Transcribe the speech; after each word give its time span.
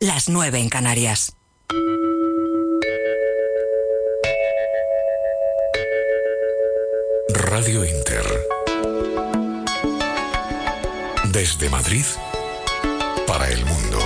las 0.00 0.28
9 0.28 0.60
en 0.60 0.68
Canarias. 0.68 1.34
Radio 7.34 7.84
Inter. 7.84 8.24
Desde 11.32 11.68
Madrid 11.68 12.04
para 13.26 13.50
el 13.50 13.64
mundo. 13.64 13.98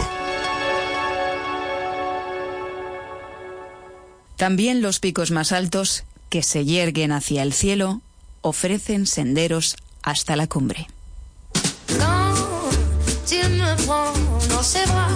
También 4.36 4.80
los 4.80 4.98
picos 4.98 5.30
más 5.30 5.52
altos 5.52 6.04
que 6.30 6.42
se 6.42 6.64
yerguen 6.64 7.12
hacia 7.12 7.42
el 7.42 7.52
cielo 7.52 8.00
ofrecen 8.40 9.06
senderos 9.06 9.76
hasta 10.02 10.36
la 10.36 10.46
cumbre. 10.46 10.88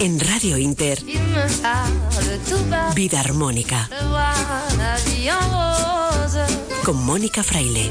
En 0.01 0.21
Radio 0.21 0.57
Inter, 0.57 0.99
Vida 2.95 3.21
Armónica. 3.21 3.89
Con 6.85 7.05
Mónica 7.05 7.43
Fraile. 7.43 7.91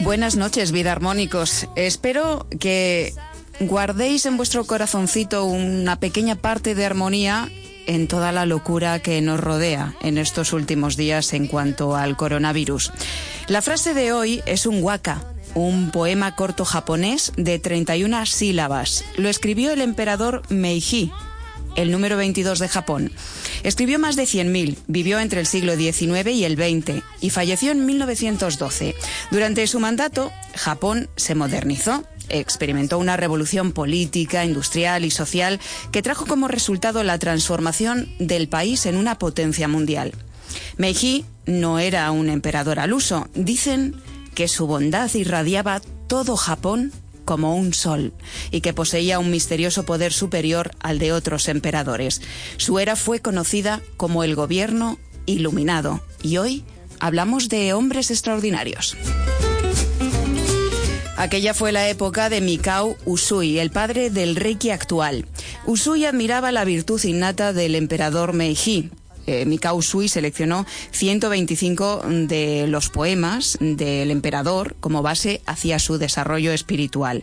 Buenas 0.00 0.36
noches, 0.36 0.72
vida 0.72 0.92
armónicos. 0.92 1.68
Espero 1.76 2.46
que 2.58 3.14
guardéis 3.60 4.26
en 4.26 4.36
vuestro 4.36 4.64
corazoncito 4.64 5.44
una 5.44 5.98
pequeña 6.00 6.34
parte 6.36 6.74
de 6.74 6.84
armonía 6.84 7.48
en 7.86 8.08
toda 8.08 8.32
la 8.32 8.46
locura 8.46 8.98
que 9.00 9.20
nos 9.20 9.40
rodea 9.40 9.94
en 10.02 10.18
estos 10.18 10.52
últimos 10.52 10.96
días 10.96 11.32
en 11.32 11.46
cuanto 11.46 11.96
al 11.96 12.16
coronavirus. 12.16 12.92
La 13.48 13.62
frase 13.62 13.94
de 13.94 14.12
hoy 14.12 14.42
es 14.46 14.66
un 14.66 14.82
waka, 14.82 15.31
un 15.54 15.90
poema 15.90 16.34
corto 16.34 16.64
japonés 16.64 17.32
de 17.36 17.58
31 17.58 18.26
sílabas. 18.26 19.04
Lo 19.16 19.28
escribió 19.28 19.70
el 19.72 19.80
emperador 19.80 20.42
Meiji, 20.48 21.12
el 21.76 21.90
número 21.90 22.16
22 22.16 22.58
de 22.58 22.68
Japón. 22.68 23.12
Escribió 23.62 23.98
más 23.98 24.16
de 24.16 24.24
100.000, 24.24 24.76
vivió 24.86 25.20
entre 25.20 25.40
el 25.40 25.46
siglo 25.46 25.76
XIX 25.76 26.28
y 26.32 26.44
el 26.44 26.56
XX 26.56 27.02
y 27.20 27.30
falleció 27.30 27.72
en 27.72 27.86
1912. 27.86 28.94
Durante 29.30 29.66
su 29.66 29.80
mandato, 29.80 30.32
Japón 30.54 31.08
se 31.16 31.34
modernizó 31.34 32.04
experimentó 32.28 32.98
una 32.98 33.16
revolución 33.16 33.72
política, 33.72 34.44
industrial 34.44 35.04
y 35.04 35.10
social 35.10 35.60
que 35.90 36.02
trajo 36.02 36.26
como 36.26 36.48
resultado 36.48 37.02
la 37.02 37.18
transformación 37.18 38.08
del 38.18 38.48
país 38.48 38.86
en 38.86 38.96
una 38.96 39.18
potencia 39.18 39.68
mundial. 39.68 40.12
Meiji 40.76 41.24
no 41.46 41.78
era 41.78 42.10
un 42.10 42.28
emperador 42.28 42.78
al 42.78 42.92
uso. 42.92 43.28
Dicen 43.34 43.96
que 44.34 44.48
su 44.48 44.66
bondad 44.66 45.12
irradiaba 45.14 45.80
todo 46.06 46.36
Japón 46.36 46.92
como 47.24 47.56
un 47.56 47.72
sol 47.72 48.12
y 48.50 48.60
que 48.60 48.72
poseía 48.72 49.18
un 49.18 49.30
misterioso 49.30 49.84
poder 49.84 50.12
superior 50.12 50.72
al 50.80 50.98
de 50.98 51.12
otros 51.12 51.48
emperadores. 51.48 52.20
Su 52.56 52.78
era 52.78 52.96
fue 52.96 53.20
conocida 53.20 53.80
como 53.96 54.24
el 54.24 54.34
gobierno 54.34 54.98
iluminado 55.26 56.02
y 56.22 56.38
hoy 56.38 56.64
hablamos 57.00 57.48
de 57.48 57.72
hombres 57.72 58.10
extraordinarios. 58.10 58.96
Aquella 61.16 61.54
fue 61.54 61.72
la 61.72 61.88
época 61.88 62.30
de 62.30 62.40
Mikao 62.40 62.96
Usui, 63.04 63.58
el 63.58 63.70
padre 63.70 64.10
del 64.10 64.34
Reiki 64.34 64.70
actual. 64.70 65.26
Usui 65.66 66.04
admiraba 66.04 66.50
la 66.52 66.64
virtud 66.64 67.00
innata 67.04 67.52
del 67.52 67.76
emperador 67.76 68.32
Meiji, 68.32 68.90
eh, 69.26 69.44
Mikao 69.46 69.76
Usui 69.76 70.08
seleccionó 70.08 70.66
125 70.90 72.02
de 72.28 72.66
los 72.68 72.88
poemas 72.88 73.58
del 73.60 74.10
emperador 74.10 74.76
como 74.80 75.02
base 75.02 75.42
hacia 75.46 75.78
su 75.78 75.98
desarrollo 75.98 76.52
espiritual. 76.52 77.22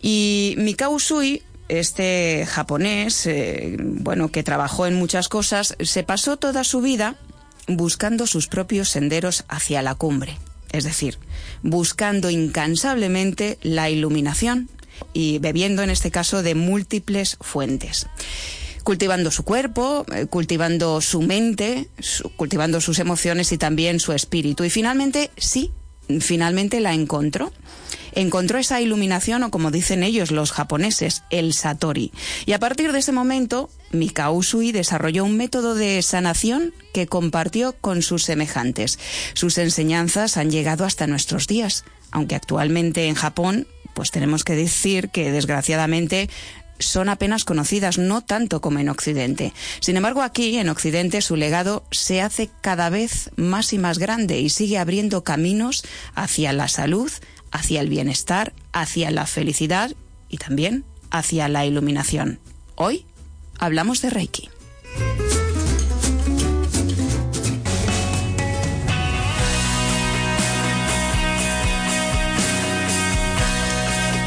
Y 0.00 0.54
Mikao 0.58 0.92
Usui 0.92 1.42
este 1.68 2.46
japonés, 2.46 3.26
eh, 3.26 3.76
bueno, 3.78 4.30
que 4.30 4.42
trabajó 4.42 4.86
en 4.86 4.94
muchas 4.94 5.28
cosas, 5.28 5.74
se 5.80 6.02
pasó 6.02 6.36
toda 6.36 6.64
su 6.64 6.80
vida 6.80 7.16
buscando 7.66 8.26
sus 8.26 8.48
propios 8.48 8.88
senderos 8.88 9.44
hacia 9.48 9.80
la 9.80 9.94
cumbre, 9.94 10.36
es 10.72 10.84
decir, 10.84 11.18
buscando 11.62 12.28
incansablemente 12.28 13.58
la 13.62 13.88
iluminación 13.88 14.68
y 15.14 15.38
bebiendo 15.38 15.82
en 15.82 15.90
este 15.90 16.10
caso 16.10 16.42
de 16.42 16.54
múltiples 16.54 17.38
fuentes 17.40 18.06
cultivando 18.82 19.30
su 19.30 19.44
cuerpo, 19.44 20.04
eh, 20.14 20.26
cultivando 20.26 21.00
su 21.00 21.22
mente, 21.22 21.88
cultivando 22.36 22.80
sus 22.80 22.98
emociones 22.98 23.52
y 23.52 23.58
también 23.58 24.00
su 24.00 24.12
espíritu. 24.12 24.64
Y 24.64 24.70
finalmente, 24.70 25.30
sí, 25.36 25.72
finalmente 26.20 26.80
la 26.80 26.94
encontró. 26.94 27.52
Encontró 28.14 28.58
esa 28.58 28.80
iluminación, 28.80 29.42
o 29.42 29.50
como 29.50 29.70
dicen 29.70 30.02
ellos 30.02 30.30
los 30.30 30.52
japoneses, 30.52 31.22
el 31.30 31.54
Satori. 31.54 32.12
Y 32.44 32.52
a 32.52 32.58
partir 32.58 32.92
de 32.92 32.98
ese 32.98 33.12
momento, 33.12 33.70
Mikao 33.90 34.34
Usui 34.34 34.70
desarrolló 34.72 35.24
un 35.24 35.36
método 35.36 35.74
de 35.74 36.02
sanación 36.02 36.74
que 36.92 37.06
compartió 37.06 37.74
con 37.80 38.02
sus 38.02 38.24
semejantes. 38.24 38.98
Sus 39.32 39.56
enseñanzas 39.56 40.36
han 40.36 40.50
llegado 40.50 40.84
hasta 40.84 41.06
nuestros 41.06 41.46
días, 41.46 41.84
aunque 42.10 42.34
actualmente 42.34 43.06
en 43.06 43.14
Japón 43.14 43.66
pues 43.94 44.10
tenemos 44.10 44.44
que 44.44 44.54
decir 44.54 45.10
que 45.10 45.32
desgraciadamente 45.32 46.30
son 46.78 47.08
apenas 47.08 47.44
conocidas, 47.44 47.98
no 47.98 48.22
tanto 48.22 48.60
como 48.60 48.78
en 48.78 48.88
Occidente. 48.88 49.52
Sin 49.80 49.96
embargo, 49.96 50.22
aquí, 50.22 50.58
en 50.58 50.68
Occidente, 50.68 51.22
su 51.22 51.36
legado 51.36 51.84
se 51.90 52.20
hace 52.20 52.50
cada 52.60 52.90
vez 52.90 53.30
más 53.36 53.72
y 53.72 53.78
más 53.78 53.98
grande 53.98 54.40
y 54.40 54.50
sigue 54.50 54.78
abriendo 54.78 55.24
caminos 55.24 55.84
hacia 56.14 56.52
la 56.52 56.68
salud, 56.68 57.10
hacia 57.50 57.80
el 57.80 57.88
bienestar, 57.88 58.52
hacia 58.72 59.10
la 59.10 59.26
felicidad 59.26 59.92
y 60.28 60.38
también 60.38 60.84
hacia 61.10 61.48
la 61.48 61.66
iluminación. 61.66 62.40
Hoy 62.74 63.06
hablamos 63.58 64.02
de 64.02 64.10
Reiki. 64.10 64.48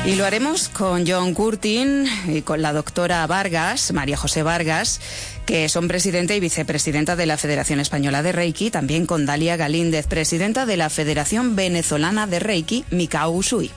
Y 0.07 0.13
lo 0.13 0.25
haremos 0.25 0.69
con 0.69 1.07
John 1.07 1.33
Curtin 1.33 2.05
y 2.27 2.43
con 2.43 2.61
la 2.61 2.73
doctora 2.73 3.25
Vargas, 3.25 3.91
María 3.91 4.15
José 4.15 4.43
Vargas, 4.43 5.01
que 5.47 5.67
son 5.67 5.87
presidenta 5.87 6.35
y 6.35 6.39
vicepresidenta 6.39 7.15
de 7.15 7.25
la 7.25 7.37
Federación 7.37 7.79
Española 7.79 8.21
de 8.21 8.31
Reiki, 8.31 8.69
también 8.69 9.07
con 9.07 9.25
Dalia 9.25 9.57
Galíndez, 9.57 10.05
presidenta 10.05 10.67
de 10.67 10.77
la 10.77 10.91
Federación 10.91 11.55
Venezolana 11.55 12.27
de 12.27 12.37
Reiki, 12.37 12.85
Mikao 12.91 13.31
Usui. 13.31 13.71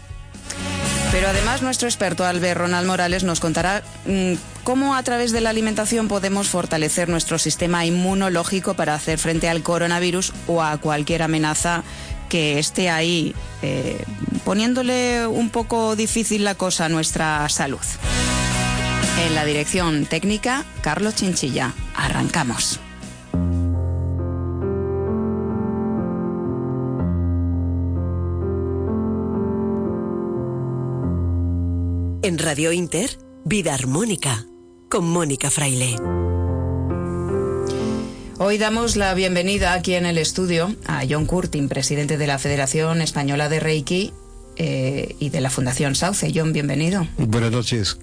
Pero 1.11 1.29
además 1.29 1.63
nuestro 1.63 1.89
experto 1.89 2.27
Albert 2.27 2.61
Ronald 2.61 2.87
Morales 2.87 3.25
nos 3.25 3.41
contará 3.41 3.83
mm, 4.05 4.35
cómo 4.63 4.95
a 4.95 5.03
través 5.03 5.33
de 5.33 5.41
la 5.41 5.49
alimentación 5.49 6.07
podemos 6.07 6.49
fortalecer 6.49 7.09
nuestro 7.09 7.39
sistema 7.39 7.87
inmunológico 7.87 8.75
para 8.75 8.95
hacer 8.95 9.19
frente 9.19 9.49
al 9.49 9.63
coronavirus 9.63 10.35
o 10.47 10.63
a 10.63 10.77
cualquier 10.77 11.23
amenaza 11.23 11.83
que 12.29 12.59
esté 12.59 12.91
ahí 12.91 13.35
eh, 13.63 14.03
poniéndole 14.45 15.27
un 15.27 15.51
poco 15.51 15.97
difícil 15.97 16.45
la 16.45 16.55
cosa 16.55 16.87
a 16.87 16.89
nuestra 16.89 17.49
salud. 17.49 17.81
En 19.27 19.35
la 19.35 19.45
dirección 19.45 20.07
técnica, 20.07 20.65
Carlos 20.81 21.17
Chinchilla. 21.17 21.75
Arrancamos. 21.95 22.81
En 32.23 32.39
Radio 32.39 32.73
Inter, 32.73 33.19
Vida 33.45 33.75
Armónica, 33.75 34.45
con 34.91 35.09
Mónica 35.09 35.51
Fraile. 35.51 35.97
Hoy 38.41 38.57
damos 38.57 38.95
la 38.95 39.15
bienvenida 39.15 39.73
aquí 39.73 39.95
en 39.95 40.07
el 40.07 40.17
estudio 40.17 40.73
a 40.87 41.03
John 41.09 41.27
Curtin, 41.27 41.69
presidente 41.69 42.17
de 42.17 42.29
la 42.29 42.39
Federación 42.39 43.03
Española 43.03 43.49
de 43.49 43.59
Reiki 43.59 44.13
eh, 44.55 45.17
y 45.19 45.31
de 45.31 45.41
la 45.41 45.51
Fundación 45.51 45.97
Sauce. 45.97 46.31
John, 46.33 46.53
bienvenido. 46.53 47.09
Buenas 47.19 47.51
noches. 47.51 47.99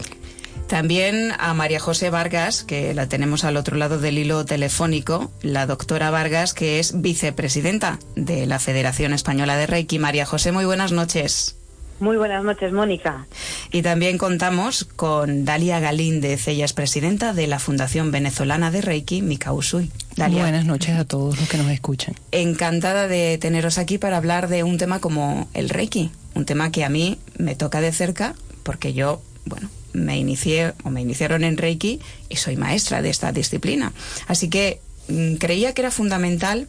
También 0.67 1.31
a 1.39 1.53
María 1.53 1.79
José 1.79 2.09
Vargas, 2.09 2.65
que 2.65 2.93
la 2.93 3.07
tenemos 3.07 3.45
al 3.45 3.55
otro 3.55 3.77
lado 3.77 3.97
del 3.97 4.17
hilo 4.17 4.43
telefónico, 4.43 5.31
la 5.41 5.67
doctora 5.67 6.09
Vargas, 6.09 6.53
que 6.53 6.79
es 6.79 7.01
vicepresidenta 7.01 7.97
de 8.17 8.45
la 8.45 8.59
Federación 8.59 9.13
Española 9.13 9.55
de 9.55 9.67
Reiki. 9.67 9.99
María 9.99 10.25
José, 10.25 10.51
muy 10.51 10.65
buenas 10.65 10.91
noches. 10.91 11.55
Muy 11.99 12.17
buenas 12.17 12.43
noches, 12.43 12.73
Mónica. 12.73 13.25
Y 13.71 13.81
también 13.81 14.17
contamos 14.17 14.85
con 14.95 15.45
Dalia 15.45 15.79
Galíndez, 15.79 16.47
ella 16.47 16.65
es 16.65 16.73
presidenta 16.73 17.33
de 17.33 17.47
la 17.47 17.57
Fundación 17.57 18.11
Venezolana 18.11 18.69
de 18.69 18.81
Reiki, 18.81 19.21
Mikausui. 19.21 19.91
Dalia. 20.17 20.41
Buenas 20.41 20.65
noches 20.65 20.97
a 20.97 21.05
todos 21.05 21.39
los 21.39 21.47
que 21.47 21.57
nos 21.57 21.69
escuchan. 21.69 22.15
Encantada 22.31 23.07
de 23.07 23.37
teneros 23.37 23.77
aquí 23.77 23.97
para 23.97 24.17
hablar 24.17 24.49
de 24.49 24.63
un 24.63 24.77
tema 24.77 24.99
como 24.99 25.47
el 25.53 25.69
Reiki, 25.69 26.11
un 26.33 26.45
tema 26.45 26.71
que 26.71 26.83
a 26.83 26.89
mí 26.89 27.17
me 27.37 27.55
toca 27.55 27.79
de 27.79 27.91
cerca 27.93 28.35
porque 28.63 28.93
yo, 28.93 29.21
bueno, 29.45 29.69
me 29.93 30.17
inicié 30.17 30.73
o 30.83 30.89
me 30.89 31.01
iniciaron 31.01 31.43
en 31.43 31.57
Reiki 31.57 32.01
y 32.27 32.35
soy 32.35 32.57
maestra 32.57 33.01
de 33.01 33.09
esta 33.09 33.31
disciplina. 33.31 33.93
Así 34.27 34.49
que 34.49 34.81
mm, 35.07 35.35
creía 35.35 35.73
que 35.73 35.81
era 35.81 35.91
fundamental 35.91 36.67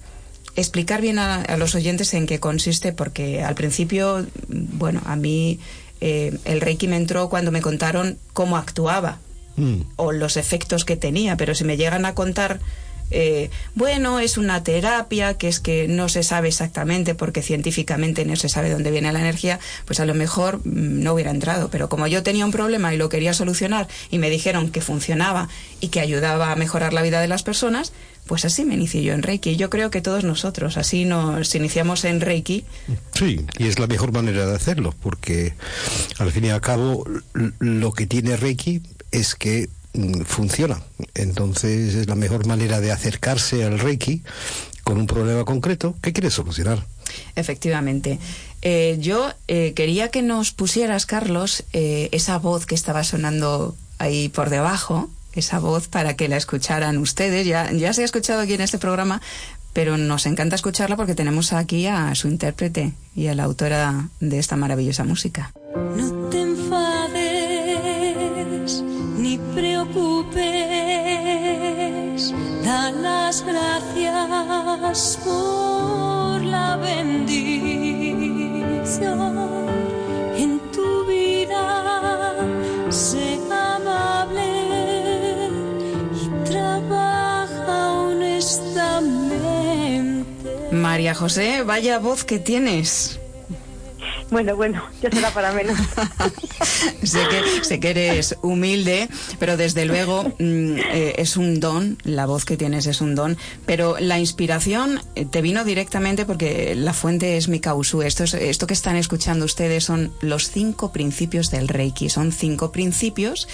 explicar 0.56 1.00
bien 1.00 1.19
a, 1.19 1.56
los 1.56 1.75
oyentes 1.75 2.12
en 2.14 2.26
qué 2.26 2.41
consiste, 2.41 2.93
porque 2.93 3.43
al 3.43 3.55
principio, 3.55 4.26
bueno, 4.49 5.03
a 5.05 5.17
mí 5.17 5.58
eh, 6.00 6.37
el 6.44 6.61
Reiki 6.61 6.88
me 6.88 6.97
entró 6.97 7.29
cuando 7.29 7.53
me 7.53 7.62
contaron 7.62 8.19
cómo 8.32 8.56
actuaba 8.56 9.19
Mm. 9.56 9.81
o 9.97 10.12
los 10.12 10.37
efectos 10.37 10.85
que 10.85 10.97
tenía, 10.97 11.37
pero 11.38 11.55
si 11.55 11.64
me 11.64 11.79
llegan 11.79 12.05
a 12.05 12.14
contar 12.14 12.61
eh, 13.12 13.50
bueno, 13.76 14.19
es 14.19 14.37
una 14.37 14.64
terapia, 14.64 15.35
que 15.35 15.47
es 15.47 15.61
que 15.61 15.87
no 15.87 16.08
se 16.08 16.25
sabe 16.25 16.49
exactamente 16.49 17.14
porque 17.14 17.41
científicamente 17.41 18.25
no 18.25 18.35
se 18.35 18.49
sabe 18.49 18.69
dónde 18.69 18.91
viene 18.91 19.12
la 19.12 19.20
energía, 19.20 19.61
pues 19.85 20.00
a 20.00 20.06
lo 20.06 20.12
mejor 20.12 20.58
mm, 20.64 21.05
no 21.05 21.14
hubiera 21.14 21.31
entrado. 21.31 21.70
Pero 21.70 21.88
como 21.88 22.08
yo 22.08 22.25
tenía 22.25 22.44
un 22.44 22.50
problema 22.50 22.93
y 22.93 22.97
lo 22.97 23.08
quería 23.08 23.32
solucionar 23.32 23.87
y 24.11 24.19
me 24.19 24.29
dijeron 24.29 24.70
que 24.70 24.81
funcionaba 24.81 25.49
y 25.81 25.88
que 25.88 26.00
ayudaba 26.00 26.50
a 26.50 26.56
mejorar 26.56 26.93
la 26.93 27.03
vida 27.03 27.20
de 27.20 27.29
las 27.29 27.44
personas, 27.44 27.93
pues 28.26 28.44
así 28.44 28.64
me 28.64 28.75
inicié 28.75 29.02
yo 29.02 29.12
en 29.12 29.23
Reiki. 29.23 29.56
Yo 29.56 29.70
creo 29.70 29.90
que 29.90 30.00
todos 30.00 30.25
nosotros, 30.25 30.76
así 30.76 31.05
nos 31.05 31.55
iniciamos 31.55 32.05
en 32.05 32.20
Reiki. 32.20 32.64
Sí, 33.14 33.44
y 33.58 33.67
es 33.67 33.78
la 33.78 33.87
mejor 33.87 34.12
manera 34.12 34.46
de 34.46 34.55
hacerlo, 34.55 34.94
porque 35.00 35.55
al 36.19 36.32
fin 36.32 36.44
y 36.44 36.50
al 36.50 36.61
cabo 36.61 37.05
lo 37.58 37.93
que 37.93 38.06
tiene 38.06 38.37
Reiki 38.37 38.82
es 39.11 39.34
que 39.34 39.69
mm, 39.94 40.23
funciona. 40.23 40.82
Entonces 41.14 41.94
es 41.94 42.08
la 42.08 42.14
mejor 42.14 42.46
manera 42.46 42.81
de 42.81 42.93
acercarse 42.93 43.64
al 43.64 43.78
Reiki 43.78 44.23
con 44.82 44.99
un 44.99 45.06
problema 45.06 45.44
concreto 45.44 45.96
que 46.00 46.12
quiere 46.12 46.31
solucionar. 46.31 46.87
Efectivamente. 47.34 48.19
Eh, 48.62 48.96
yo 49.00 49.32
eh, 49.49 49.72
quería 49.75 50.11
que 50.11 50.22
nos 50.22 50.52
pusieras, 50.52 51.06
Carlos, 51.06 51.64
eh, 51.72 52.08
esa 52.12 52.38
voz 52.38 52.67
que 52.67 52.75
estaba 52.75 53.05
sonando 53.05 53.76
ahí 53.99 54.29
por 54.29 54.50
debajo, 54.50 55.11
esa 55.37 55.61
voz 55.61 55.87
para 55.88 56.17
que 56.17 56.29
la 56.29 56.37
escucharan 56.37 56.99
ustedes. 56.99 57.47
Ya, 57.47 57.71
ya 57.71 57.93
se 57.93 58.03
ha 58.03 58.05
escuchado 58.05 58.41
aquí 58.41 58.55
en 58.55 58.62
este 58.62 58.79
programa, 58.79 59.21
pero 59.73 59.97
nos 59.99 60.27
encanta 60.27 60.56
escucharla 60.56 60.97
porque 60.97 61.15
tenemos 61.15 61.53
aquí 61.53 61.87
a 61.87 62.15
su 62.15 62.27
intérprete 62.29 62.94
y 63.15 63.29
a 63.29 63.35
la 63.35 63.44
autora 63.44 64.09
de 64.21 64.38
esta 64.38 64.56
maravillosa 64.56 65.05
música. 65.05 65.53
No 65.97 66.29
te 66.31 66.41
enfades 66.41 67.27
ni 69.19 69.38
preocupes, 69.55 70.43
da 72.65 72.91
las 72.91 73.44
gracias 73.44 75.19
por 75.25 76.43
la 76.43 76.77
bendición 76.77 77.75
María 90.96 91.14
José, 91.14 91.62
vaya 91.62 91.98
voz 91.98 92.25
que 92.25 92.38
tienes. 92.38 93.20
Bueno, 94.31 94.56
bueno, 94.56 94.82
ya 95.02 95.10
será 95.10 95.31
para 95.31 95.52
menos. 95.52 95.76
sé, 97.02 97.19
que, 97.28 97.64
sé 97.64 97.81
que 97.81 97.90
eres 97.90 98.34
humilde, 98.40 99.06
pero 99.38 99.58
desde 99.58 99.84
luego 99.84 100.25
mm, 100.38 100.78
eh, 100.78 101.14
es 101.19 101.37
un 101.37 101.60
don, 101.60 101.98
la 102.04 102.25
voz 102.25 102.46
que 102.46 102.56
tienes 102.56 102.87
es 102.87 103.02
un 103.02 103.14
don, 103.14 103.37
pero 103.66 103.96
la 104.00 104.19
inspiración 104.19 105.02
eh, 105.16 105.26
te 105.26 105.43
vino 105.43 105.66
directamente 105.66 106.25
porque 106.25 106.75
la 106.75 106.94
fuente 106.94 107.37
es 107.37 107.48
Mikao 107.48 107.76
Usui. 107.76 108.06
Esto, 108.06 108.25
es- 108.25 108.32
esto 108.32 108.66
que 108.66 108.72
están 108.72 108.96
escuchando 108.96 109.44
ustedes 109.44 109.84
son 109.84 110.14
los 110.22 110.50
cinco 110.50 110.93
principios 110.93 111.50
del 111.50 111.69
Reiki, 111.69 112.08
son 112.08 112.32
cinco 112.32 112.72
principios 112.72 113.48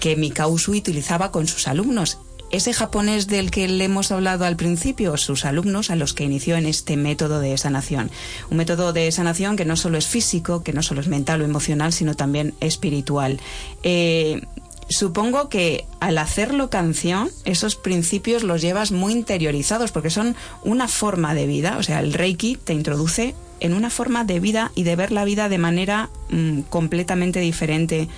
que 0.00 0.16
Mikao 0.16 0.48
Usui 0.48 0.78
utilizaba 0.78 1.30
con 1.30 1.46
sus 1.46 1.68
alumnos. 1.68 2.16
Ese 2.50 2.72
japonés 2.72 3.26
del 3.26 3.50
que 3.50 3.66
le 3.66 3.84
hemos 3.84 4.12
hablado 4.12 4.44
al 4.44 4.56
principio, 4.56 5.16
sus 5.16 5.44
alumnos 5.44 5.90
a 5.90 5.96
los 5.96 6.14
que 6.14 6.24
inició 6.24 6.56
en 6.56 6.66
este 6.66 6.96
método 6.96 7.40
de 7.40 7.56
sanación. 7.58 8.10
Un 8.50 8.58
método 8.58 8.92
de 8.92 9.10
sanación 9.10 9.56
que 9.56 9.64
no 9.64 9.76
solo 9.76 9.98
es 9.98 10.06
físico, 10.06 10.62
que 10.62 10.72
no 10.72 10.82
solo 10.82 11.00
es 11.00 11.08
mental 11.08 11.42
o 11.42 11.44
emocional, 11.44 11.92
sino 11.92 12.14
también 12.14 12.54
espiritual. 12.60 13.40
Eh, 13.82 14.42
supongo 14.88 15.48
que 15.48 15.86
al 15.98 16.18
hacerlo 16.18 16.70
canción, 16.70 17.30
esos 17.44 17.74
principios 17.74 18.44
los 18.44 18.62
llevas 18.62 18.92
muy 18.92 19.12
interiorizados 19.12 19.90
porque 19.90 20.10
son 20.10 20.36
una 20.62 20.86
forma 20.86 21.34
de 21.34 21.46
vida. 21.46 21.76
O 21.78 21.82
sea, 21.82 22.00
el 22.00 22.12
Reiki 22.12 22.56
te 22.56 22.74
introduce 22.74 23.34
en 23.60 23.72
una 23.72 23.90
forma 23.90 24.24
de 24.24 24.38
vida 24.40 24.70
y 24.74 24.82
de 24.82 24.96
ver 24.96 25.12
la 25.12 25.24
vida 25.24 25.48
de 25.48 25.58
manera 25.58 26.10
mm, 26.30 26.60
completamente 26.62 27.40
diferente 27.40 28.08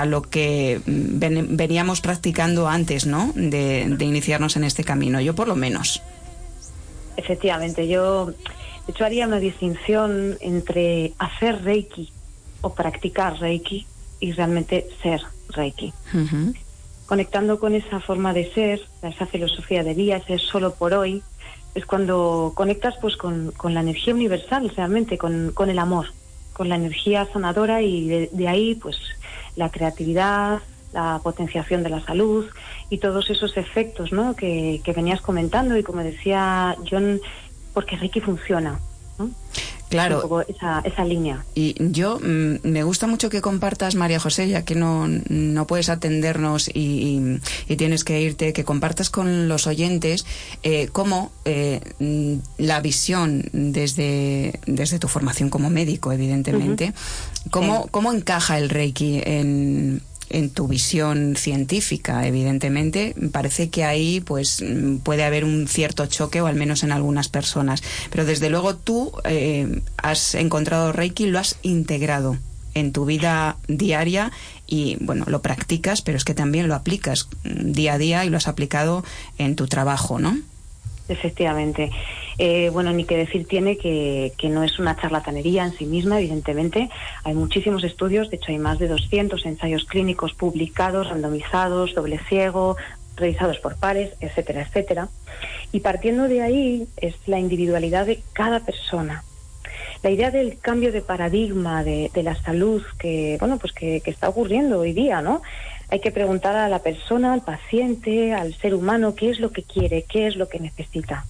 a 0.00 0.06
lo 0.06 0.22
que 0.22 0.80
mm, 0.84 1.18
ven- 1.18 1.56
veníamos 1.56 2.00
practicando 2.00 2.68
antes, 2.68 3.06
¿no? 3.06 3.32
De, 3.34 3.86
de 3.88 4.04
iniciarnos 4.04 4.56
en 4.56 4.64
este 4.64 4.84
camino. 4.84 5.20
Yo 5.20 5.34
por 5.34 5.48
lo 5.48 5.56
menos. 5.56 6.02
Efectivamente, 7.16 7.88
yo 7.88 8.26
de 8.26 8.34
hecho 8.88 9.04
haría 9.04 9.26
una 9.26 9.38
distinción 9.38 10.36
entre 10.40 11.12
hacer 11.18 11.62
Reiki 11.64 12.10
o 12.60 12.74
practicar 12.74 13.38
Reiki 13.40 13.86
y 14.20 14.32
realmente 14.32 14.86
ser 15.02 15.20
Reiki. 15.48 15.92
Conectando 17.06 17.58
con 17.60 17.74
esa 17.74 18.00
forma 18.00 18.32
de 18.32 18.52
ser, 18.52 18.80
esa 19.02 19.26
filosofía 19.26 19.84
de 19.84 19.94
vida, 19.94 20.16
ese 20.16 20.38
solo 20.38 20.74
por 20.74 20.92
hoy, 20.92 21.22
es 21.74 21.86
cuando 21.86 22.52
conectas 22.54 22.94
pues 23.00 23.16
con, 23.16 23.52
con 23.56 23.74
la 23.74 23.80
energía 23.80 24.14
universal 24.14 24.70
realmente, 24.76 25.16
con, 25.16 25.52
con 25.54 25.70
el 25.70 25.78
amor, 25.78 26.06
con 26.52 26.68
la 26.68 26.76
energía 26.76 27.28
sanadora 27.32 27.80
y 27.82 28.08
de, 28.08 28.30
de 28.32 28.48
ahí 28.48 28.74
pues 28.74 28.96
la 29.56 29.70
creatividad, 29.70 30.60
la 30.92 31.20
potenciación 31.22 31.82
de 31.82 31.90
la 31.90 32.00
salud 32.04 32.46
y 32.88 32.98
todos 32.98 33.30
esos 33.30 33.56
efectos 33.56 34.12
¿no? 34.12 34.36
que, 34.36 34.80
que 34.84 34.92
venías 34.92 35.20
comentando 35.20 35.76
y 35.76 35.82
como 35.82 36.02
decía 36.02 36.76
John, 36.88 37.20
porque 37.74 37.96
Reiki 37.96 38.20
funciona. 38.20 38.80
¿no? 39.18 39.30
Claro. 39.88 40.16
Un 40.16 40.22
poco 40.22 40.40
esa, 40.42 40.80
esa 40.84 41.04
línea. 41.04 41.44
Y 41.54 41.74
yo 41.92 42.18
mm, 42.18 42.66
me 42.68 42.82
gusta 42.82 43.06
mucho 43.06 43.30
que 43.30 43.40
compartas, 43.40 43.94
María 43.94 44.18
José, 44.18 44.48
ya 44.48 44.64
que 44.64 44.74
no, 44.74 45.06
no 45.28 45.66
puedes 45.66 45.88
atendernos 45.88 46.68
y, 46.68 46.80
y- 46.80 47.40
y 47.72 47.76
tienes 47.76 48.02
que 48.02 48.20
irte, 48.20 48.52
que 48.52 48.64
compartas 48.64 49.10
con 49.10 49.48
los 49.48 49.66
oyentes 49.66 50.26
eh, 50.62 50.88
cómo 50.92 51.30
eh, 51.44 51.80
mm, 52.00 52.34
la 52.58 52.80
visión 52.80 53.44
desde, 53.52 54.58
desde 54.66 54.98
tu 54.98 55.08
formación 55.08 55.50
como 55.50 55.70
médico, 55.70 56.12
evidentemente, 56.12 56.92
cómo, 57.50 57.84
Sí. 57.84 57.88
cómo 57.92 58.12
encaja 58.12 58.58
el 58.58 58.68
Reiki 58.70 59.22
en 59.24 60.02
en 60.30 60.50
tu 60.50 60.68
visión 60.68 61.36
científica, 61.36 62.26
evidentemente, 62.26 63.14
parece 63.32 63.70
que 63.70 63.84
ahí 63.84 64.20
pues 64.20 64.64
puede 65.02 65.24
haber 65.24 65.44
un 65.44 65.68
cierto 65.68 66.06
choque, 66.06 66.40
o 66.40 66.46
al 66.46 66.56
menos 66.56 66.82
en 66.82 66.92
algunas 66.92 67.28
personas. 67.28 67.82
Pero 68.10 68.24
desde 68.24 68.50
luego 68.50 68.76
tú 68.76 69.12
eh, 69.24 69.80
has 69.96 70.34
encontrado 70.34 70.92
Reiki 70.92 71.26
lo 71.26 71.38
has 71.38 71.58
integrado 71.62 72.38
en 72.74 72.92
tu 72.92 73.06
vida 73.06 73.56
diaria 73.68 74.32
y 74.66 74.98
bueno, 75.00 75.24
lo 75.28 75.40
practicas, 75.40 76.02
pero 76.02 76.18
es 76.18 76.24
que 76.24 76.34
también 76.34 76.68
lo 76.68 76.74
aplicas 76.74 77.28
día 77.42 77.94
a 77.94 77.98
día 77.98 78.24
y 78.24 78.30
lo 78.30 78.36
has 78.36 78.48
aplicado 78.48 79.02
en 79.38 79.56
tu 79.56 79.66
trabajo, 79.66 80.18
¿no? 80.18 80.36
Efectivamente. 81.08 81.90
Eh, 82.38 82.68
bueno, 82.70 82.92
ni 82.92 83.04
que 83.04 83.16
decir 83.16 83.46
tiene 83.46 83.78
que, 83.78 84.32
que 84.36 84.48
no 84.48 84.62
es 84.62 84.78
una 84.78 84.96
charlatanería 84.96 85.64
en 85.64 85.72
sí 85.76 85.86
misma, 85.86 86.18
evidentemente. 86.18 86.90
Hay 87.24 87.34
muchísimos 87.34 87.84
estudios, 87.84 88.30
de 88.30 88.36
hecho 88.36 88.52
hay 88.52 88.58
más 88.58 88.78
de 88.78 88.88
200 88.88 89.46
ensayos 89.46 89.84
clínicos 89.84 90.34
publicados, 90.34 91.08
randomizados, 91.08 91.94
doble 91.94 92.18
ciego, 92.28 92.76
realizados 93.16 93.58
por 93.58 93.76
pares, 93.76 94.12
etcétera, 94.20 94.62
etcétera. 94.62 95.08
Y 95.72 95.80
partiendo 95.80 96.28
de 96.28 96.42
ahí 96.42 96.86
es 96.96 97.14
la 97.26 97.38
individualidad 97.38 98.06
de 98.06 98.20
cada 98.32 98.60
persona. 98.60 99.24
La 100.02 100.10
idea 100.10 100.30
del 100.30 100.58
cambio 100.58 100.92
de 100.92 101.00
paradigma 101.00 101.82
de, 101.82 102.10
de 102.12 102.22
la 102.22 102.34
salud 102.36 102.82
que, 102.98 103.36
bueno, 103.40 103.58
pues 103.58 103.72
que, 103.72 104.00
que 104.02 104.10
está 104.10 104.28
ocurriendo 104.28 104.80
hoy 104.80 104.92
día, 104.92 105.22
¿no? 105.22 105.42
Hay 105.88 106.00
que 106.00 106.10
preguntar 106.10 106.56
a 106.56 106.68
la 106.68 106.80
persona, 106.80 107.32
al 107.32 107.42
paciente, 107.42 108.34
al 108.34 108.54
ser 108.54 108.74
humano, 108.74 109.14
qué 109.14 109.30
es 109.30 109.40
lo 109.40 109.52
que 109.52 109.62
quiere, 109.62 110.02
qué 110.02 110.26
es 110.26 110.36
lo 110.36 110.48
que 110.48 110.58
necesita. 110.58 111.24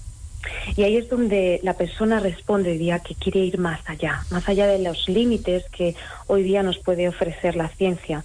Y 0.77 0.83
ahí 0.85 0.97
es 0.97 1.09
donde 1.09 1.61
la 1.63 1.75
persona 1.75 2.21
responde 2.21 2.71
hoy 2.71 2.79
día 2.79 3.01
que 3.01 3.15
quiere 3.15 3.41
ir 3.41 3.59
más 3.59 3.81
allá, 3.87 4.25
más 4.31 4.49
allá 4.49 4.67
de 4.67 4.79
los 4.79 5.09
límites 5.09 5.65
que 5.71 5.95
hoy 6.27 6.43
día 6.43 6.63
nos 6.63 6.79
puede 6.79 7.09
ofrecer 7.09 7.57
la 7.57 7.69
ciencia. 7.69 8.25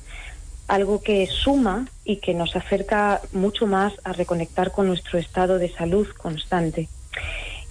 Algo 0.68 1.02
que 1.02 1.28
suma 1.28 1.88
y 2.06 2.18
que 2.18 2.34
nos 2.34 2.56
acerca 2.56 3.22
mucho 3.34 3.68
más 3.68 3.94
a 4.04 4.14
reconectar 4.14 4.72
con 4.72 4.88
nuestro 4.88 5.20
estado 5.20 5.58
de 5.58 5.70
salud 5.70 6.08
constante. 6.18 6.88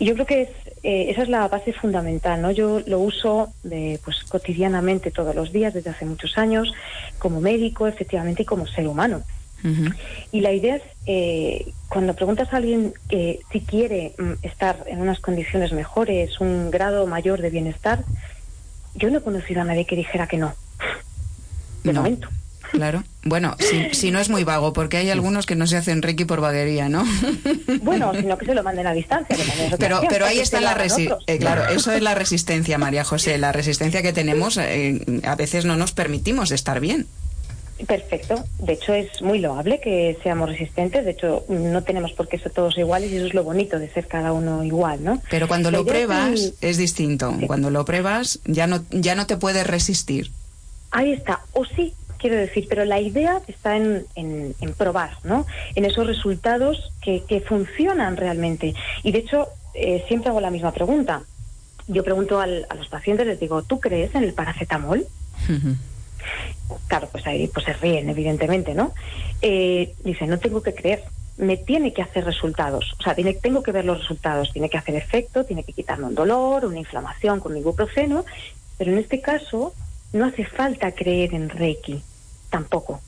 Yo 0.00 0.14
creo 0.14 0.26
que 0.26 0.42
es, 0.42 0.48
eh, 0.82 1.10
esa 1.10 1.22
es 1.22 1.28
la 1.28 1.46
base 1.46 1.74
fundamental, 1.74 2.40
¿no? 2.40 2.50
Yo 2.50 2.80
lo 2.86 3.00
uso 3.00 3.52
de, 3.62 4.00
pues, 4.02 4.24
cotidianamente 4.24 5.10
todos 5.10 5.34
los 5.34 5.52
días 5.52 5.74
desde 5.74 5.90
hace 5.90 6.06
muchos 6.06 6.38
años 6.38 6.72
como 7.18 7.42
médico, 7.42 7.86
efectivamente, 7.86 8.42
y 8.42 8.46
como 8.46 8.66
ser 8.66 8.88
humano. 8.88 9.22
Y 10.32 10.40
la 10.40 10.52
idea 10.52 10.76
es, 10.76 10.82
eh, 11.04 11.72
cuando 11.90 12.14
preguntas 12.14 12.48
a 12.50 12.56
alguien 12.56 12.94
que 13.10 13.40
si 13.52 13.60
quiere 13.60 14.14
mm, 14.16 14.32
estar 14.40 14.84
en 14.86 15.02
unas 15.02 15.20
condiciones 15.20 15.70
mejores, 15.72 16.40
un 16.40 16.70
grado 16.70 17.06
mayor 17.06 17.42
de 17.42 17.50
bienestar, 17.50 18.02
yo 18.94 19.10
no 19.10 19.18
he 19.18 19.22
conocido 19.22 19.60
a 19.60 19.64
nadie 19.64 19.84
que 19.84 19.96
dijera 19.96 20.26
que 20.26 20.38
no. 20.38 20.54
De 21.84 21.92
No. 21.92 22.00
momento. 22.00 22.28
Claro. 22.70 23.04
Bueno, 23.22 23.56
si, 23.58 23.92
si, 23.94 24.10
no 24.10 24.18
es 24.18 24.30
muy 24.30 24.44
vago, 24.44 24.72
porque 24.72 24.96
hay 24.96 25.10
algunos 25.10 25.46
que 25.46 25.56
no 25.56 25.66
se 25.66 25.76
hacen 25.76 26.02
Reiki 26.02 26.24
por 26.24 26.40
vaguería, 26.40 26.88
¿no? 26.88 27.04
Bueno, 27.82 28.12
sino 28.14 28.38
que 28.38 28.46
se 28.46 28.54
lo 28.54 28.62
manden 28.62 28.86
a 28.86 28.92
distancia. 28.92 29.36
pero, 29.78 30.00
pero 30.08 30.26
ahí 30.26 30.38
está 30.38 30.60
la 30.60 30.74
resistencia. 30.74 31.24
Eh, 31.26 31.38
claro, 31.38 31.68
eso 31.68 31.92
es 31.92 32.02
la 32.02 32.14
resistencia, 32.14 32.78
María 32.78 33.04
José. 33.04 33.38
La 33.38 33.52
resistencia 33.52 34.02
que 34.02 34.12
tenemos, 34.12 34.56
eh, 34.56 35.00
a 35.24 35.34
veces 35.34 35.64
no 35.64 35.76
nos 35.76 35.92
permitimos 35.92 36.50
estar 36.50 36.80
bien. 36.80 37.06
Perfecto. 37.86 38.44
De 38.58 38.74
hecho, 38.74 38.92
es 38.92 39.22
muy 39.22 39.38
loable 39.38 39.80
que 39.80 40.18
seamos 40.22 40.50
resistentes. 40.50 41.04
De 41.04 41.12
hecho, 41.12 41.44
no 41.48 41.82
tenemos 41.82 42.12
por 42.12 42.28
qué 42.28 42.38
ser 42.38 42.52
todos 42.52 42.76
iguales 42.76 43.10
y 43.10 43.16
eso 43.16 43.26
es 43.26 43.34
lo 43.34 43.44
bonito 43.44 43.78
de 43.78 43.88
ser 43.90 44.06
cada 44.06 44.32
uno 44.32 44.62
igual, 44.64 45.02
¿no? 45.02 45.22
Pero 45.30 45.48
cuando 45.48 45.70
lo 45.70 45.84
pruebas 45.84 46.54
es 46.60 46.76
distinto. 46.76 47.34
Cuando 47.46 47.70
lo 47.70 47.84
pruebas 47.84 48.40
ya 48.44 48.66
no, 48.66 48.84
ya 48.90 49.14
no 49.14 49.26
te 49.26 49.36
puedes 49.36 49.66
resistir. 49.66 50.30
Ahí 50.90 51.12
está. 51.12 51.40
O 51.52 51.64
sí, 51.64 51.94
quiero 52.20 52.36
decir, 52.36 52.66
pero 52.68 52.84
la 52.84 53.00
idea 53.00 53.40
está 53.48 53.76
en, 53.76 54.06
en, 54.14 54.54
probar, 54.74 55.12
¿no? 55.24 55.46
En 55.74 55.84
esos 55.84 56.06
resultados 56.06 56.92
que, 57.02 57.24
que 57.24 57.40
funcionan 57.40 58.16
realmente. 58.16 58.74
Y 59.02 59.12
de 59.12 59.18
hecho, 59.18 59.48
eh, 59.74 60.04
siempre 60.06 60.30
hago 60.30 60.40
la 60.40 60.50
misma 60.50 60.72
pregunta. 60.72 61.22
Yo 61.88 62.04
pregunto 62.04 62.40
al, 62.40 62.66
a 62.68 62.74
los 62.74 62.88
pacientes, 62.88 63.26
les 63.26 63.40
digo, 63.40 63.62
¿tú 63.62 63.80
crees 63.80 64.14
en 64.14 64.24
el 64.24 64.34
paracetamol? 64.34 65.06
Claro, 66.86 67.08
pues 67.10 67.26
ahí 67.26 67.48
pues 67.48 67.64
se 67.66 67.72
ríen, 67.72 68.08
evidentemente, 68.10 68.74
¿no? 68.74 68.92
Eh, 69.42 69.94
dice, 70.04 70.26
no 70.26 70.38
tengo 70.38 70.62
que 70.62 70.74
creer, 70.74 71.02
me 71.38 71.56
tiene 71.56 71.92
que 71.92 72.02
hacer 72.02 72.24
resultados. 72.24 72.94
O 72.98 73.02
sea, 73.02 73.14
tiene, 73.14 73.34
tengo 73.34 73.62
que 73.62 73.72
ver 73.72 73.84
los 73.84 73.98
resultados, 73.98 74.52
tiene 74.52 74.68
que 74.68 74.78
hacer 74.78 74.94
efecto, 74.94 75.44
tiene 75.44 75.64
que 75.64 75.72
quitarme 75.72 76.06
un 76.06 76.14
dolor, 76.14 76.66
una 76.66 76.78
inflamación 76.78 77.40
con 77.40 77.56
ibuprofeno, 77.56 78.24
pero 78.78 78.92
en 78.92 78.98
este 78.98 79.20
caso 79.20 79.74
no 80.12 80.26
hace 80.26 80.44
falta 80.44 80.92
creer 80.92 81.34
en 81.34 81.48
Reiki, 81.48 82.02
tampoco. 82.50 83.00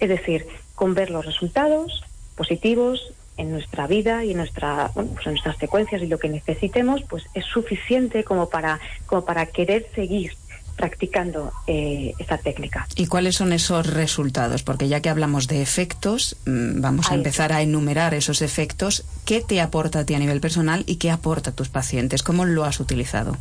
Es 0.00 0.08
decir, 0.08 0.46
con 0.74 0.94
ver 0.94 1.10
los 1.10 1.24
resultados 1.24 2.04
positivos 2.36 3.12
en 3.36 3.52
nuestra 3.52 3.86
vida 3.86 4.24
y 4.24 4.32
en 4.32 4.38
nuestra 4.38 4.90
bueno, 4.94 5.12
pues 5.14 5.26
en 5.26 5.32
nuestras 5.32 5.56
secuencias 5.58 6.02
y 6.02 6.06
lo 6.06 6.18
que 6.18 6.28
necesitemos, 6.28 7.02
pues 7.08 7.24
es 7.34 7.44
suficiente 7.44 8.24
como 8.24 8.48
para 8.48 8.80
como 9.06 9.24
para 9.24 9.46
querer 9.46 9.86
seguir 9.94 10.32
practicando 10.76 11.52
eh, 11.66 12.14
esta 12.18 12.38
técnica. 12.38 12.86
¿Y 12.94 13.06
cuáles 13.06 13.34
son 13.34 13.52
esos 13.52 13.86
resultados? 13.88 14.62
Porque 14.62 14.86
ya 14.86 15.00
que 15.00 15.08
hablamos 15.08 15.48
de 15.48 15.60
efectos, 15.60 16.36
mm, 16.46 16.80
vamos 16.80 17.10
a 17.10 17.14
empezar 17.14 17.52
a 17.52 17.62
enumerar 17.62 18.14
esos 18.14 18.42
efectos. 18.42 19.04
¿Qué 19.24 19.40
te 19.40 19.60
aporta 19.60 20.00
a 20.00 20.04
ti 20.04 20.14
a 20.14 20.20
nivel 20.20 20.40
personal 20.40 20.84
y 20.86 20.96
qué 20.96 21.10
aporta 21.10 21.50
a 21.50 21.52
tus 21.52 21.68
pacientes? 21.68 22.22
¿Cómo 22.22 22.44
lo 22.44 22.64
has 22.64 22.78
utilizado? 22.78 23.36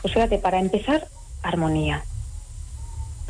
Pues 0.00 0.14
fíjate, 0.14 0.38
para 0.38 0.60
empezar, 0.60 1.08
armonía. 1.42 2.04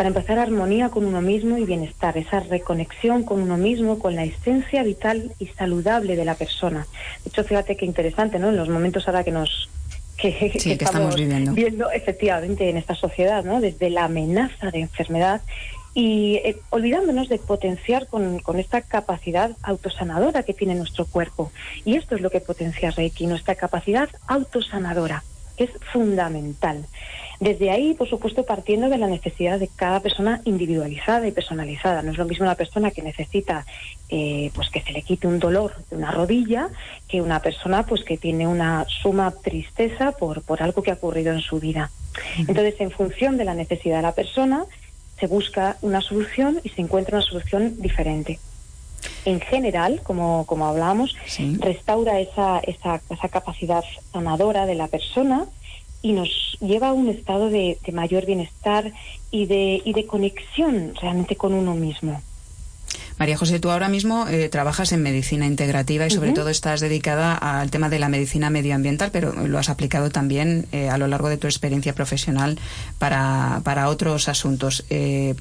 Para 0.00 0.08
empezar, 0.08 0.38
armonía 0.38 0.88
con 0.88 1.04
uno 1.04 1.20
mismo 1.20 1.58
y 1.58 1.66
bienestar, 1.66 2.16
esa 2.16 2.40
reconexión 2.40 3.22
con 3.22 3.42
uno 3.42 3.58
mismo, 3.58 3.98
con 3.98 4.16
la 4.16 4.24
esencia 4.24 4.82
vital 4.82 5.34
y 5.38 5.48
saludable 5.48 6.16
de 6.16 6.24
la 6.24 6.36
persona. 6.36 6.86
De 7.22 7.28
hecho, 7.28 7.44
fíjate 7.44 7.76
qué 7.76 7.84
interesante, 7.84 8.38
¿no? 8.38 8.48
En 8.48 8.56
los 8.56 8.70
momentos 8.70 9.06
ahora 9.06 9.24
que 9.24 9.30
nos 9.30 9.68
que, 10.16 10.52
estamos, 10.54 11.16
viendo. 11.16 11.90
efectivamente 11.90 12.70
en 12.70 12.78
esta 12.78 12.94
sociedad, 12.94 13.44
¿no? 13.44 13.60
Desde 13.60 13.90
la 13.90 14.04
amenaza 14.04 14.70
de 14.70 14.80
enfermedad 14.80 15.42
y 15.92 16.36
eh, 16.36 16.56
olvidándonos 16.70 17.28
de 17.28 17.38
potenciar 17.38 18.06
con, 18.06 18.38
con, 18.38 18.58
esta 18.58 18.80
capacidad 18.80 19.50
autosanadora 19.62 20.44
que 20.44 20.54
tiene 20.54 20.76
nuestro 20.76 21.04
cuerpo. 21.04 21.52
Y 21.84 21.96
esto 21.96 22.14
es 22.14 22.22
lo 22.22 22.30
que 22.30 22.40
potencia 22.40 22.90
Reiki, 22.90 23.26
nuestra 23.26 23.54
capacidad 23.54 24.08
autosanadora, 24.28 25.24
que 25.58 25.64
es 25.64 25.72
fundamental. 25.92 26.86
Desde 27.40 27.70
ahí, 27.70 27.94
por 27.94 28.06
supuesto, 28.06 28.44
partiendo 28.44 28.90
de 28.90 28.98
la 28.98 29.06
necesidad 29.06 29.58
de 29.58 29.68
cada 29.68 30.00
persona 30.00 30.42
individualizada 30.44 31.26
y 31.26 31.32
personalizada. 31.32 32.02
No 32.02 32.12
es 32.12 32.18
lo 32.18 32.26
mismo 32.26 32.44
una 32.44 32.54
persona 32.54 32.90
que 32.90 33.00
necesita 33.00 33.64
eh, 34.10 34.50
pues 34.54 34.68
que 34.68 34.82
se 34.82 34.92
le 34.92 35.00
quite 35.00 35.26
un 35.26 35.38
dolor 35.38 35.72
de 35.88 35.96
una 35.96 36.10
rodilla 36.10 36.68
que 37.08 37.22
una 37.22 37.40
persona 37.40 37.86
pues 37.86 38.04
que 38.04 38.18
tiene 38.18 38.46
una 38.46 38.84
suma 39.02 39.30
tristeza 39.30 40.12
por, 40.12 40.42
por 40.42 40.62
algo 40.62 40.82
que 40.82 40.90
ha 40.90 40.94
ocurrido 40.94 41.32
en 41.32 41.40
su 41.40 41.58
vida. 41.58 41.90
Entonces, 42.36 42.74
en 42.78 42.90
función 42.90 43.38
de 43.38 43.46
la 43.46 43.54
necesidad 43.54 43.96
de 43.96 44.02
la 44.02 44.14
persona, 44.14 44.64
se 45.18 45.26
busca 45.26 45.78
una 45.80 46.02
solución 46.02 46.60
y 46.62 46.68
se 46.68 46.82
encuentra 46.82 47.18
una 47.18 47.26
solución 47.26 47.80
diferente 47.80 48.38
en 49.24 49.40
general, 49.40 50.00
como, 50.02 50.44
como 50.46 50.66
hablábamos, 50.66 51.16
restaura 51.58 52.20
esa, 52.20 52.58
esa, 52.60 53.00
esa, 53.08 53.28
capacidad 53.28 53.84
sanadora 54.12 54.66
de 54.66 54.74
la 54.74 54.88
persona 54.88 55.46
y 56.02 56.12
nos 56.12 56.56
lleva 56.60 56.88
a 56.88 56.92
un 56.92 57.08
estado 57.08 57.50
de, 57.50 57.78
mayor 57.92 58.26
bienestar 58.26 58.92
y 59.30 59.46
de, 59.46 59.82
y 59.84 59.92
de 59.92 60.06
conexión 60.06 60.94
realmente 61.00 61.36
con 61.36 61.52
uno 61.52 61.74
mismo. 61.74 62.20
María 63.20 63.36
José, 63.36 63.60
tú 63.60 63.70
ahora 63.70 63.90
mismo 63.90 64.26
eh, 64.28 64.48
trabajas 64.48 64.92
en 64.92 65.02
medicina 65.02 65.46
integrativa 65.46 66.06
y 66.06 66.10
sobre 66.10 66.32
todo 66.32 66.48
estás 66.48 66.80
dedicada 66.80 67.34
al 67.34 67.70
tema 67.70 67.90
de 67.90 67.98
la 67.98 68.08
medicina 68.08 68.48
medioambiental, 68.48 69.10
pero 69.12 69.46
lo 69.46 69.58
has 69.58 69.68
aplicado 69.68 70.08
también 70.08 70.66
eh, 70.72 70.88
a 70.88 70.96
lo 70.96 71.06
largo 71.06 71.28
de 71.28 71.36
tu 71.36 71.46
experiencia 71.46 71.94
profesional 71.94 72.58
para, 72.98 73.60
para 73.62 73.90
otros 73.90 74.28
asuntos. 74.30 74.86
Eh, 74.88 75.34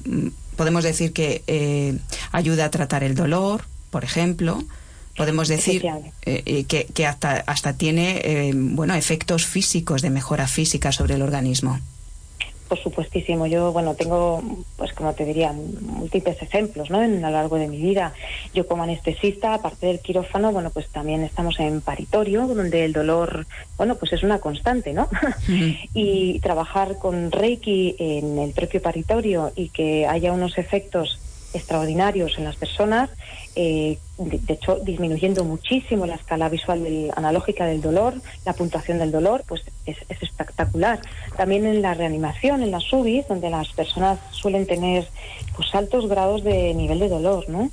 podemos 0.56 0.84
decir 0.84 1.14
que 1.14 1.98
ayuda 2.32 2.66
a 2.66 2.70
tratar 2.70 3.02
el 3.02 3.14
dolor, 3.14 3.64
por 3.90 4.04
ejemplo, 4.04 4.62
podemos 5.20 5.48
decir 5.48 5.84
eh, 5.84 6.42
eh, 6.46 6.64
que, 6.64 6.86
que, 6.86 7.04
hasta, 7.04 7.44
hasta 7.46 7.74
tiene 7.74 8.22
eh, 8.24 8.52
bueno 8.54 8.94
efectos 8.94 9.44
físicos 9.44 10.00
de 10.00 10.08
mejora 10.08 10.46
física 10.46 10.92
sobre 10.92 11.16
el 11.16 11.20
organismo. 11.20 11.78
Por 12.70 12.78
supuestísimo, 12.82 13.46
yo 13.46 13.70
bueno 13.70 13.94
tengo 13.94 14.42
pues 14.78 14.94
como 14.94 15.12
te 15.12 15.26
diría 15.26 15.52
múltiples 15.52 16.40
ejemplos, 16.40 16.88
¿no? 16.88 17.02
En, 17.02 17.22
a 17.22 17.28
lo 17.28 17.36
largo 17.36 17.56
de 17.56 17.68
mi 17.68 17.82
vida, 17.82 18.14
yo 18.54 18.66
como 18.66 18.82
anestesista, 18.84 19.52
aparte 19.52 19.88
del 19.88 20.00
quirófano, 20.00 20.52
bueno 20.52 20.70
pues 20.70 20.88
también 20.88 21.22
estamos 21.22 21.60
en 21.60 21.82
paritorio, 21.82 22.46
donde 22.46 22.86
el 22.86 22.94
dolor, 22.94 23.46
bueno 23.76 23.96
pues 23.96 24.14
es 24.14 24.22
una 24.22 24.38
constante, 24.38 24.94
¿no? 24.94 25.06
y 25.92 26.38
trabajar 26.40 26.96
con 26.96 27.30
Reiki 27.30 27.94
en 27.98 28.38
el 28.38 28.52
propio 28.52 28.80
paritorio 28.80 29.52
y 29.54 29.68
que 29.68 30.06
haya 30.06 30.32
unos 30.32 30.56
efectos 30.56 31.18
extraordinarios 31.52 32.38
en 32.38 32.44
las 32.44 32.56
personas, 32.56 33.10
eh, 33.56 33.98
de, 34.18 34.40
hecho 34.52 34.76
disminuyendo 34.76 35.44
muchísimo 35.44 36.06
la 36.06 36.14
escala 36.14 36.48
visual 36.48 36.82
del, 36.82 37.10
analógica 37.16 37.66
del 37.66 37.80
dolor, 37.80 38.14
la 38.44 38.52
puntuación 38.52 38.98
del 38.98 39.10
dolor, 39.10 39.44
pues 39.46 39.62
es, 39.86 39.98
espectacular. 40.08 41.00
También 41.36 41.66
en 41.66 41.82
la 41.82 41.94
reanimación, 41.94 42.62
en 42.62 42.70
las 42.70 42.92
UBIs, 42.92 43.28
donde 43.28 43.50
las 43.50 43.68
personas 43.72 44.18
suelen 44.30 44.66
tener 44.66 45.08
pues 45.56 45.74
altos 45.74 46.08
grados 46.08 46.44
de 46.44 46.74
nivel 46.74 46.98
de 47.00 47.08
dolor, 47.08 47.48
¿no? 47.48 47.70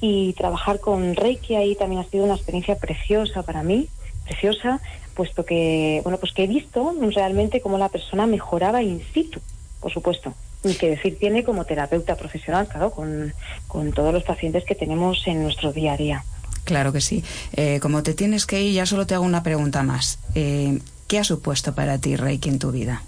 Y 0.00 0.32
trabajar 0.32 0.80
con 0.80 1.14
Reiki 1.14 1.54
ahí 1.54 1.74
también 1.74 2.00
ha 2.00 2.08
sido 2.08 2.24
una 2.24 2.34
experiencia 2.34 2.76
preciosa 2.76 3.42
para 3.42 3.62
mí, 3.62 3.88
preciosa, 4.24 4.80
puesto 5.14 5.44
que, 5.44 6.00
bueno, 6.02 6.18
pues 6.18 6.32
que 6.32 6.44
he 6.44 6.46
visto 6.46 6.94
realmente 7.14 7.60
cómo 7.60 7.78
la 7.78 7.90
persona 7.90 8.26
mejoraba 8.26 8.82
in 8.82 9.02
situ, 9.12 9.40
por 9.80 9.92
supuesto 9.92 10.34
y 10.64 10.74
que 10.74 10.90
decir 10.90 11.18
tiene 11.18 11.44
como 11.44 11.64
terapeuta 11.64 12.16
profesional, 12.16 12.68
claro, 12.68 12.90
con, 12.90 13.32
todos 13.94 14.12
los 14.12 14.22
pacientes 14.24 14.64
que 14.64 14.74
tenemos 14.74 15.26
en 15.26 15.42
nuestro 15.42 15.72
día 15.72 15.94
a 15.94 15.96
día. 15.96 16.24
Claro 16.64 16.92
que 16.92 17.00
sí. 17.00 17.24
Eh, 17.54 17.80
como 17.80 18.02
te 18.02 18.14
tienes 18.14 18.46
que 18.46 18.60
ir, 18.60 18.74
ya 18.74 18.86
solo 18.86 19.06
te 19.06 19.14
hago 19.14 19.24
una 19.24 19.42
pregunta 19.42 19.82
más. 19.82 20.18
Eh, 20.34 20.78
¿Qué 21.08 21.18
ha 21.18 21.24
supuesto 21.24 21.74
para 21.74 21.98
ti 21.98 22.16
Reiki 22.16 22.48
en 22.48 22.58
tu 22.58 22.70
vida? 22.70 23.02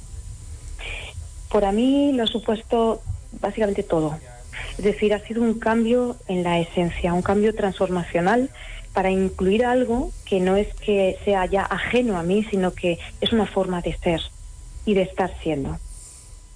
Para 1.51 1.71
mí 1.71 2.13
lo 2.13 2.25
ha 2.25 2.27
supuesto 2.27 3.03
básicamente 3.41 3.83
todo. 3.83 4.19
Es 4.79 4.85
decir, 4.85 5.13
ha 5.13 5.21
sido 5.21 5.43
un 5.43 5.59
cambio 5.59 6.17
en 6.29 6.43
la 6.43 6.59
esencia, 6.59 7.13
un 7.13 7.23
cambio 7.23 7.55
transformacional 7.55 8.51
para 8.95 9.11
incluir 9.11 9.65
algo 9.65 10.11
que 10.25 10.41
no 10.41 10.57
es 10.57 10.69
que 10.75 11.19
sea 11.25 11.47
ya 11.47 11.63
ajeno 11.63 12.19
a 12.19 12.23
mí, 12.23 12.45
sino 12.51 12.73
que 12.73 12.99
es 13.21 13.33
una 13.33 13.47
forma 13.47 13.83
de 13.83 13.97
ser 13.99 14.21
y 14.85 14.95
de 14.95 15.03
estar 15.03 15.33
siendo 15.43 15.79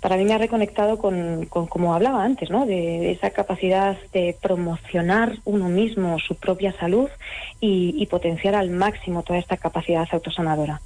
para 0.07 0.19
mí 0.19 0.25
me 0.25 0.35
ha 0.35 0.39
reconectado 0.39 0.99
con, 0.99 1.47
como 1.47 1.93
hablaba 1.93 2.23
antes, 2.23 2.49
¿no? 2.49 2.65
De, 2.65 3.11
esa 3.11 3.31
capacidad 3.31 3.99
de 4.13 4.37
promocionar 4.41 5.37
uno 5.45 5.69
mismo 5.69 6.21
su 6.21 6.37
propia 6.37 6.73
salud 6.79 7.09
y, 7.61 7.93
y, 7.99 8.07
potenciar 8.07 8.55
al 8.55 8.71
máximo 8.71 9.25
toda 9.25 9.41
esta 9.41 9.57
capacidad 9.57 10.07
autosanadora. 10.13 10.81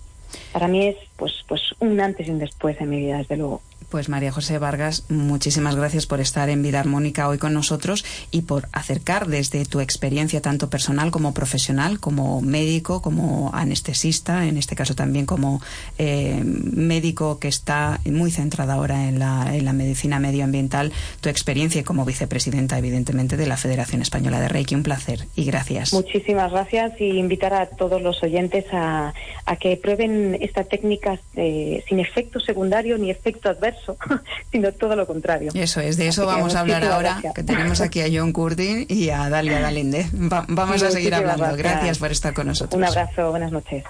Para 0.55 0.69
mí 0.69 0.87
es 0.87 0.97
pues, 1.19 1.45
pues 1.47 1.61
un 1.81 2.01
antes 2.01 2.29
y 2.29 2.31
un 2.31 2.39
después 2.39 2.81
en 2.81 2.89
mi 2.89 2.97
vida, 2.97 3.19
desde 3.19 3.37
luego. 3.37 3.61
Pues 3.91 4.09
María 4.09 4.31
José 4.31 4.59
Vargas, 4.59 5.03
muchísimas 5.09 5.75
gracias 5.75 6.07
por 6.07 6.21
estar 6.21 6.49
en 6.49 6.63
Vida 6.63 6.79
Armónica 6.79 7.27
hoy 7.29 7.39
con 7.39 7.53
nosotros 7.53 8.05
y 8.31 8.43
por 8.43 8.69
acercar 8.71 9.27
desde 9.27 9.65
tu 9.65 9.81
experiencia 9.81 10.41
tanto 10.41 10.71
personal 10.71 11.11
como 11.11 11.35
profesional, 11.35 11.99
como 11.99 12.41
médico, 12.41 13.03
como 13.03 13.51
anestesista, 13.53 14.47
en 14.47 14.59
este 14.59 14.77
caso 14.77 14.95
también 14.95 15.27
como 15.27 15.61
eh, 15.99 16.41
médico 16.45 17.41
que 17.41 17.49
está 17.49 17.99
muy 18.05 18.31
centrada 18.31 18.75
ahora 18.75 19.09
en 19.09 19.19
la, 19.19 19.57
en 19.57 19.65
la 19.65 19.73
medicina 19.73 20.21
medioambiental, 20.21 20.93
tu 21.21 21.29
experiencia 21.29 21.83
como 21.83 22.05
vicepresidenta, 22.05 22.79
evidentemente, 22.79 23.37
de 23.37 23.49
la 23.49 23.57
Federación 23.57 24.03
Española 24.03 24.39
de 24.39 24.49
Reiki. 24.51 24.77
Un 24.77 24.85
placer 24.85 25.27
y 25.35 25.47
gracias. 25.47 25.93
Muchísimas 25.93 26.53
gracias 26.53 26.93
y 27.01 27.19
invitar 27.19 27.55
a 27.55 27.67
todos 27.67 28.01
los 28.01 28.23
oyentes 28.23 28.67
a, 28.73 29.15
a 29.47 29.57
que 29.57 29.77
prueben 29.77 30.39
esta 30.41 30.63
técnica 30.63 31.19
eh, 31.35 31.83
sin 31.89 31.99
efecto 31.99 32.39
secundario 32.39 32.97
ni 32.97 33.11
efecto 33.11 33.49
adverso 33.49 33.80
sino 34.53 34.73
todo 34.73 34.97
lo 34.97 35.07
contrario. 35.07 35.51
Eso 35.55 35.81
es, 35.81 35.97
de 35.97 36.09
eso 36.09 36.23
Así 36.23 36.37
vamos 36.37 36.55
a 36.55 36.61
hablar 36.61 36.85
ahora, 36.85 37.11
gracias. 37.13 37.35
que 37.35 37.43
tenemos 37.43 37.81
aquí 37.81 38.01
a 38.01 38.07
John 38.13 38.33
Curtin 38.33 38.87
y 38.89 39.11
a 39.11 39.29
Dalia 39.29 39.61
Galíndez. 39.61 40.07
Va- 40.15 40.45
vamos 40.49 40.83
a 40.83 40.91
seguir 40.91 41.15
hablando. 41.15 41.45
gracias. 41.45 41.63
Gracias 41.73 41.99
por 41.99 42.13
estar 42.13 42.35
con 42.35 42.47
nosotros. 42.47 42.77
Un 42.79 42.85
abrazo, 42.85 43.31
buenas 43.31 43.53
noches. 43.53 43.85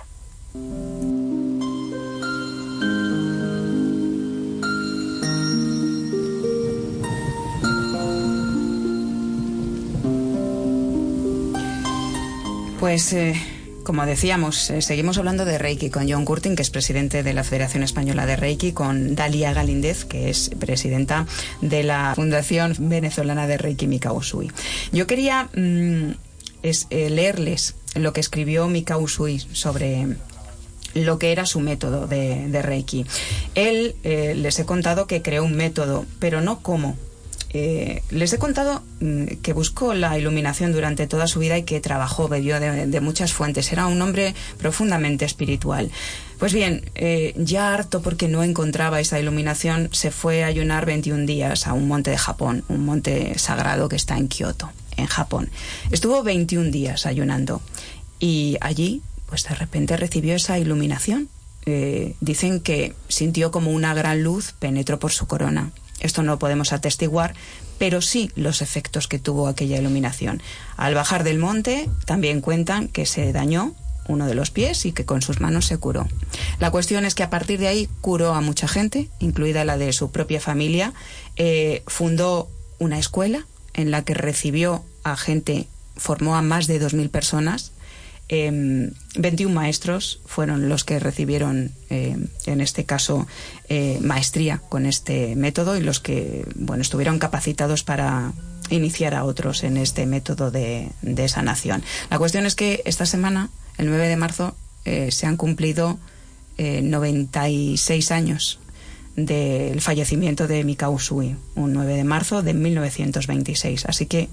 Pues, 12.79 13.13
eh, 13.13 13.35
como 13.91 14.07
decíamos, 14.07 14.71
eh, 14.71 14.83
seguimos 14.83 15.19
hablando 15.19 15.45
de 15.45 15.59
Reiki 15.59 15.91
con 15.91 16.09
John 16.09 16.25
Curtin, 16.25 16.55
que 16.55 16.63
es 16.63 16.71
presidente 16.71 17.25
de 17.25 17.35
la 17.35 17.43
Federación 17.43 17.83
Española 17.83 18.25
de 18.25 18.37
Reiki, 18.37 18.71
con 18.71 19.17
Dalia 19.17 19.53
Galíndez, 19.53 20.05
que 20.05 20.31
es 20.31 20.53
presidenta 20.61 21.27
de 21.61 21.83
la 21.83 22.13
Fundación 22.15 22.77
Venezolana 22.79 23.49
de 23.49 23.59
Reiki 23.59 23.89
Mika 23.89 24.13
Usui. 24.13 24.53
Yo 24.93 25.09
quería 25.09 25.49
mm, 25.57 26.13
eh, 26.63 27.11
leerles 27.11 27.75
lo 27.97 28.13
que 28.13 28.21
escribió 28.21 28.69
Mika 28.69 28.97
Usui 28.97 29.41
sobre 29.41 30.07
lo 30.95 31.19
que 31.19 31.33
era 31.33 31.45
su 31.45 31.59
método 31.59 32.07
de, 32.07 32.47
de 32.47 32.63
Reiki. 32.63 33.07
Él 33.57 33.97
eh, 34.05 34.35
les 34.37 34.57
he 34.61 34.65
contado 34.67 35.09
que 35.09 35.21
creó 35.21 35.43
un 35.43 35.57
método, 35.57 36.07
pero 36.21 36.41
no 36.41 36.61
cómo. 36.61 36.97
Eh, 37.53 38.03
les 38.11 38.33
he 38.33 38.39
contado 38.39 38.83
mm, 39.01 39.25
que 39.43 39.53
buscó 39.53 39.93
la 39.93 40.17
iluminación 40.17 40.73
durante 40.73 41.09
toda 41.09 41.27
su 41.27 41.41
vida 41.41 41.59
y 41.59 41.65
que 41.65 41.81
trabajó, 41.81 42.29
bebió 42.29 42.61
de, 42.61 43.01
muchas 43.01 43.33
fuentes. 43.33 43.73
Era 43.73 43.87
un 43.87 44.01
hombre 44.01 44.35
profundamente 44.59 45.25
espiritual. 45.25 45.91
Pues 46.39 46.53
bien, 46.55 46.89
eh, 46.95 47.35
ya 47.37 47.75
harto 47.75 48.03
porque 48.03 48.29
no 48.29 48.43
encontraba 48.45 49.01
esa 49.01 49.19
iluminación, 49.19 49.89
se 49.93 50.11
fue 50.11 50.45
a 50.45 50.47
ayunar 50.47 50.87
21 50.87 51.27
días 51.27 51.67
a 51.67 51.73
un 51.73 51.89
monte 51.89 52.11
de 52.11 52.19
Japón, 52.19 52.65
un 52.69 52.85
monte 52.85 53.39
sagrado 53.39 53.89
que 53.89 53.97
está 53.97 54.17
en 54.17 54.29
Kioto, 54.29 54.71
en 54.97 55.07
Japón. 55.07 55.51
Estuvo 55.91 56.23
21 56.23 56.71
días 56.71 57.05
ayunando 57.05 57.61
y 58.21 58.57
allí, 58.61 59.03
pues 59.27 59.45
de 59.45 59.55
repente 59.55 59.97
recibió 59.97 60.35
esa 60.35 60.59
iluminación. 60.59 61.29
Eh, 61.67 62.15
dicen 62.21 62.61
que 62.61 62.95
sintió 63.09 63.51
como 63.51 63.73
una 63.73 63.93
gran 63.93 64.23
luz 64.23 64.55
penetró 64.59 64.99
por 64.99 65.13
su 65.13 65.27
corona. 65.27 65.73
Esto 66.01 66.23
no 66.23 66.33
lo 66.33 66.39
podemos 66.39 66.73
atestiguar, 66.73 67.35
pero 67.79 68.03
sí 68.03 68.31
los 68.35 68.63
efectos 68.63 69.09
que 69.09 69.19
tuvo 69.19 69.49
aquella 69.49 69.79
iluminación. 69.79 70.43
Al 70.77 70.95
bajar 70.95 71.25
del 71.25 71.39
monte, 71.39 71.89
también 72.07 72.41
cuentan 72.41 72.89
que 72.89 73.07
se 73.07 73.33
dañó 73.33 73.75
uno 74.07 74.27
de 74.27 74.35
los 74.35 74.51
pies 74.51 74.85
y 74.87 74.93
que 74.93 75.05
con 75.05 75.23
sus 75.23 75.41
manos 75.41 75.67
se 75.67 75.79
curó. 75.79 76.09
La 76.59 76.71
cuestión 76.71 77.05
es 77.05 77.15
que 77.15 77.23
a 77.23 77.31
partir 77.31 77.61
de 77.61 77.69
ahí 77.69 77.89
curó 78.01 78.35
a 78.35 78.41
mucha 78.41 78.69
gente, 78.69 79.09
incluida 79.19 79.65
la 79.65 79.79
de 79.79 79.93
su 79.93 80.11
propia 80.11 80.41
familia. 80.41 80.93
Eh, 81.37 81.83
fundó 81.87 82.49
una 82.79 82.99
escuela 82.99 83.47
en 83.75 83.91
la 83.91 84.05
que 84.05 84.15
recibió 84.15 84.85
a 85.05 85.17
gente, 85.17 85.69
formó 85.97 86.37
a 86.37 86.43
más 86.43 86.67
de 86.67 86.81
2.000 86.81 87.11
personas. 87.11 87.73
Eh, 88.33 88.93
21 89.17 89.53
maestros 89.53 90.21
fueron 90.25 90.69
los 90.69 90.85
que 90.85 91.01
recibieron, 91.01 91.73
eh, 91.91 92.17
en 92.47 92.61
este 92.61 92.85
caso, 92.85 93.27
eh, 93.69 93.99
maestría 94.01 94.63
con 94.69 94.87
este 94.87 95.35
método 95.35 95.77
y 95.77 95.81
los 95.81 95.99
que 95.99 96.47
bueno, 96.55 96.81
estuvieron 96.81 97.19
capacitados 97.19 97.83
para 97.83 98.33
iniciar 98.71 99.15
a 99.15 99.25
otros 99.25 99.65
en 99.65 99.77
este 99.77 100.07
método 100.07 100.53
de, 100.53 100.91
de 101.03 101.29
sanación. 101.29 101.83
La 102.09 102.19
cuestión 102.19 102.47
es 102.47 102.55
que 102.55 102.83
esta 102.85 103.05
semana, 103.05 103.51
el 103.79 103.89
9 103.89 104.07
de 104.07 104.17
marzo, 104.17 104.55
eh, 104.85 105.11
se 105.11 105.27
han 105.27 105.37
cumplido 105.37 105.99
eh, 106.57 106.83
96 106.83 108.13
años 108.13 108.61
del 109.17 109.81
fallecimiento 109.81 110.47
de 110.47 110.65
Mikao 110.65 110.93
Usui, 110.93 111.37
un 111.55 111.73
9 111.73 111.97
de 111.97 112.05
marzo 112.05 112.43
de 112.43 112.55
1926. 112.55 113.87
Así 113.87 114.07
que, 114.07 114.29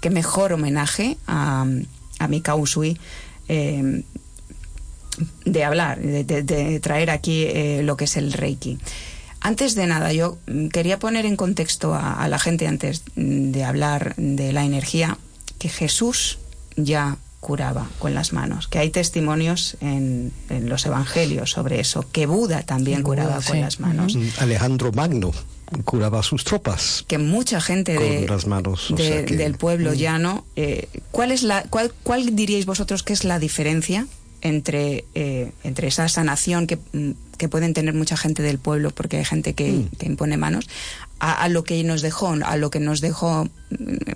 qué 0.00 0.10
mejor 0.10 0.52
homenaje 0.52 1.18
a, 1.26 1.66
a 2.18 2.28
Mikao 2.28 2.58
Usui 2.58 2.98
eh, 3.48 4.02
de 5.44 5.64
hablar, 5.64 6.00
de, 6.00 6.24
de- 6.24 6.42
de 6.42 6.80
traer 6.80 7.10
aquí 7.10 7.44
eh, 7.44 7.80
lo 7.82 7.96
que 7.96 8.04
es 8.04 8.16
el 8.16 8.32
Reiki. 8.32 8.78
Antes 9.40 9.74
de 9.74 9.86
nada, 9.86 10.12
yo 10.12 10.38
mm, 10.46 10.68
quería 10.68 10.98
poner 10.98 11.24
en 11.26 11.36
contexto 11.36 11.94
a, 11.94 12.14
a 12.14 12.28
la 12.28 12.38
gente, 12.38 12.66
antes 12.66 13.02
mm, 13.16 13.50
de 13.52 13.64
hablar 13.64 14.14
de 14.16 14.52
la 14.52 14.64
energía, 14.64 15.18
que 15.58 15.68
Jesús 15.68 16.38
ya 16.76 17.16
curaba 17.40 17.88
con 17.98 18.12
las 18.12 18.32
manos, 18.32 18.66
que 18.66 18.78
hay 18.80 18.90
testimonios 18.90 19.76
en, 19.80 20.32
en 20.50 20.68
los 20.68 20.84
evangelios 20.84 21.50
sobre 21.52 21.80
eso, 21.80 22.04
que 22.10 22.26
Buda 22.26 22.62
también 22.64 23.02
Buda, 23.02 23.22
curaba 23.24 23.40
con 23.42 23.60
las 23.60 23.78
manos, 23.80 24.18
Alejandro 24.38 24.90
Magno 24.92 25.30
curaba 25.84 26.20
a 26.20 26.22
sus 26.22 26.44
tropas. 26.44 27.04
que 27.08 27.18
mucha 27.18 27.60
gente 27.60 27.98
de, 27.98 28.26
las 28.28 28.46
manos, 28.46 28.90
o 28.90 28.94
de- 28.96 29.06
sea 29.08 29.24
que- 29.24 29.36
del 29.36 29.54
pueblo 29.56 29.92
Mm. 29.92 29.94
llano, 29.94 30.44
eh, 30.56 30.88
¿cuál 31.10 31.32
es 31.32 31.42
la, 31.42 31.62
cuál, 31.64 31.92
cuál 32.02 32.36
diríais 32.36 32.66
vosotros 32.66 33.02
que 33.02 33.12
es 33.12 33.24
la 33.24 33.38
diferencia 33.38 34.06
entre 34.42 35.04
eh, 35.14 35.50
entre 35.64 35.88
esa 35.88 36.08
sanación 36.08 36.66
que, 36.66 36.76
mm, 36.92 37.10
que 37.38 37.48
pueden 37.48 37.74
tener 37.74 37.94
mucha 37.94 38.16
gente 38.16 38.42
del 38.42 38.58
pueblo, 38.58 38.90
porque 38.92 39.16
hay 39.16 39.24
gente 39.24 39.54
que, 39.54 39.72
Mm. 39.72 39.88
que 39.98 40.06
impone 40.06 40.36
manos, 40.36 40.68
a, 41.18 41.32
a 41.32 41.48
lo 41.48 41.64
que 41.64 41.82
nos 41.84 42.00
dejó, 42.02 42.28
a 42.44 42.56
lo 42.56 42.70
que 42.70 42.78
nos 42.80 43.00
dejó 43.00 43.48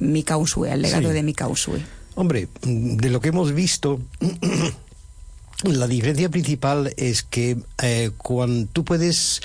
Mika 0.00 0.36
Usui, 0.36 0.68
al 0.70 0.82
legado 0.82 1.08
Sí. 1.08 1.14
de 1.14 1.22
Mika 1.22 1.48
Usui? 1.48 1.82
Hombre, 2.14 2.48
de 2.62 3.08
lo 3.10 3.20
que 3.20 3.28
hemos 3.30 3.52
visto, 3.54 4.00
la 5.64 5.86
diferencia 5.86 6.28
principal 6.28 6.92
es 6.96 7.22
que 7.22 7.56
eh, 7.82 8.10
cuando 8.16 8.68
tú 8.72 8.84
puedes 8.84 9.40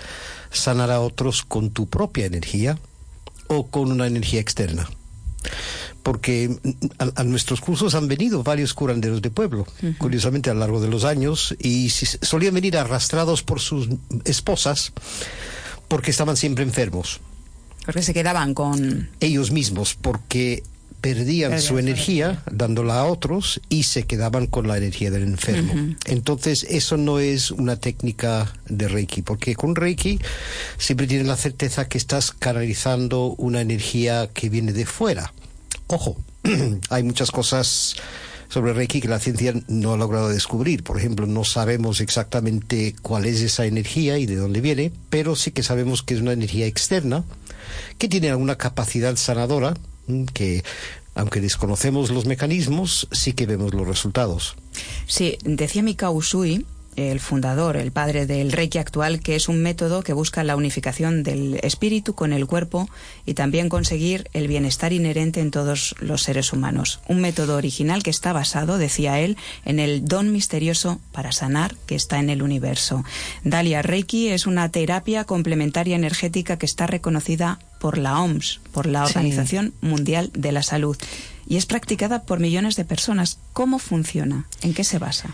sanar 0.56 0.92
a 0.92 1.02
otros 1.02 1.44
con 1.44 1.70
tu 1.70 1.88
propia 1.88 2.26
energía 2.26 2.78
o 3.48 3.68
con 3.68 3.92
una 3.92 4.08
energía 4.08 4.40
externa. 4.40 4.90
Porque 6.02 6.56
a, 7.00 7.22
a 7.22 7.24
nuestros 7.24 7.62
cursos 7.62 7.96
han 7.96 8.08
venido 8.08 8.44
varios 8.44 8.74
curanderos 8.74 9.22
de 9.22 9.30
pueblo, 9.30 9.66
curiosamente 9.98 10.50
a 10.50 10.54
lo 10.54 10.60
largo 10.60 10.82
de 10.82 10.88
los 10.88 11.04
años, 11.04 11.56
y 11.60 11.90
solían 11.90 12.54
venir 12.54 12.78
arrastrados 12.78 13.44
por 13.44 13.60
sus 13.60 13.90
esposas 14.24 14.92
porque 15.88 16.12
estaban 16.12 16.36
siempre 16.36 16.64
enfermos 16.64 17.20
Porque 17.86 18.02
se 18.02 18.14
quedaban 18.14 18.54
con... 18.54 19.10
ellos 19.20 19.52
mismos 19.52 19.96
porque 19.96 20.64
perdían 21.06 21.62
su 21.62 21.78
energía 21.78 22.42
dándola 22.52 23.02
a 23.02 23.06
otros 23.06 23.62
y 23.70 23.84
se 23.84 24.08
quedaban 24.08 24.48
con 24.48 24.68
la 24.68 24.76
energía 24.76 25.12
del 25.12 25.22
enfermo. 25.22 25.96
Entonces, 26.06 26.66
eso 26.68 26.98
no 26.98 27.20
es 27.20 27.52
una 27.52 27.76
técnica 27.76 28.52
de 28.68 28.88
Reiki, 28.88 29.22
porque 29.22 29.54
con 29.54 29.76
Reiki 29.76 30.18
siempre 30.80 31.06
tienes 31.06 31.28
la 31.28 31.38
certeza 31.38 31.88
que 31.88 32.00
estás 32.00 32.32
canalizando 32.32 33.36
una 33.38 33.62
energía 33.62 34.32
que 34.34 34.50
viene 34.50 34.74
de 34.74 34.88
fuera. 34.88 35.32
Ojo, 35.86 36.18
hay 36.90 37.04
muchas 37.04 37.30
cosas 37.30 37.98
sobre 38.50 38.74
Reiki 38.74 39.00
que 39.00 39.08
la 39.08 39.20
ciencia 39.20 39.54
no 39.68 39.94
ha 39.94 39.98
logrado 39.98 40.30
descubrir. 40.30 40.82
Por 40.82 40.98
ejemplo, 40.98 41.28
no 41.28 41.44
sabemos 41.44 42.02
exactamente 42.02 42.96
cuál 43.04 43.28
es 43.28 43.42
esa 43.42 43.68
energía 43.68 44.18
y 44.18 44.26
de 44.26 44.38
dónde 44.38 44.60
viene, 44.60 44.92
pero 45.12 45.36
sí 45.36 45.52
que 45.52 45.62
sabemos 45.62 46.02
que 46.02 46.16
es 46.16 46.22
una 46.22 46.34
energía 46.34 46.66
externa 46.66 47.24
que 48.00 48.08
tiene 48.08 48.32
alguna 48.32 48.56
capacidad 48.56 49.16
sanadora 49.18 49.76
que 50.34 50.64
aunque 51.16 51.40
desconocemos 51.40 52.12
los 52.12 52.26
mecanismos, 52.26 53.08
sí 53.12 53.34
que 53.34 53.46
vemos 53.46 53.74
los 53.74 53.88
resultados. 53.88 54.56
Sí, 55.08 55.38
decía 55.44 55.82
Mika 55.82 56.10
Usui, 56.10 56.66
el 56.96 57.20
fundador, 57.20 57.78
el 57.78 57.92
padre 57.92 58.26
del 58.26 58.52
Reiki 58.52 58.78
actual, 58.78 59.20
que 59.20 59.36
es 59.36 59.50
un 59.50 59.62
método 59.62 60.04
que 60.04 60.14
busca 60.14 60.44
la 60.44 60.56
unificación 60.56 61.24
del 61.24 61.60
espíritu 61.64 62.16
con 62.16 62.34
el 62.34 62.48
cuerpo 62.48 62.90
y 63.26 63.34
también 63.34 63.70
conseguir 63.70 64.30
el 64.34 64.48
bienestar 64.48 64.94
inherente 64.94 65.40
en 65.42 65.52
todos 65.52 65.96
los 66.00 66.24
seres 66.24 66.54
humanos. 66.54 67.00
Un 67.08 67.22
método 67.22 67.58
original 67.58 68.04
que 68.04 68.10
está 68.10 68.34
basado, 68.34 68.78
decía 68.78 69.20
él, 69.20 69.38
en 69.66 69.80
el 69.80 70.06
don 70.06 70.32
misterioso 70.32 71.00
para 71.12 71.32
sanar 71.32 71.76
que 71.86 71.96
está 71.96 72.20
en 72.20 72.30
el 72.30 72.42
universo. 72.42 73.04
Dalia 73.44 73.82
Reiki 73.82 74.30
es 74.30 74.46
una 74.48 74.70
terapia 74.70 75.24
complementaria 75.26 75.96
energética 75.96 76.58
que 76.58 76.66
está 76.66 76.88
reconocida 76.88 77.60
por 77.80 77.98
la 77.98 78.20
OMS, 78.22 78.62
por 78.72 78.86
la 78.88 79.06
Sí. 79.06 79.12
Organización 79.16 79.74
Mundial 79.82 80.32
de 80.34 80.52
la 80.52 80.64
Salud, 80.64 80.98
y 81.48 81.58
es 81.58 81.66
practicada 81.66 82.24
por 82.24 82.40
millones 82.40 82.76
de 82.76 82.86
personas. 82.86 83.38
¿Cómo 83.54 83.78
funciona? 83.80 84.48
¿En 84.62 84.74
qué 84.74 84.84
se 84.84 84.98
basa? 84.98 85.30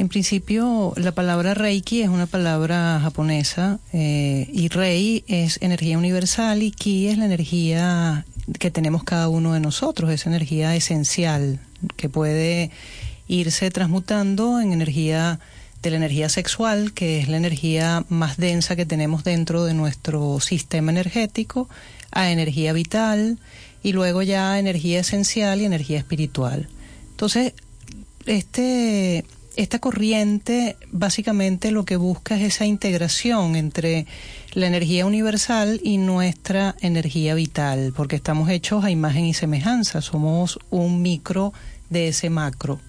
En 0.00 0.08
principio, 0.08 0.94
la 0.96 1.12
palabra 1.12 1.52
Reiki 1.52 2.00
es 2.00 2.08
una 2.08 2.24
palabra 2.24 3.00
japonesa 3.02 3.80
eh, 3.92 4.48
y 4.50 4.68
Rei 4.68 5.24
es 5.26 5.58
energía 5.60 5.98
universal 5.98 6.62
y 6.62 6.70
Ki 6.70 7.08
es 7.08 7.18
la 7.18 7.26
energía 7.26 8.24
que 8.58 8.70
tenemos 8.70 9.04
cada 9.04 9.28
uno 9.28 9.52
de 9.52 9.60
nosotros, 9.60 10.10
esa 10.10 10.30
energía 10.30 10.74
esencial 10.74 11.60
que 11.98 12.08
puede 12.08 12.70
irse 13.28 13.70
transmutando 13.70 14.58
en 14.62 14.72
energía 14.72 15.38
de 15.82 15.90
la 15.90 15.98
energía 15.98 16.30
sexual, 16.30 16.94
que 16.94 17.20
es 17.20 17.28
la 17.28 17.36
energía 17.36 18.06
más 18.08 18.38
densa 18.38 18.76
que 18.76 18.86
tenemos 18.86 19.22
dentro 19.22 19.64
de 19.64 19.74
nuestro 19.74 20.40
sistema 20.40 20.92
energético, 20.92 21.68
a 22.10 22.30
energía 22.30 22.72
vital 22.72 23.38
y 23.82 23.92
luego 23.92 24.22
ya 24.22 24.58
energía 24.58 25.00
esencial 25.00 25.60
y 25.60 25.66
energía 25.66 25.98
espiritual. 25.98 26.70
Entonces, 27.10 27.52
este 28.24 29.26
esta 29.56 29.78
corriente 29.78 30.76
básicamente 30.90 31.70
lo 31.70 31.84
que 31.84 31.96
busca 31.96 32.36
es 32.36 32.42
esa 32.42 32.66
integración 32.66 33.56
entre 33.56 34.06
la 34.52 34.66
energía 34.66 35.06
universal 35.06 35.80
y 35.82 35.98
nuestra 35.98 36.76
energía 36.80 37.34
vital, 37.34 37.92
porque 37.96 38.16
estamos 38.16 38.48
hechos 38.50 38.84
a 38.84 38.90
imagen 38.90 39.26
y 39.26 39.34
semejanza, 39.34 40.00
somos 40.00 40.58
un 40.70 41.02
micro 41.02 41.52
de 41.88 42.08
ese 42.08 42.30
macro. 42.30 42.80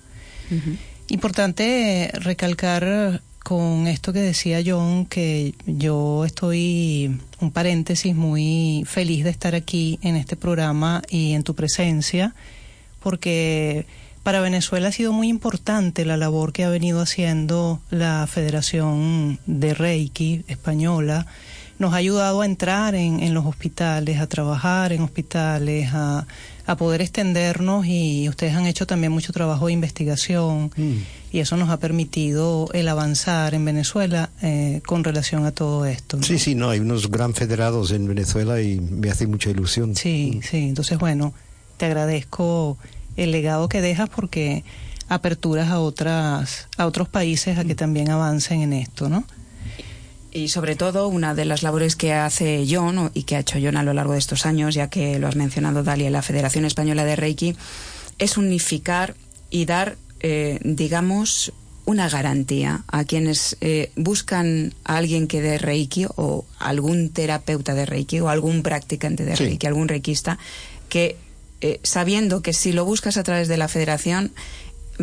Importante 1.07 2.11
recalcar 2.13 3.21
con 3.43 3.87
esto 3.87 4.13
que 4.13 4.19
decía 4.19 4.61
John, 4.65 5.05
que 5.05 5.55
yo 5.65 6.25
estoy, 6.25 7.19
un 7.39 7.51
paréntesis, 7.51 8.15
muy 8.15 8.83
feliz 8.85 9.23
de 9.23 9.31
estar 9.31 9.55
aquí 9.55 9.99
en 10.01 10.15
este 10.15 10.35
programa 10.35 11.01
y 11.09 11.33
en 11.33 11.43
tu 11.43 11.55
presencia, 11.55 12.35
porque 13.01 13.85
para 14.23 14.41
Venezuela 14.41 14.89
ha 14.89 14.91
sido 14.91 15.13
muy 15.13 15.27
importante 15.29 16.05
la 16.05 16.17
labor 16.17 16.53
que 16.53 16.63
ha 16.63 16.69
venido 16.69 17.01
haciendo 17.01 17.81
la 17.89 18.27
Federación 18.27 19.39
de 19.47 19.73
Reiki 19.73 20.43
española. 20.47 21.25
Nos 21.79 21.93
ha 21.93 21.97
ayudado 21.97 22.41
a 22.41 22.45
entrar 22.45 22.93
en, 22.93 23.33
los 23.33 23.45
hospitales, 23.47 24.19
a 24.19 24.27
trabajar 24.27 24.93
en 24.93 25.01
hospitales, 25.01 25.89
a, 25.93 26.25
poder 26.77 27.01
extendernos 27.01 27.85
y 27.85 28.29
ustedes 28.29 28.53
han 28.53 28.65
hecho 28.65 28.87
también 28.87 29.11
mucho 29.11 29.33
trabajo 29.33 29.67
de 29.67 29.73
investigación 29.73 30.71
mm. 30.77 31.33
y 31.33 31.39
eso 31.39 31.57
nos 31.57 31.69
ha 31.69 31.75
permitido 31.75 32.69
el 32.71 32.87
avanzar 32.87 33.53
en 33.53 33.65
Venezuela 33.65 34.29
eh, 34.41 34.81
con 34.85 35.03
relación 35.03 35.45
a 35.45 35.51
todo 35.51 35.85
esto. 35.85 36.23
Sí, 36.23 36.39
sí, 36.39 36.55
no, 36.55 36.69
hay 36.69 36.79
unos 36.79 37.11
gran 37.11 37.33
federados 37.33 37.91
en 37.91 38.07
Venezuela 38.07 38.61
y 38.61 38.79
me 38.79 39.09
hace 39.09 39.27
mucha 39.27 39.49
ilusión. 39.49 39.97
Sí, 39.97 40.39
sí, 40.49 40.69
entonces 40.69 40.97
bueno, 40.97 41.33
te 41.75 41.87
agradezco 41.87 42.77
el 43.23 43.31
legado 43.31 43.69
que 43.69 43.81
dejas 43.81 44.09
porque 44.09 44.63
aperturas 45.09 45.69
a 45.69 45.79
otras 45.79 46.67
a 46.77 46.85
otros 46.85 47.09
países 47.09 47.57
a 47.57 47.65
que 47.65 47.75
también 47.75 48.09
avancen 48.09 48.61
en 48.61 48.73
esto, 48.73 49.09
¿no? 49.09 49.25
Y 50.33 50.47
sobre 50.47 50.77
todo, 50.77 51.09
una 51.09 51.35
de 51.35 51.43
las 51.43 51.61
labores 51.61 51.97
que 51.97 52.13
hace 52.13 52.65
John 52.69 53.11
y 53.13 53.23
que 53.23 53.35
ha 53.35 53.39
hecho 53.39 53.59
John 53.61 53.75
a 53.75 53.83
lo 53.83 53.93
largo 53.93 54.13
de 54.13 54.19
estos 54.19 54.45
años, 54.45 54.73
ya 54.73 54.89
que 54.89 55.19
lo 55.19 55.27
has 55.27 55.35
mencionado, 55.35 55.83
Dalia, 55.83 56.09
la 56.09 56.21
Federación 56.21 56.63
Española 56.63 57.03
de 57.03 57.17
Reiki, 57.17 57.55
es 58.17 58.37
unificar 58.37 59.15
y 59.49 59.65
dar, 59.65 59.97
eh, 60.21 60.59
digamos, 60.63 61.51
una 61.83 62.07
garantía 62.07 62.83
a 62.87 63.03
quienes 63.03 63.57
eh, 63.59 63.91
buscan 63.97 64.73
a 64.85 64.95
alguien 64.97 65.27
que 65.27 65.41
dé 65.41 65.57
Reiki 65.57 66.05
o 66.15 66.45
algún 66.59 67.09
terapeuta 67.09 67.73
de 67.73 67.85
Reiki 67.85 68.21
o 68.21 68.29
algún 68.29 68.63
practicante 68.63 69.25
de 69.25 69.35
Reiki, 69.35 69.67
algún 69.67 69.89
reikista, 69.89 70.37
que 70.87 71.17
eh, 71.61 71.79
sabiendo 71.83 72.41
que 72.41 72.53
si 72.53 72.71
lo 72.71 72.85
buscas 72.85 73.17
a 73.17 73.23
través 73.23 73.47
de 73.47 73.57
la 73.57 73.67
federación 73.67 74.31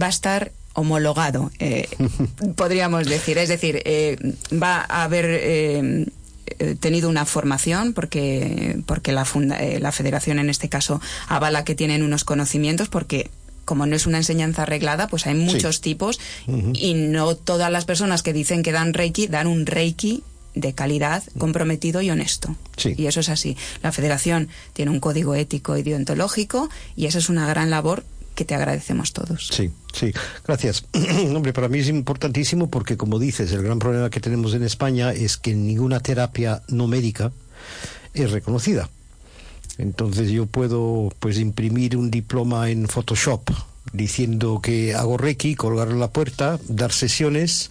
va 0.01 0.07
a 0.07 0.11
estar 0.11 0.53
homologado, 0.75 1.51
eh, 1.59 1.89
podríamos 2.57 3.07
decir. 3.07 3.39
Es 3.39 3.49
decir, 3.49 3.83
eh, 3.85 4.17
va 4.53 4.85
a 4.89 5.05
haber 5.05 6.11
tenido 6.81 7.09
una 7.09 7.25
formación 7.25 7.93
porque, 7.93 8.81
porque 8.87 9.13
la, 9.13 9.27
la 9.81 9.93
federación 9.93 10.39
en 10.39 10.51
este 10.51 10.69
caso 10.69 11.01
avala 11.29 11.63
que 11.63 11.75
tienen 11.75 12.03
unos 12.03 12.25
conocimientos 12.25 12.89
porque 12.89 13.31
como 13.65 13.85
no 13.85 13.95
es 13.95 14.07
una 14.07 14.17
enseñanza 14.17 14.63
arreglada, 14.63 15.09
pues 15.09 15.27
hay 15.27 15.35
muchos 15.35 15.83
tipos 15.83 16.19
y 16.73 16.95
no 16.95 17.37
todas 17.37 17.71
las 17.71 17.85
personas 17.85 18.23
que 18.23 18.33
dicen 18.33 18.63
que 18.63 18.73
dan 18.73 18.95
Reiki 18.95 19.27
dan 19.27 19.47
un 19.47 19.67
Reiki 19.67 20.25
de 20.61 20.73
calidad, 20.73 21.23
comprometido 21.39 22.03
y 22.03 22.11
honesto. 22.11 22.55
Y 22.97 23.07
eso 23.07 23.21
es 23.21 23.29
así. 23.29 23.57
La 23.83 23.93
federación 23.93 24.49
tiene 24.73 24.91
un 24.91 25.01
código 25.01 25.35
ético 25.35 25.77
y 25.77 25.83
deontológico 25.83 26.69
y 26.97 27.07
esa 27.07 27.19
es 27.19 27.29
una 27.29 27.47
gran 27.47 27.71
labor 27.71 28.05
que 28.35 28.45
te 28.45 28.55
agradecemos 28.55 29.13
todos. 29.13 29.49
Sí, 29.49 29.71
sí, 29.93 30.13
gracias. 30.47 30.85
Hombre, 31.35 31.53
para 31.53 31.69
mí 31.69 31.81
es 31.81 31.89
importantísimo 31.89 32.71
porque, 32.71 32.97
como 32.97 33.19
dices, 33.19 33.51
el 33.53 33.63
gran 33.63 33.81
problema 33.81 34.11
que 34.11 34.21
tenemos 34.21 34.55
en 34.55 34.63
España 34.63 35.13
es 35.13 35.37
que 35.37 35.55
ninguna 35.55 36.01
terapia 36.01 36.63
no 36.69 36.87
médica 36.87 37.33
es 38.15 38.31
reconocida. 38.31 38.89
Entonces 39.77 40.31
yo 40.31 40.47
puedo 40.47 41.13
pues 41.19 41.39
imprimir 41.39 41.97
un 41.97 42.11
diploma 42.11 42.71
en 42.71 42.89
Photoshop 42.89 43.51
diciendo 43.93 44.61
que 44.63 44.95
hago 44.95 45.17
Reiki, 45.17 45.55
colgar 45.55 45.89
en 45.89 46.01
la 46.01 46.11
puerta, 46.11 46.59
dar 46.69 46.93
sesiones 46.93 47.71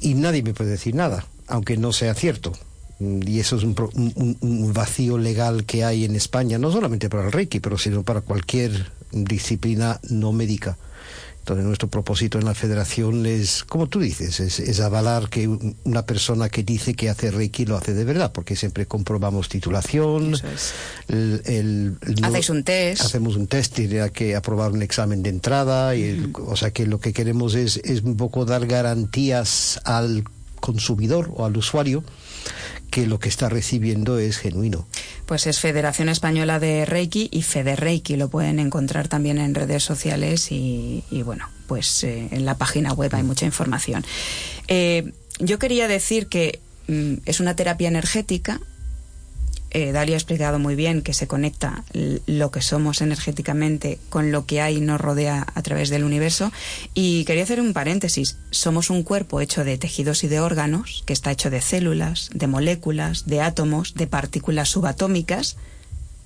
y 0.00 0.14
nadie 0.14 0.42
me 0.42 0.54
puede 0.54 0.70
decir 0.70 0.94
nada 0.94 1.24
aunque 1.48 1.76
no 1.76 1.92
sea 1.92 2.14
cierto. 2.14 2.52
Y 3.00 3.40
eso 3.40 3.56
es 3.56 3.64
un, 3.64 4.72
vacío 4.72 5.18
legal 5.18 5.64
que 5.64 5.84
hay 5.84 6.04
en 6.04 6.14
España, 6.14 6.58
no 6.58 6.70
solamente 6.70 7.08
para 7.08 7.26
el 7.26 7.32
Reiki, 7.32 7.60
pero 7.60 7.76
sino 7.76 8.02
para 8.02 8.20
cualquier 8.20 8.92
disciplina 9.10 10.00
no 10.08 10.32
médica. 10.32 10.78
Entonces 11.40 11.66
nuestro 11.66 11.88
propósito 11.88 12.38
en 12.38 12.46
la 12.46 12.54
federación 12.54 13.26
es, 13.26 13.64
como 13.64 13.86
tú 13.86 14.00
dices, 14.00 14.40
es, 14.40 14.80
avalar 14.80 15.28
que 15.28 15.46
una 15.84 16.06
persona 16.06 16.48
que 16.48 16.62
dice 16.62 16.94
que 16.94 17.10
hace 17.10 17.30
Reiki 17.30 17.66
lo 17.66 17.76
hace 17.76 17.92
de 17.92 18.04
verdad, 18.04 18.32
porque 18.32 18.56
siempre 18.56 18.86
comprobamos 18.86 19.50
titulación. 19.50 20.34
El, 21.08 21.98
Hacéis 22.22 22.48
un 22.48 22.64
test. 22.64 23.02
Hacemos 23.02 23.36
un 23.36 23.46
test, 23.46 23.74
tiene 23.74 24.08
que 24.10 24.36
aprobar 24.36 24.72
un 24.72 24.80
examen 24.80 25.22
de 25.22 25.28
entrada, 25.28 25.94
y 25.94 26.32
o 26.46 26.56
sea 26.56 26.70
que 26.70 26.86
lo 26.86 26.98
que 26.98 27.12
queremos 27.12 27.54
es, 27.54 27.76
es 27.84 28.02
un 28.02 28.16
poco 28.16 28.46
dar 28.46 28.66
garantías 28.66 29.80
al 29.84 30.24
consumidor 30.64 31.30
o 31.36 31.44
al 31.44 31.58
usuario 31.58 32.02
que 32.90 33.06
lo 33.06 33.18
que 33.18 33.28
está 33.28 33.50
recibiendo 33.50 34.18
es 34.18 34.38
genuino. 34.38 34.86
Pues 35.26 35.46
es 35.46 35.60
Federación 35.60 36.08
Española 36.08 36.58
de 36.58 36.86
Reiki 36.86 37.28
y 37.30 37.42
Reiki. 37.42 38.16
Lo 38.16 38.30
pueden 38.30 38.58
encontrar 38.58 39.08
también 39.08 39.36
en 39.36 39.54
redes 39.54 39.82
sociales 39.82 40.50
y, 40.50 41.02
bueno, 41.22 41.50
pues 41.66 42.02
eh, 42.04 42.28
en 42.30 42.46
la 42.46 42.56
página 42.56 42.94
web 42.94 43.14
hay 43.14 43.22
mucha 43.22 43.44
información. 43.44 44.06
Eh, 44.68 45.12
yo 45.38 45.58
quería 45.58 45.86
decir 45.86 46.28
que 46.28 46.60
mm, 46.88 47.16
es 47.26 47.40
una 47.40 47.54
terapia 47.54 47.88
energética 47.88 48.58
eh, 49.74 49.92
ha 49.96 50.04
explicado 50.04 50.60
muy 50.60 50.76
bien 50.76 51.02
que 51.02 51.12
se 51.12 51.26
conecta 51.26 51.84
lo 51.92 52.52
que 52.52 52.62
somos 52.62 53.02
energéticamente 53.02 53.98
con 54.08 54.30
lo 54.30 54.46
que 54.46 54.60
hay 54.60 54.76
y 54.76 54.80
nos 54.80 55.00
rodea 55.00 55.44
a 55.52 55.62
través 55.62 55.90
del 55.90 56.04
universo. 56.04 56.52
Y 56.94 57.24
quería 57.24 57.42
hacer 57.42 57.60
un 57.60 57.72
paréntesis. 57.72 58.36
Somos 58.52 58.88
un 58.88 59.02
cuerpo 59.02 59.40
hecho 59.40 59.64
de 59.64 59.76
tejidos 59.76 60.22
y 60.22 60.28
de 60.28 60.38
órganos, 60.38 61.02
que 61.06 61.12
está 61.12 61.32
hecho 61.32 61.50
de 61.50 61.60
células, 61.60 62.30
de 62.32 62.46
moléculas, 62.46 63.26
de 63.26 63.40
átomos, 63.40 63.94
de 63.94 64.06
partículas 64.06 64.68
subatómicas. 64.68 65.56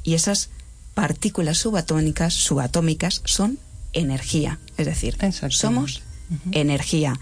Y 0.02 0.12
esas 0.12 0.50
partículas 0.92 1.56
subatómicas, 1.56 2.34
subatómicas 2.34 3.22
son 3.24 3.58
energía. 3.94 4.58
Es 4.76 4.84
decir, 4.84 5.16
somos 5.48 6.02
energía. 6.52 7.18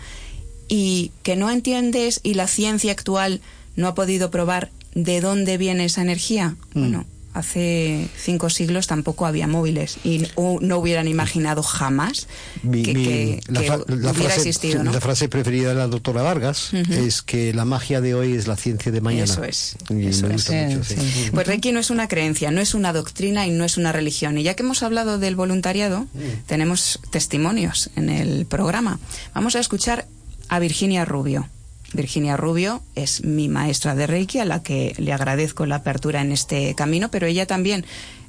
Y 0.66 1.12
que 1.22 1.36
no 1.36 1.52
entiendes 1.52 2.18
y 2.24 2.34
la 2.34 2.48
ciencia 2.48 2.90
actual 2.90 3.40
no 3.76 3.86
ha 3.86 3.94
podido 3.94 4.32
probar 4.32 4.72
¿De 4.96 5.20
dónde 5.20 5.58
viene 5.58 5.84
esa 5.84 6.00
energía? 6.00 6.56
Mm. 6.72 6.80
Bueno, 6.80 7.04
hace 7.34 8.08
cinco 8.16 8.48
siglos 8.48 8.86
tampoco 8.86 9.26
había 9.26 9.46
móviles 9.46 9.98
y 10.04 10.26
no 10.36 10.78
hubieran 10.78 11.06
imaginado 11.06 11.62
jamás 11.62 12.28
que, 12.62 13.42
la, 13.46 13.60
hubiera 13.60 14.14
frase, 14.14 14.48
existido. 14.48 14.82
La 14.82 14.98
frase 15.02 15.28
preferida 15.28 15.68
de 15.68 15.74
la 15.74 15.86
doctora 15.86 16.22
Vargas 16.22 16.72
es 16.72 17.20
que 17.20 17.52
la 17.52 17.66
magia 17.66 18.00
de 18.00 18.14
hoy 18.14 18.32
es 18.32 18.46
la 18.46 18.56
ciencia 18.56 18.90
de 18.90 19.02
mañana. 19.02 19.24
Eso 19.24 19.44
es. 19.44 19.76
Pues 19.86 21.46
Reiki 21.46 21.72
no 21.72 21.80
es 21.80 21.90
una 21.90 22.08
creencia, 22.08 22.50
no 22.50 22.62
es 22.62 22.72
una 22.72 22.94
doctrina 22.94 23.46
y 23.46 23.50
no 23.50 23.66
es 23.66 23.76
una 23.76 23.92
religión. 23.92 24.38
Y 24.38 24.44
ya 24.44 24.54
que 24.54 24.62
hemos 24.62 24.82
hablado 24.82 25.18
del 25.18 25.36
voluntariado, 25.36 26.04
mm. 26.14 26.46
tenemos 26.46 27.00
testimonios 27.10 27.90
en 27.96 28.08
el 28.08 28.46
programa. 28.46 28.98
Vamos 29.34 29.56
a 29.56 29.60
escuchar 29.60 30.06
a 30.48 30.58
Virginia 30.58 31.04
Rubio. 31.04 31.50
Virginia 31.92 32.36
Rubio 32.36 32.82
es 32.94 33.24
mi 33.24 33.48
maestra 33.48 33.94
de 33.94 34.06
Reiki, 34.06 34.38
a 34.38 34.44
la 34.44 34.62
que 34.62 34.94
le 34.98 35.12
agradezco 35.12 35.66
la 35.66 35.76
apertura 35.76 36.20
en 36.20 36.32
este 36.32 36.74
camino, 36.74 37.10
pero 37.10 37.26
ella 37.26 37.46
también 37.46 37.84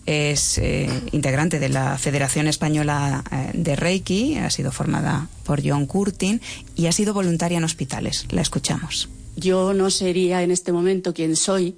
es 0.06 0.58
eh, 0.58 0.90
integrante 1.12 1.60
de 1.60 1.70
la 1.70 1.98
Federación 1.98 2.48
Española 2.48 3.24
eh, 3.30 3.52
de 3.54 3.76
Reiki, 3.76 4.38
ha 4.38 4.50
sido 4.50 4.72
formada 4.72 5.28
por 5.44 5.62
John 5.68 5.86
Curtin 5.86 6.42
y 6.76 6.86
ha 6.86 6.94
sido 6.94 7.14
voluntaria 7.14 7.58
en 7.58 7.66
hospitales. 7.66 8.26
La 8.32 8.42
escuchamos. 8.42 9.10
Yo 9.36 9.74
no 9.74 9.90
sería 9.90 10.44
en 10.44 10.52
este 10.52 10.72
momento 10.72 11.14
quien 11.14 11.36
soy, 11.36 11.76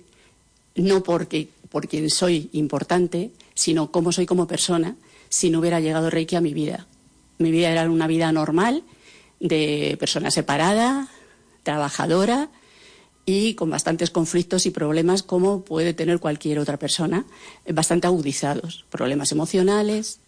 no 0.75 1.01
porque 1.01 1.49
por 1.69 1.87
quien 1.87 2.09
soy 2.09 2.49
importante, 2.53 3.31
sino 3.55 3.91
cómo 3.91 4.11
soy 4.11 4.27
como 4.27 4.47
persona, 4.47 4.95
si 5.27 5.49
no 5.49 5.59
hubiera 5.59 5.79
llegado 5.79 6.09
Reiki 6.09 6.35
a 6.35 6.41
mi 6.41 6.53
vida. 6.53 6.87
Mi 7.39 7.51
vida 7.51 7.71
era 7.71 7.89
una 7.89 8.07
vida 8.07 8.31
normal, 8.31 8.83
de 9.39 9.95
persona 9.99 10.29
separada, 10.29 11.07
trabajadora 11.69 12.49
y 13.27 13.53
con 13.53 13.69
bastantes 13.69 14.09
conflictos 14.09 14.65
y 14.65 14.71
problemas 14.71 15.21
como 15.21 15.63
puede 15.63 15.93
tener 15.93 16.19
cualquier 16.19 16.57
otra 16.57 16.77
persona, 16.77 17.27
eh, 17.63 17.73
bastante 17.73 18.07
agudizados, 18.07 18.85
problemas 18.89 19.31
emocionales. 19.31 20.19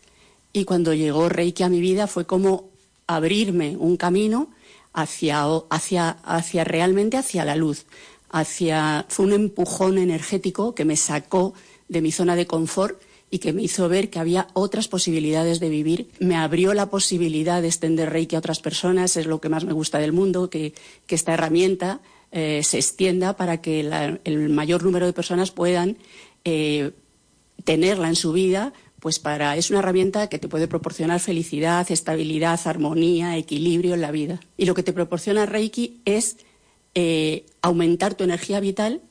Y 0.53 0.65
cuando 0.65 0.93
llegó 0.93 1.29
Reiki 1.29 1.63
a 1.63 1.69
mi 1.69 1.79
vida 1.79 2.05
fue 2.05 2.27
como 2.27 2.69
abrirme 3.07 3.75
un 3.75 3.97
camino 3.97 4.51
hacia, 4.93 5.43
hacia, 5.71 6.09
hacia 6.11 6.63
realmente 6.63 7.17
hacia 7.17 7.43
la 7.43 7.55
luz. 7.55 7.87
Hacia, 8.29 9.07
fue 9.09 9.25
un 9.25 9.33
empujón 9.33 9.97
energético 9.97 10.75
que 10.75 10.85
me 10.85 10.95
sacó 10.95 11.55
de 11.89 12.01
mi 12.01 12.11
zona 12.11 12.35
de 12.35 12.45
confort 12.45 13.01
y 13.31 13.39
que 13.39 13.53
me 13.53 13.63
hizo 13.63 13.87
ver 13.87 14.09
que 14.09 14.19
había 14.19 14.47
otras 14.53 14.89
posibilidades 14.89 15.61
de 15.61 15.69
vivir. 15.69 16.11
Me 16.19 16.35
abrió 16.35 16.73
la 16.73 16.89
posibilidad 16.89 17.61
de 17.61 17.69
extender 17.69 18.09
Reiki 18.09 18.35
a 18.35 18.39
otras 18.39 18.59
personas, 18.59 19.15
es 19.15 19.25
lo 19.25 19.39
que 19.39 19.47
más 19.47 19.63
me 19.63 19.71
gusta 19.71 19.97
del 19.99 20.11
mundo, 20.11 20.49
que, 20.49 20.73
esta 21.07 21.33
herramienta 21.33 22.01
eh, 22.31 22.61
se 22.63 22.77
extienda 22.77 23.35
para 23.35 23.61
que 23.61 23.79
el 24.23 24.49
mayor 24.49 24.83
número 24.83 25.05
de 25.05 25.13
personas 25.13 25.51
puedan 25.51 25.97
eh, 26.45 26.91
tenerla 27.63 28.09
en 28.09 28.15
su 28.15 28.33
vida, 28.33 28.73
pues 28.99 29.19
para 29.19 29.55
es 29.55 29.69
una 29.69 29.79
herramienta 29.79 30.27
que 30.27 30.39
te 30.39 30.47
puede 30.47 30.67
proporcionar 30.67 31.19
felicidad, 31.19 31.89
estabilidad, 31.89 32.59
armonía, 32.65 33.37
equilibrio 33.37 33.93
en 33.93 34.01
la 34.01 34.11
vida. 34.11 34.39
Y 34.57 34.65
lo 34.65 34.73
que 34.73 34.83
te 34.83 34.93
proporciona 34.93 35.45
Reiki 35.45 36.01
es 36.05 36.37
eh, 36.95 37.45
aumentar 37.61 38.15
tu 38.15 38.23
energía 38.23 38.59
vital 38.59 39.01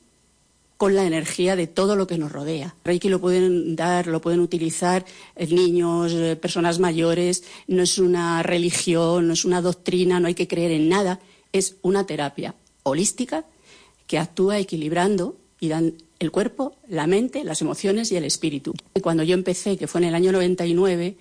con 0.81 0.95
la 0.95 1.05
energía 1.05 1.55
de 1.55 1.67
todo 1.67 1.95
lo 1.95 2.07
que 2.07 2.17
nos 2.17 2.31
rodea. 2.31 2.73
Reiki 2.83 3.07
lo 3.07 3.21
pueden 3.21 3.75
dar, 3.75 4.07
lo 4.07 4.19
pueden 4.19 4.39
utilizar 4.39 5.05
eh, 5.35 5.45
niños, 5.45 6.11
eh, 6.11 6.35
personas 6.35 6.79
mayores, 6.79 7.43
no 7.67 7.83
es 7.83 7.99
una 7.99 8.41
religión, 8.41 9.27
no 9.27 9.33
es 9.33 9.45
una 9.45 9.61
doctrina, 9.61 10.19
no 10.19 10.25
hay 10.25 10.33
que 10.33 10.47
creer 10.47 10.71
en 10.71 10.89
nada, 10.89 11.19
es 11.53 11.75
una 11.83 12.07
terapia 12.07 12.55
holística 12.81 13.45
que 14.07 14.17
actúa 14.17 14.57
equilibrando 14.57 15.37
y 15.59 15.67
dan 15.67 15.93
el 16.17 16.31
cuerpo, 16.31 16.75
la 16.87 17.05
mente, 17.05 17.43
las 17.43 17.61
emociones 17.61 18.11
y 18.11 18.15
el 18.15 18.25
espíritu. 18.25 18.73
Cuando 19.03 19.21
yo 19.21 19.35
empecé, 19.35 19.77
que 19.77 19.85
fue 19.85 20.01
en 20.01 20.07
el 20.07 20.15
año 20.15 20.31
99, 20.31 21.15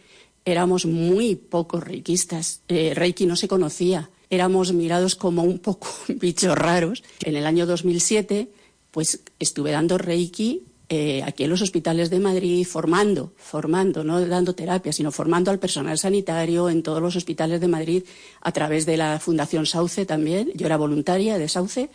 éramos 0.47 0.87
muy 0.87 1.35
pocos 1.35 1.85
reikistas. 1.85 2.63
Eh, 2.69 2.95
Reiki 2.95 3.27
no 3.27 3.37
se 3.37 3.47
conocía. 3.47 4.09
Éramos 4.31 4.73
mirados 4.73 5.17
como 5.17 5.43
un 5.43 5.59
poco 5.59 5.89
bichos 6.09 6.57
raros. 6.57 7.03
En 7.23 7.37
el 7.37 7.45
año 7.45 7.67
2007, 7.67 8.49
pues 8.91 9.23
estuve 9.39 9.73
dando 9.73 9.99
Reiki 9.99 10.65
eh, 10.93 11.23
aquí 11.23 11.45
en 11.45 11.51
los 11.51 11.63
hospitales 11.63 12.11
de 12.11 12.19
Madrid, 12.19 12.67
formando, 12.67 13.33
formando, 13.37 14.03
no 14.03 14.27
dando 14.27 14.57
terapia, 14.57 14.93
sino 14.93 15.13
formando 15.13 15.53
al 15.53 15.61
personal 15.61 15.97
sanitario 15.99 16.69
en 16.69 16.83
todos 16.83 17.01
los 17.01 17.15
hospitales 17.15 17.61
de 17.61 17.69
Madrid 17.69 18.03
a 18.41 18.51
través 18.51 18.87
de 18.87 18.97
la 18.97 19.21
Fundación 19.21 19.67
Sauce 19.67 20.05
también. 20.05 20.51
Yo 20.57 20.67
era 20.67 20.77
voluntaria 20.77 21.39
de 21.39 21.49
Sauce 21.49 21.91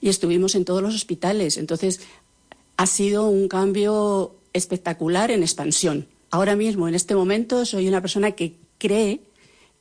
y 0.00 0.08
estuvimos 0.08 0.56
en 0.56 0.64
todos 0.64 0.82
los 0.82 0.96
hospitales. 0.96 1.56
Entonces, 1.56 2.00
ha 2.76 2.86
sido 2.86 3.28
un 3.28 3.46
cambio 3.46 4.34
espectacular 4.52 5.30
en 5.30 5.42
expansión. 5.42 6.08
Ahora 6.30 6.56
mismo, 6.56 6.88
en 6.88 6.96
este 6.96 7.14
momento, 7.14 7.64
soy 7.64 7.86
una 7.86 8.00
persona 8.00 8.32
que 8.32 8.56
cree 8.78 9.20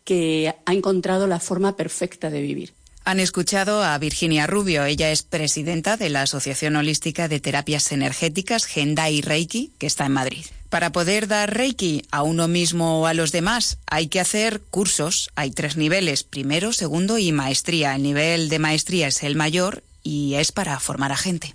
que 0.03 0.53
ha 0.65 0.73
encontrado 0.73 1.25
la 1.25 1.39
forma 1.39 1.75
perfecta 1.75 2.29
de 2.29 2.41
vivir. 2.41 2.73
Han 3.07 3.19
escuchado 3.19 3.83
a 3.83 3.95
Virginia 3.99 4.47
Rubio. 4.47 4.83
Ella 4.83 5.11
es 5.11 5.21
presidenta 5.21 5.95
de 5.95 6.09
la 6.09 6.23
Asociación 6.23 6.75
Holística 6.75 7.27
de 7.27 7.39
Terapias 7.39 7.91
Energéticas 7.91 8.65
Gendai 8.65 9.21
Reiki, 9.21 9.71
que 9.77 9.85
está 9.85 10.07
en 10.07 10.13
Madrid. 10.13 10.45
Para 10.69 10.91
poder 10.91 11.27
dar 11.27 11.53
Reiki 11.53 12.01
a 12.09 12.23
uno 12.23 12.47
mismo 12.47 13.01
o 13.01 13.05
a 13.05 13.13
los 13.13 13.31
demás, 13.31 13.77
hay 13.85 14.07
que 14.07 14.19
hacer 14.19 14.59
cursos. 14.71 15.29
Hay 15.35 15.51
tres 15.51 15.77
niveles, 15.77 16.23
primero, 16.23 16.73
segundo 16.73 17.19
y 17.19 17.31
maestría. 17.31 17.95
El 17.95 18.01
nivel 18.01 18.49
de 18.49 18.57
maestría 18.57 19.07
es 19.07 19.21
el 19.21 19.35
mayor 19.35 19.83
y 20.01 20.33
es 20.33 20.51
para 20.51 20.79
formar 20.79 21.11
a 21.11 21.17
gente. 21.17 21.53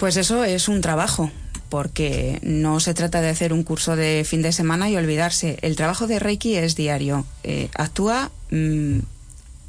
Pues 0.00 0.16
eso 0.16 0.42
es 0.42 0.66
un 0.66 0.80
trabajo, 0.80 1.30
porque 1.72 2.38
no 2.42 2.80
se 2.80 2.92
trata 2.92 3.22
de 3.22 3.30
hacer 3.30 3.54
un 3.54 3.62
curso 3.62 3.96
de 3.96 4.24
fin 4.26 4.42
de 4.42 4.52
semana 4.52 4.90
y 4.90 4.96
olvidarse. 4.98 5.56
El 5.62 5.74
trabajo 5.74 6.06
de 6.06 6.18
Reiki 6.18 6.54
es 6.54 6.76
diario. 6.76 7.24
Eh, 7.44 7.70
actúa 7.74 8.30
mm, 8.50 8.98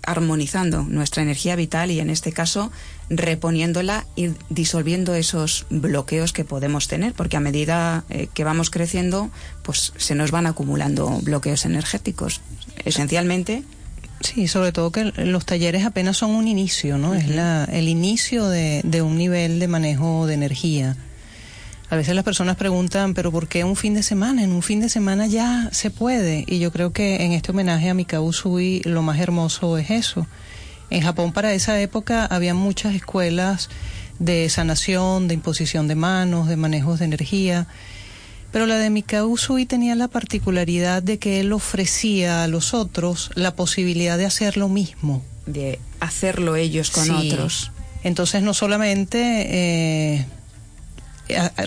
armonizando 0.06 0.84
nuestra 0.84 1.24
energía 1.24 1.56
vital 1.56 1.92
y 1.92 2.02
en 2.02 2.10
este 2.10 2.34
caso 2.34 2.74
reponiéndola 3.10 4.06
y 4.18 4.32
disolviendo 4.50 5.16
esos 5.16 5.66
bloqueos 5.70 6.34
que 6.34 6.44
podemos 6.44 6.90
tener, 6.90 7.14
porque 7.14 7.38
a 7.38 7.40
medida 7.40 8.04
eh, 8.10 8.28
que 8.34 8.44
vamos 8.44 8.70
creciendo, 8.70 9.32
pues 9.62 9.94
se 9.96 10.14
nos 10.14 10.32
van 10.32 10.46
acumulando 10.46 11.08
bloqueos 11.22 11.64
energéticos. 11.64 12.42
Esencialmente, 12.84 13.64
Sí, 14.20 14.48
sobre 14.48 14.72
todo 14.72 14.92
que 14.92 15.04
los 15.04 15.46
talleres 15.46 15.86
apenas 15.86 16.16
son 16.16 16.32
un 16.32 16.48
inicio, 16.48 16.98
¿no? 16.98 17.14
Es 17.14 17.28
la, 17.28 17.66
el 17.66 17.90
inicio 17.90 18.48
de, 18.48 18.80
de 18.86 19.02
un 19.02 19.18
nivel 19.18 19.60
de 19.60 19.68
manejo 19.68 20.28
de 20.28 20.34
energía. 20.34 20.96
A 21.94 21.96
veces 21.96 22.16
las 22.16 22.24
personas 22.24 22.56
preguntan, 22.58 23.14
pero 23.14 23.32
¿por 23.32 23.48
qué 23.48 23.64
un 23.64 23.76
fin 23.76 23.94
de 23.94 24.02
semana? 24.02 24.44
En 24.44 24.52
un 24.52 24.64
fin 24.64 24.80
de 24.80 24.90
semana 24.90 25.28
ya 25.28 25.70
se 25.72 25.92
puede. 25.92 26.44
Y 26.48 26.58
yo 26.58 26.72
creo 26.72 26.92
que 26.92 27.18
en 27.24 27.34
este 27.34 27.52
homenaje 27.52 27.88
a 27.88 27.94
Mikao 27.94 28.24
Usui 28.24 28.82
lo 28.84 29.04
más 29.04 29.20
hermoso 29.20 29.78
es 29.78 29.92
eso. 29.92 30.26
En 30.90 31.02
Japón 31.04 31.34
para 31.34 31.54
esa 31.54 31.80
época 31.80 32.26
había 32.26 32.56
muchas 32.56 32.96
escuelas 32.96 33.70
de 34.18 34.50
sanación, 34.50 35.28
de 35.28 35.36
imposición 35.36 35.88
de 35.88 35.94
manos, 35.94 36.48
de 36.48 36.56
manejos 36.58 36.98
de 36.98 37.06
energía. 37.06 37.68
Pero 38.52 38.66
la 38.66 38.78
de 38.78 38.90
Mikao 38.90 39.28
Usui 39.28 39.68
tenía 39.68 39.94
la 39.94 40.08
particularidad 40.08 41.04
de 41.04 41.20
que 41.20 41.42
él 41.42 41.54
ofrecía 41.54 42.44
a 42.44 42.48
los 42.48 42.74
otros 42.74 43.30
la 43.36 43.54
posibilidad 43.56 44.18
de 44.18 44.26
hacer 44.26 44.58
lo 44.58 44.68
mismo. 44.68 45.24
de 45.46 45.78
hacerlo 46.00 46.56
ellos 46.56 46.90
con 46.90 47.04
Sí. 47.06 47.12
otros. 47.32 47.72
Entonces 48.04 48.42
no 48.42 48.56
solamente 48.56 49.20
eh, 50.18 50.26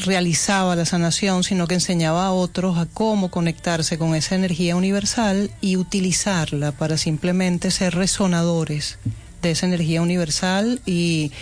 realizaba 0.04 0.76
la 0.76 0.84
sanación, 0.84 1.42
sino 1.42 1.66
que 1.66 1.74
enseñaba 1.74 2.26
a 2.26 2.32
otros 2.32 2.78
a 2.78 2.86
cómo 2.86 3.30
conectarse 3.30 3.96
con 3.98 4.14
esa 4.14 4.34
energía 4.34 4.76
universal 4.76 5.50
y 5.60 5.76
utilizarla 5.76 6.72
para 6.72 6.98
simplemente 6.98 7.70
ser 7.70 7.94
resonadores 7.94 8.98
de 9.42 9.52
esa 9.52 9.66
energía 9.66 10.02
universal 10.02 10.80
y, 10.84 11.32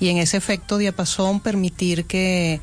y 0.00 0.08
en 0.08 0.18
ese 0.18 0.36
efecto 0.36 0.78
diapasón 0.78 1.40
permitir 1.40 2.06
que 2.06 2.60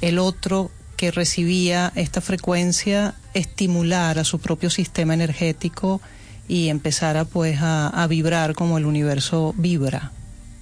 el 0.00 0.18
otro 0.18 0.70
que 0.96 1.10
recibía 1.10 1.92
esta 1.96 2.20
frecuencia 2.20 3.14
estimulara 3.34 4.22
su 4.22 4.38
propio 4.38 4.70
sistema 4.70 5.14
energético 5.14 6.00
y 6.46 6.68
empezara 6.68 7.24
pues 7.24 7.60
a, 7.60 7.88
a 7.88 8.06
vibrar 8.06 8.54
como 8.54 8.78
el 8.78 8.84
universo 8.84 9.54
vibra 9.56 10.12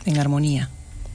en 0.07 0.19
armonía. 0.19 0.71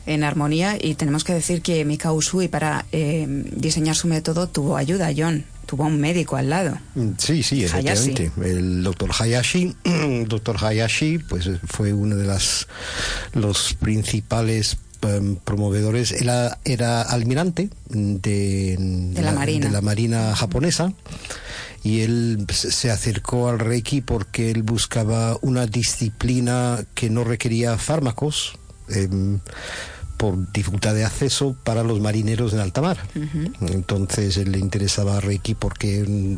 En 0.08 0.24
armonía 0.24 0.78
y 0.82 0.96
tenemos 0.96 1.24
que 1.24 1.34
decir 1.34 1.62
que 1.62 1.86
Mikao 1.86 2.16
Usui 2.16 2.48
para 2.48 2.86
eh, 2.92 3.26
diseñar 3.56 3.96
su 3.96 4.08
método 4.08 4.48
tuvo 4.48 4.76
ayuda, 4.78 5.10
John. 5.16 5.46
Tuvo 5.68 5.84
un 5.84 6.00
médico 6.00 6.38
al 6.38 6.50
lado. 6.50 6.78
Mm, 6.96 7.10
Sí, 7.18 7.44
sí, 7.44 7.66
Hayashi. 7.66 8.12
efectivamente. 8.12 8.32
El 8.50 8.84
doctor 8.84 9.10
Hayashi, 9.20 9.76
doctor 10.28 10.56
Hayashi, 10.64 11.18
pues 11.20 11.50
fue 11.68 11.92
uno 11.94 12.16
de 12.16 12.26
las 12.26 12.68
los 13.34 13.74
principales 13.74 14.78
em, 15.02 15.36
promovedores. 15.36 16.14
Era, 16.14 16.58
era 16.64 17.02
almirante 17.02 17.70
de, 17.90 18.78
De 19.14 19.22
la 19.22 19.34
Marina. 19.34 19.66
de 19.68 19.72
la 19.74 19.82
Marina 19.82 20.36
japonesa 20.38 20.94
y 21.84 22.00
él 22.02 22.46
se 22.52 22.72
se 22.72 22.90
acercó 22.90 23.50
al 23.50 23.60
Reiki 23.60 24.00
porque 24.02 24.50
él 24.52 24.64
buscaba 24.64 25.38
una 25.42 25.68
disciplina 25.68 26.84
que 26.96 27.10
no 27.10 27.26
requería 27.26 27.78
fármacos. 27.78 28.58
em, 28.90 29.40
por 30.18 30.52
dificultad 30.52 30.96
de 30.96 31.06
acceso 31.06 31.56
para 31.64 31.84
los 31.84 32.00
marineros 32.00 32.54
en 32.54 32.60
alta 32.60 32.82
mar. 32.82 32.98
Entonces 33.62 34.38
él 34.38 34.52
le 34.52 34.60
interesaba 34.60 35.22
Reiki 35.22 35.54
porque, 35.54 36.04
mm, 36.08 36.38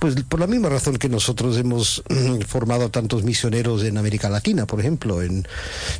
pues 0.00 0.16
por 0.24 0.40
la 0.40 0.46
misma 0.46 0.68
razón 0.68 0.96
que 0.96 1.08
nosotros 1.08 1.56
hemos 1.56 2.02
mm, 2.08 2.40
formado 2.40 2.86
a 2.86 2.88
tantos 2.90 3.22
misioneros 3.22 3.84
en 3.84 3.96
América 3.96 4.28
Latina, 4.28 4.66
por 4.66 4.80
ejemplo, 4.80 5.22
en 5.22 5.46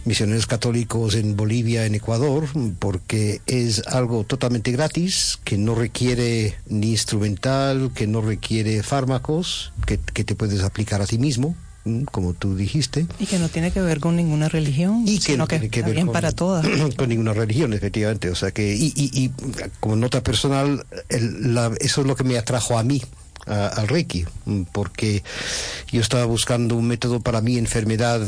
misioneros 0.05 0.47
católicos 0.47 1.15
en 1.15 1.37
Bolivia, 1.37 1.87
en 1.87 1.95
Ecuador, 1.95 2.47
porque 2.79 3.41
es 3.47 3.87
algo 3.87 4.25
totalmente 4.25 4.73
gratis, 4.73 5.39
que 5.45 5.57
no 5.57 5.75
requiere 5.75 6.57
ni 6.69 6.91
instrumental, 6.91 7.93
que 7.95 8.07
no 8.07 8.21
requiere 8.21 8.83
fármacos, 8.83 9.73
que, 9.87 9.99
que 9.99 10.25
te 10.25 10.35
puedes 10.35 10.63
aplicar 10.63 11.01
a 11.03 11.07
ti 11.07 11.19
mismo, 11.19 11.55
como 12.13 12.35
tú 12.35 12.57
dijiste. 12.57 13.07
Y 13.19 13.27
que 13.27 13.39
no 13.39 13.49
tiene 13.49 13.71
que 13.71 13.81
ver 13.81 14.01
con 14.01 14.17
ninguna 14.17 14.49
religión, 14.49 15.05
Y 15.07 15.19
que 15.19 15.25
sino 15.33 15.39
no 15.39 15.49
que, 15.49 15.57
tiene 15.59 15.71
que 15.71 15.81
está 15.81 15.93
ver 15.93 16.05
con, 16.05 16.13
para 16.13 16.33
todas. 16.33 16.67
con 16.97 17.09
ninguna 17.09 17.33
religión, 17.33 17.73
efectivamente. 17.73 18.29
O 18.31 18.35
sea 18.35 18.51
que, 18.51 18.75
y, 18.75 18.93
y- 18.97 19.11
y 19.25 19.31
como 19.81 19.97
nota 19.97 20.23
personal, 20.23 20.85
el- 21.09 21.55
la- 21.55 21.73
eso 21.81 22.01
es 22.03 22.07
lo 22.07 22.17
que 22.17 22.25
me 22.25 22.37
atrajo 22.39 22.79
a 22.79 22.83
mí. 22.85 23.03
a- 23.47 23.69
al 23.69 23.89
Reiki, 23.89 24.27
mm, 24.45 24.63
porque 24.71 25.25
yo 25.91 26.03
estaba 26.03 26.27
buscando 26.27 26.77
un 26.77 26.87
método 26.87 27.21
para 27.21 27.41
mi 27.41 27.57
enfermedad 27.57 28.21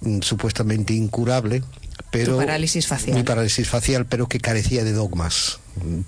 mm, 0.00 0.20
supuestamente 0.22 0.94
incurable, 0.94 1.62
pero 2.10 2.32
Tu 2.32 2.38
parálisis 2.38 2.86
facial. 2.86 3.14
mi 3.16 3.22
parálisis 3.24 3.68
facial, 3.68 4.06
pero 4.06 4.26
que 4.26 4.40
carecía 4.40 4.82
de 4.82 4.92
dogmas. 4.92 5.60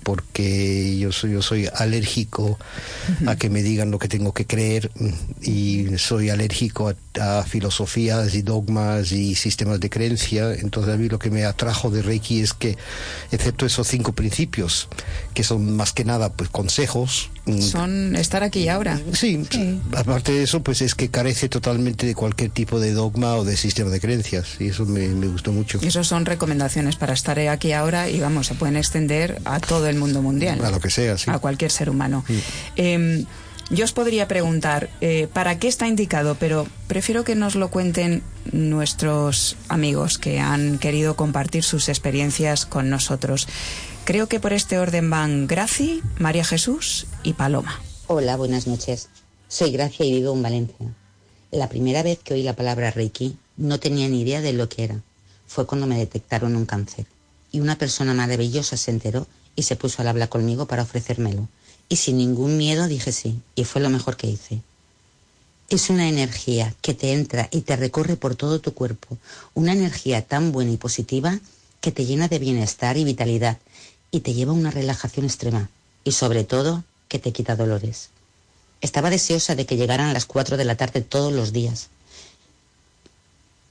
Porque 0.03 0.97
yo 0.97 1.11
soy, 1.11 1.31
yo 1.31 1.41
soy 1.41 1.67
alérgico 1.73 2.57
a 3.25 3.35
que 3.35 3.49
me 3.49 3.63
digan 3.63 3.91
lo 3.91 3.99
que 3.99 4.07
tengo 4.07 4.33
que 4.33 4.45
creer 4.45 4.91
y 5.41 5.97
soy 5.97 6.29
alérgico 6.29 6.93
a, 7.19 7.43
filosofías 7.43 8.35
y 8.35 8.41
dogmas 8.41 9.11
y 9.11 9.35
sistemas 9.35 9.79
de 9.79 9.89
creencia. 9.89 10.53
Entonces 10.53 10.93
a 10.93 10.97
mí 10.97 11.09
lo 11.09 11.19
que 11.19 11.31
me 11.31 11.45
atrajo 11.45 11.89
de 11.89 12.01
Reiki 12.01 12.41
es 12.41 12.53
que, 12.53 12.77
excepto 13.31 13.65
esos 13.65 13.87
cinco 13.87 14.13
principios, 14.13 14.87
que 15.33 15.43
son 15.43 15.75
más 15.75 15.93
que 15.93 16.05
nada 16.05 16.33
pues 16.33 16.49
consejos, 16.49 17.29
mm, 17.45 17.61
son 17.61 18.15
estar 18.15 18.43
aquí 18.43 18.61
y 18.61 18.69
ahora. 18.69 18.99
Sí, 19.13 19.45
aparte 19.95 20.33
de 20.33 20.43
eso, 20.43 20.61
pues 20.61 20.81
es 20.81 20.95
que 20.95 21.09
carece 21.09 21.49
totalmente 21.49 22.05
de 22.05 22.15
cualquier 22.15 22.51
tipo 22.51 22.79
de 22.79 22.93
dogma 22.93 23.35
o 23.35 23.45
de 23.45 23.57
sistema 23.57 23.89
de 23.89 23.99
creencias 23.99 24.57
y 24.59 24.67
eso 24.67 24.85
me, 24.85 25.07
me 25.09 25.27
gustó 25.27 25.51
mucho. 25.51 25.79
Y 25.81 25.87
eso 25.87 26.03
son 26.03 26.25
recomendaciones 26.25 26.95
para 26.95 27.13
estar 27.13 27.37
aquí 27.47 27.71
ahora 27.73 28.09
y 28.09 28.19
vamos, 28.19 28.47
se 28.47 28.55
pueden 28.55 28.77
extender 28.77 29.39
a 29.45 29.56
todo 29.59 29.87
el 29.87 29.97
mundo 29.97 30.21
mundial. 30.21 30.63
A 30.63 30.71
lo 30.71 30.79
que 30.79 30.89
sea, 30.89 31.17
sí. 31.17 31.29
A 31.29 31.39
cualquier 31.39 31.71
ser 31.71 31.89
humano. 31.89 32.23
Em, 32.75 33.25
yo 33.69 33.83
os 33.83 33.91
podría 33.91 34.27
preguntar, 34.27 34.89
eh, 35.01 35.27
¿para 35.33 35.59
qué 35.59 35.67
está 35.67 35.87
indicado? 35.87 36.35
Pero 36.39 36.67
prefiero 36.87 37.23
que 37.23 37.35
nos 37.35 37.55
lo 37.55 37.69
cuenten 37.69 38.23
nuestros 38.51 39.57
amigos 39.67 40.17
que 40.17 40.39
han 40.39 40.77
querido 40.77 41.15
compartir 41.15 41.63
sus 41.63 41.89
experiencias 41.89 42.65
con 42.65 42.89
nosotros. 42.89 43.47
Creo 44.05 44.27
que 44.27 44.39
por 44.39 44.53
este 44.53 44.79
orden 44.79 45.09
van 45.09 45.47
Graci, 45.47 46.01
María 46.17 46.45
Jesús 46.45 47.07
y 47.23 47.33
Paloma. 47.33 47.81
Hola, 48.07 48.37
buenas 48.37 48.67
noches. 48.67 49.09
Soy 49.49 49.71
Gracia 49.71 50.05
y 50.05 50.13
vivo 50.13 50.33
en 50.33 50.43
Valencia. 50.43 50.87
La 51.51 51.67
primera 51.67 52.03
vez 52.03 52.19
que 52.19 52.33
oí 52.33 52.43
la 52.43 52.55
palabra 52.55 52.91
Reiki 52.91 53.37
no 53.57 53.79
tenía 53.79 54.07
ni 54.07 54.21
idea 54.21 54.39
de 54.39 54.53
lo 54.53 54.69
que 54.69 54.85
era. 54.85 55.01
Fue 55.45 55.65
cuando 55.65 55.87
me 55.87 55.97
detectaron 55.97 56.55
un 56.55 56.65
cáncer 56.65 57.05
y 57.51 57.59
una 57.59 57.77
persona 57.77 58.13
maravillosa 58.13 58.77
se 58.77 58.91
enteró 58.91 59.27
y 59.55 59.63
se 59.63 59.75
puso 59.75 60.01
al 60.01 60.07
hablar 60.07 60.29
conmigo 60.29 60.67
para 60.67 60.83
ofrecérmelo. 60.83 61.47
Y 61.89 61.97
sin 61.97 62.17
ningún 62.17 62.57
miedo 62.57 62.87
dije 62.87 63.11
sí, 63.11 63.41
y 63.55 63.63
fue 63.63 63.81
lo 63.81 63.89
mejor 63.89 64.17
que 64.17 64.27
hice. 64.27 64.61
Es 65.69 65.89
una 65.89 66.07
energía 66.07 66.73
que 66.81 66.93
te 66.93 67.13
entra 67.13 67.49
y 67.51 67.61
te 67.61 67.75
recorre 67.75 68.15
por 68.15 68.35
todo 68.35 68.59
tu 68.59 68.73
cuerpo, 68.73 69.17
una 69.53 69.73
energía 69.73 70.21
tan 70.21 70.51
buena 70.51 70.71
y 70.71 70.77
positiva 70.77 71.39
que 71.81 71.91
te 71.91 72.05
llena 72.05 72.27
de 72.27 72.39
bienestar 72.39 72.97
y 72.97 73.03
vitalidad 73.03 73.57
y 74.11 74.21
te 74.21 74.33
lleva 74.33 74.51
a 74.51 74.55
una 74.55 74.71
relajación 74.71 75.25
extrema 75.25 75.69
y 76.03 76.13
sobre 76.13 76.43
todo 76.43 76.83
que 77.09 77.19
te 77.19 77.33
quita 77.33 77.55
dolores. 77.55 78.09
Estaba 78.79 79.09
deseosa 79.09 79.55
de 79.55 79.65
que 79.65 79.75
llegaran 79.75 80.09
a 80.09 80.13
las 80.13 80.25
4 80.25 80.55
de 80.55 80.65
la 80.65 80.75
tarde 80.75 81.01
todos 81.01 81.33
los 81.33 81.51
días. 81.51 81.89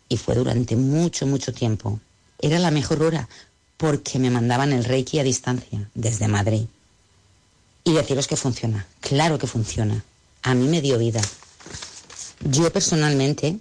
Y 0.08 0.16
fue 0.16 0.34
durante 0.34 0.76
mucho, 0.76 1.26
mucho 1.26 1.52
tiempo. 1.52 2.00
Era 2.40 2.58
la 2.58 2.70
mejor 2.70 3.02
hora 3.02 3.28
porque 3.76 4.18
me 4.18 4.30
mandaban 4.30 4.72
el 4.72 4.84
Reiki 4.84 5.18
a 5.18 5.24
distancia, 5.24 5.90
desde 5.94 6.28
Madrid. 6.28 6.66
Y 7.84 7.92
deciros 7.92 8.26
que 8.26 8.36
funciona, 8.36 8.86
claro 9.00 9.38
que 9.38 9.46
funciona. 9.46 10.02
A 10.42 10.54
mí 10.54 10.66
me 10.66 10.80
dio 10.80 10.98
vida. 10.98 11.20
Yo 12.40 12.72
personalmente 12.72 13.58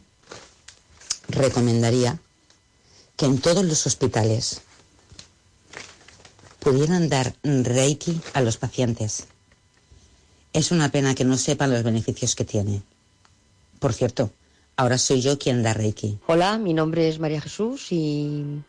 recomendaría 1.28 2.19
que 3.15 3.25
en 3.25 3.39
todos 3.39 3.63
los 3.65 3.86
hospitales 3.86 4.62
pudieran 6.60 7.10
dar 7.10 7.36
Reiki 7.43 8.19
a 8.34 8.41
los 8.41 8.58
pacientes. 8.58 9.25
Es 10.54 10.71
una 10.71 10.89
pena 10.89 11.13
que 11.13 11.25
no 11.25 11.38
sepan 11.38 11.71
los 11.71 11.84
beneficios 11.84 12.36
que 12.36 12.45
tiene. 12.45 12.82
Por 13.80 13.93
cierto, 13.93 14.32
ahora 14.78 14.97
soy 14.97 15.21
yo 15.21 15.38
quien 15.38 15.62
da 15.62 15.73
Reiki. 15.73 16.17
Hola, 16.28 16.58
mi 16.58 16.73
nombre 16.73 17.08
es 17.08 17.19
María 17.19 17.41
Jesús 17.41 17.91
y 17.91 18.63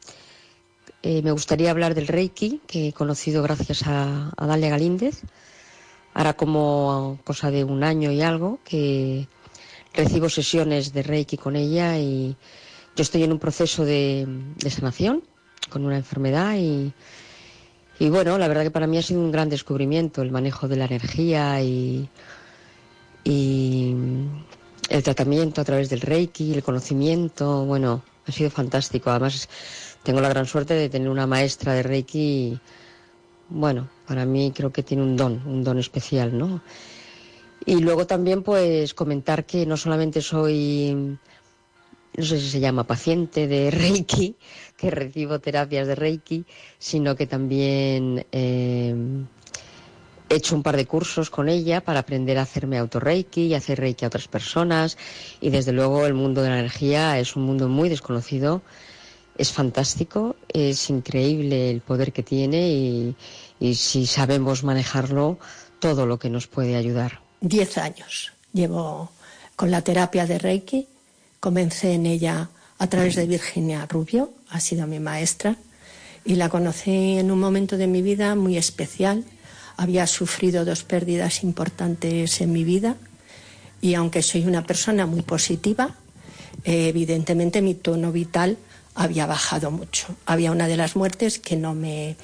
eh, 1.09 1.23
me 1.23 1.31
gustaría 1.31 1.71
hablar 1.71 1.95
del 1.95 2.09
Reiki, 2.09 2.63
que 2.67 2.89
he 2.89 2.93
conocido 2.93 3.41
gracias 3.41 3.85
a, 3.87 4.33
Dalia 4.37 4.71
Galíndez. 4.71 5.23
Ahora 6.15 6.33
como 6.33 7.21
cosa 7.23 7.53
de 7.53 7.63
un 7.63 7.85
año 7.85 8.11
y 8.11 8.23
algo 8.23 8.59
que 8.65 9.29
recibo 9.95 10.29
sesiones 10.29 10.93
de 10.93 11.05
Reiki 11.05 11.37
con 11.37 11.55
ella 11.55 11.97
y 11.97 12.35
yo 12.97 13.03
estoy 13.03 13.23
en 13.23 13.31
un 13.31 13.39
proceso 13.39 13.85
de, 13.85 14.27
sanación 14.69 15.23
con 15.71 15.85
una 15.85 15.97
enfermedad 15.97 16.57
y, 16.57 16.93
y, 18.01 18.09
bueno, 18.09 18.37
la 18.37 18.49
verdad 18.49 18.65
que 18.65 18.73
para 18.73 18.89
mí 18.89 18.99
ha 18.99 19.03
sido 19.03 19.21
un 19.21 19.31
gran 19.31 19.49
descubrimiento 19.49 20.23
el 20.23 20.33
manejo 20.33 20.67
de 20.67 20.77
la 20.77 20.87
energía 20.87 21.63
y, 21.63 22.09
y 23.23 23.95
el 24.89 25.03
tratamiento 25.05 25.61
a 25.61 25.65
través 25.65 25.89
del 25.89 26.01
Reiki, 26.01 26.53
el 26.53 26.65
conocimiento, 26.65 27.65
bueno, 27.65 28.03
ha 28.27 28.33
sido 28.33 28.51
fantástico. 28.51 29.11
Además, 29.11 29.49
tengo 30.07 30.21
la 30.21 30.29
gran 30.29 30.47
suerte 30.47 30.75
de 30.75 30.89
tener 30.89 31.09
una 31.09 31.27
maestra 31.27 31.75
de 31.75 31.83
Reiki, 31.83 32.57
bueno, 33.49 33.89
para 34.07 34.25
mí 34.25 34.53
creo 34.55 34.71
que 34.71 34.85
tiene 34.85 35.03
un 35.03 35.17
don, 35.17 35.43
un 35.45 35.65
don 35.65 35.81
especial, 35.81 36.39
¿no? 36.39 36.63
Y 37.65 37.81
luego 37.81 38.07
también 38.07 38.45
pues 38.45 38.95
comentar 38.95 39.45
que 39.45 39.67
no 39.67 39.77
solamente 39.77 40.23
soy, 40.23 41.19
no 42.17 42.25
sé 42.25 42.39
si 42.39 42.49
se 42.49 42.61
llama 42.61 42.85
paciente 42.85 43.49
de 43.49 43.69
Reiki, 43.73 44.37
que 44.77 44.93
recibo 44.93 45.41
terapias 45.41 45.89
de 45.89 45.97
Reiki, 45.97 46.45
sino 46.79 47.17
que 47.17 47.27
también 47.27 48.25
eh, 48.31 48.95
he 50.29 50.35
hecho 50.37 50.55
un 50.55 50.63
par 50.63 50.77
de 50.77 50.87
cursos 50.87 51.31
con 51.31 51.49
ella 51.49 51.81
para 51.81 51.99
aprender 51.99 52.39
a 52.39 52.43
hacerme 52.43 52.79
auto-Reiki 52.79 53.47
y 53.47 53.55
hacer 53.55 53.81
Reiki 53.81 54.05
a 54.05 54.09
otras 54.09 54.29
personas. 54.29 54.99
Y 55.41 55.51
desde 55.51 55.73
luego 55.73 56.07
el 56.07 56.15
mundo 56.15 56.43
de 56.43 56.51
la 56.51 56.61
energía 56.61 57.19
es 57.19 57.35
un 57.35 57.43
mundo 57.43 57.69
muy 57.69 57.89
desconocido 57.89 58.63
es 59.39 59.53
fantástico, 59.53 60.37
es 60.53 60.91
increíble 60.91 61.71
el 61.71 61.81
poder 61.81 62.13
que 62.13 62.23
tiene 62.23 63.15
y, 63.61 63.75
si 63.75 64.07
sabemos 64.07 64.65
manejarlo, 64.65 65.39
todo 65.79 66.07
lo 66.07 66.19
que 66.19 66.31
nos 66.31 66.47
puede 66.47 66.77
ayudar. 66.77 67.21
Diez 67.41 67.79
años 67.79 68.33
llevo 68.53 69.11
con 69.55 69.71
la 69.71 69.83
terapia 69.83 70.27
de 70.27 70.39
Reiki. 70.39 70.87
Comencé 71.41 71.93
en 71.93 72.07
ella 72.07 72.49
a 72.79 72.87
través 72.89 73.15
de 73.15 73.27
Virginia 73.27 73.87
Rubio, 73.87 74.33
ha 74.51 74.61
sido 74.61 74.87
mi 74.87 75.01
maestra, 75.01 75.57
y 76.25 76.35
la 76.35 76.49
conocí 76.49 77.19
en 77.19 77.31
un 77.31 77.39
momento 77.39 77.77
de 77.77 77.87
mi 77.87 78.03
vida 78.03 78.35
muy 78.35 78.57
especial. 78.57 79.25
Había 79.77 80.07
sufrido 80.07 80.65
dos 80.65 80.83
pérdidas 80.83 81.43
importantes 81.45 82.41
en 82.41 82.53
mi 82.53 82.65
vida 82.65 82.97
y 83.81 83.95
aunque 83.95 84.23
soy 84.23 84.45
una 84.47 84.65
persona 84.65 85.07
muy 85.07 85.23
positiva, 85.23 85.95
evidentemente 86.65 87.63
mi 87.63 87.75
tono 87.75 88.11
vital 88.11 88.57
había 88.97 89.27
bajado 89.27 89.71
mucho. 89.71 90.17
Había 90.25 90.51
una 90.51 90.67
de 90.67 90.77
las 90.77 90.97
muertes 90.97 91.39
que 91.39 91.55
no 91.55 91.75
me, 91.75 92.17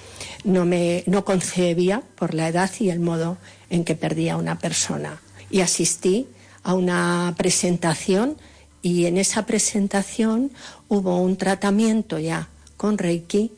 no 0.42 0.64
me 0.64 1.04
no 1.06 1.24
concebía 1.24 2.02
por 2.16 2.34
la 2.34 2.48
edad 2.48 2.70
y 2.80 2.88
el 2.88 2.98
modo 2.98 3.36
en 3.70 3.84
que 3.84 3.94
perdía 3.94 4.36
una 4.36 4.58
persona. 4.58 5.20
Y 5.50 5.60
asistí 5.60 6.26
a 6.62 6.74
una 6.74 7.34
presentación 7.36 8.36
y 8.80 9.04
en 9.04 9.18
esa 9.18 9.44
presentación 9.44 10.50
hubo 10.88 11.20
un 11.20 11.36
tratamiento 11.36 12.18
ya 12.18 12.48
con 12.76 12.98
Reiki, 12.98 13.52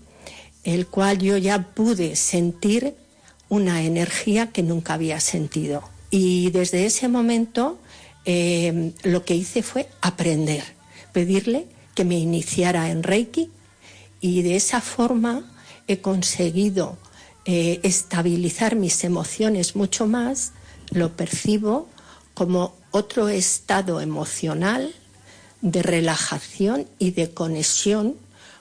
el 0.65 0.89
cual 0.89 1.19
yo 1.19 1.39
ya 1.39 1.63
pude 1.75 2.17
sentir 2.17 2.95
una 3.49 3.83
energía 3.83 4.51
que 4.51 4.63
nunca 4.63 4.95
había 4.95 5.21
sentido. 5.21 5.85
Y 6.11 6.51
desde 6.51 6.85
ese 6.85 7.09
momento 7.09 7.79
eh, 8.25 8.93
lo 9.05 9.25
que 9.25 9.37
hice 9.37 9.63
fue 9.63 9.89
aprender, 10.01 10.65
pedirle 11.13 11.67
que 11.95 12.05
me 12.05 12.19
iniciara 12.19 12.91
en 12.91 13.03
Reiki 13.03 13.51
y 14.21 14.43
de 14.43 14.57
esa 14.57 14.81
forma 14.81 15.51
he 15.87 16.01
conseguido 16.01 16.97
eh, 17.45 17.81
estabilizar 17.83 18.75
mis 18.75 19.05
emociones 19.05 19.77
mucho 19.77 20.07
más, 20.07 20.53
lo 20.91 21.17
percibo 21.17 21.89
como 22.33 22.75
otro 22.91 23.29
estado 23.29 24.01
emocional 24.01 24.95
de 25.61 25.83
relajación 25.83 26.87
y 26.99 27.13
de 27.13 27.31
conexión 27.31 28.17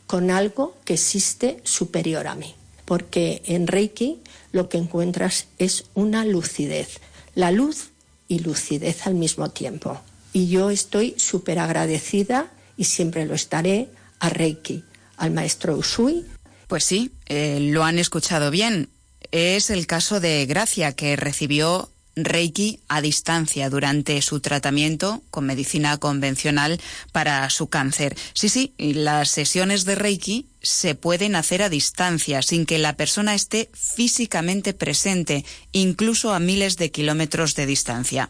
con 0.06 0.32
algo 0.32 0.76
que 0.86 0.96
existe 0.96 1.60
superior 1.64 2.28
a 2.28 2.36
mí. 2.36 2.56
Porque 2.86 3.42
en 3.46 3.68
Reiki 3.68 4.20
lo 4.52 4.70
que 4.70 4.78
encuentras 4.78 5.48
es 5.58 5.86
una 5.94 6.26
lucidez, 6.26 7.00
la 7.36 7.52
luz 7.52 7.90
y 8.28 8.40
lucidez 8.40 9.08
al 9.08 9.16
mismo 9.16 9.50
tiempo. 9.52 10.00
Y 10.34 10.48
yo 10.48 10.70
estoy 10.70 11.16
súper 11.18 11.60
agradecida 11.60 12.52
y 12.78 12.86
siempre 12.86 13.26
lo 13.26 13.36
estaré 13.36 13.90
a 14.20 14.30
Reiki, 14.30 14.84
al 15.18 15.32
maestro 15.32 15.78
Usui. 15.78 16.26
Pues 16.68 16.84
sí, 16.84 17.12
eh, 17.28 17.60
lo 17.60 17.84
han 17.84 18.00
escuchado 18.00 18.52
bien. 18.52 18.90
Es 19.32 19.70
el 19.70 19.88
caso 19.88 20.20
de 20.20 20.46
Gracia, 20.46 20.94
que 20.94 21.16
recibió 21.16 21.90
Reiki 22.16 22.80
a 22.88 23.02
distancia 23.02 23.70
durante 23.70 24.22
su 24.22 24.40
tratamiento 24.40 25.24
con 25.32 25.46
medicina 25.46 25.98
convencional 25.98 26.80
para 27.12 27.50
su 27.50 27.68
cáncer. 27.68 28.16
Sí, 28.34 28.50
sí, 28.50 28.74
las 28.78 29.30
sesiones 29.30 29.86
de 29.86 29.96
Reiki 29.96 30.48
se 30.62 30.96
pueden 30.96 31.36
hacer 31.36 31.62
a 31.62 31.70
distancia, 31.70 32.42
sin 32.42 32.66
que 32.66 32.78
la 32.78 32.96
persona 32.96 33.36
esté 33.36 33.70
físicamente 33.74 34.74
presente, 34.74 35.44
incluso 35.72 36.34
a 36.34 36.40
miles 36.40 36.78
de 36.78 36.92
kilómetros 36.92 37.56
de 37.56 37.66
distancia. 37.66 38.30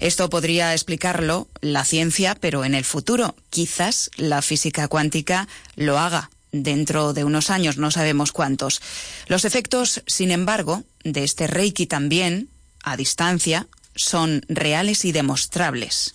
Esto 0.00 0.28
podría 0.28 0.74
explicarlo 0.74 1.48
la 1.60 1.84
ciencia, 1.84 2.34
pero 2.34 2.64
en 2.64 2.74
el 2.74 2.84
futuro 2.84 3.34
quizás 3.48 4.10
la 4.16 4.42
física 4.42 4.88
cuántica 4.88 5.48
lo 5.76 5.98
haga 5.98 6.30
dentro 6.52 7.12
de 7.12 7.24
unos 7.24 7.50
años, 7.50 7.76
no 7.76 7.90
sabemos 7.90 8.32
cuántos. 8.32 8.82
Los 9.26 9.44
efectos, 9.44 10.02
sin 10.06 10.30
embargo, 10.30 10.82
de 11.04 11.24
este 11.24 11.46
Reiki 11.46 11.86
también, 11.86 12.48
a 12.82 12.96
distancia, 12.96 13.66
son 13.94 14.42
reales 14.48 15.04
y 15.04 15.12
demostrables. 15.12 16.12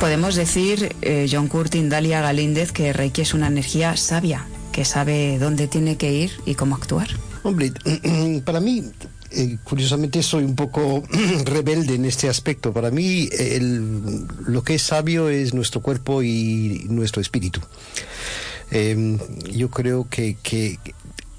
Podemos 0.00 0.36
decir, 0.36 0.94
eh, 1.02 1.26
John 1.30 1.48
Curtin, 1.48 1.88
Dalia 1.88 2.20
Galíndez, 2.20 2.70
que 2.70 2.92
Reiki 2.92 3.22
es 3.22 3.34
una 3.34 3.48
energía 3.48 3.96
sabia, 3.96 4.46
que 4.70 4.84
sabe 4.84 5.38
dónde 5.38 5.66
tiene 5.66 5.96
que 5.96 6.12
ir 6.12 6.30
y 6.46 6.54
cómo 6.54 6.76
actuar. 6.76 7.08
Hombre, 7.42 7.72
para 8.44 8.60
mí, 8.60 8.84
eh, 9.32 9.58
curiosamente 9.64 10.22
soy 10.22 10.44
un 10.44 10.54
poco 10.54 11.02
rebelde 11.44 11.96
en 11.96 12.04
este 12.04 12.28
aspecto. 12.28 12.72
Para 12.72 12.90
mí, 12.92 13.28
lo 14.46 14.62
que 14.62 14.76
es 14.76 14.82
sabio 14.82 15.28
es 15.28 15.52
nuestro 15.52 15.82
cuerpo 15.82 16.22
y 16.22 16.86
nuestro 16.88 17.20
espíritu. 17.20 17.60
Eh, 18.70 19.18
yo 19.52 19.70
creo 19.70 20.08
que, 20.08 20.36
que 20.42 20.78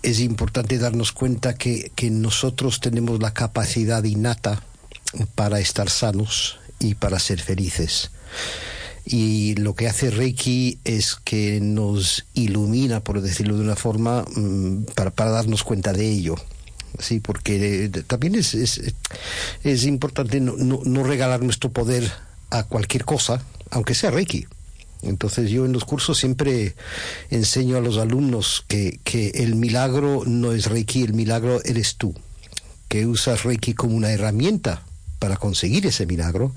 es 0.01 0.19
importante 0.19 0.77
darnos 0.77 1.11
cuenta 1.11 1.55
que, 1.55 1.91
nosotros 2.11 2.79
tenemos 2.79 3.21
la 3.21 3.33
capacidad 3.33 4.03
innata 4.03 4.61
para 5.35 5.59
estar 5.59 5.89
sanos 5.89 6.57
y 6.79 6.95
para 6.95 7.19
ser 7.19 7.41
felices. 7.41 8.11
Y 9.05 9.55
lo 9.55 9.75
que 9.75 9.87
hace 9.87 10.11
Reiki 10.11 10.79
es 10.83 11.15
que 11.15 11.59
nos 11.61 12.25
ilumina, 12.33 12.99
por 12.99 13.21
decirlo 13.21 13.57
de 13.57 13.63
una 13.63 13.75
forma, 13.75 14.23
mm, 14.35 14.85
para, 14.95 15.31
darnos 15.31 15.63
cuenta 15.63 15.93
de 15.93 16.07
ello. 16.07 16.35
Sí, 16.99 17.19
porque 17.19 17.85
eh, 17.85 17.89
también 17.89 18.35
es, 18.35 19.85
importante 19.85 20.39
no, 20.39 20.55
no, 20.57 20.81
no 20.83 21.03
regalar 21.03 21.41
nuestro 21.41 21.71
poder 21.71 22.11
a 22.49 22.63
cualquier 22.63 23.05
cosa, 23.05 23.43
aunque 23.71 23.95
sea 23.95 24.11
Reiki. 24.11 24.47
Entonces 25.01 25.49
yo 25.49 25.65
en 25.65 25.71
los 25.73 25.85
cursos 25.85 26.17
siempre 26.17 26.75
enseño 27.29 27.77
a 27.77 27.81
los 27.81 27.97
alumnos 27.97 28.65
que, 28.67 28.99
que 29.03 29.29
el 29.29 29.55
milagro 29.55 30.23
no 30.25 30.51
es 30.51 30.65
Reiki, 30.65 31.03
el 31.03 31.13
milagro 31.13 31.63
eres 31.63 31.95
tú, 31.95 32.13
que 32.89 33.05
usas 33.05 33.43
Reiki 33.43 33.73
como 33.73 33.95
una 33.95 34.11
herramienta 34.11 34.83
para 35.19 35.35
conseguir 35.35 35.85
ese 35.85 36.05
milagro, 36.05 36.55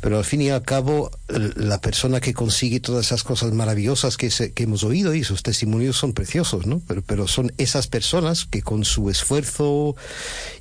pero 0.00 0.16
al 0.16 0.24
fin 0.24 0.40
y 0.40 0.48
al 0.48 0.62
cabo 0.62 1.10
la 1.28 1.82
persona 1.82 2.18
que 2.20 2.32
consigue 2.32 2.80
todas 2.80 3.04
esas 3.06 3.22
cosas 3.24 3.52
maravillosas 3.52 4.16
que, 4.16 4.30
se- 4.30 4.52
que 4.52 4.62
hemos 4.62 4.84
oído 4.84 5.14
y 5.14 5.22
sus 5.22 5.42
testimonios 5.42 5.98
son 5.98 6.14
preciosos, 6.14 6.66
¿no? 6.66 6.80
Pero, 6.88 7.02
pero 7.02 7.28
son 7.28 7.52
esas 7.58 7.88
personas 7.88 8.46
que 8.46 8.62
con 8.62 8.86
su 8.86 9.10
esfuerzo 9.10 9.96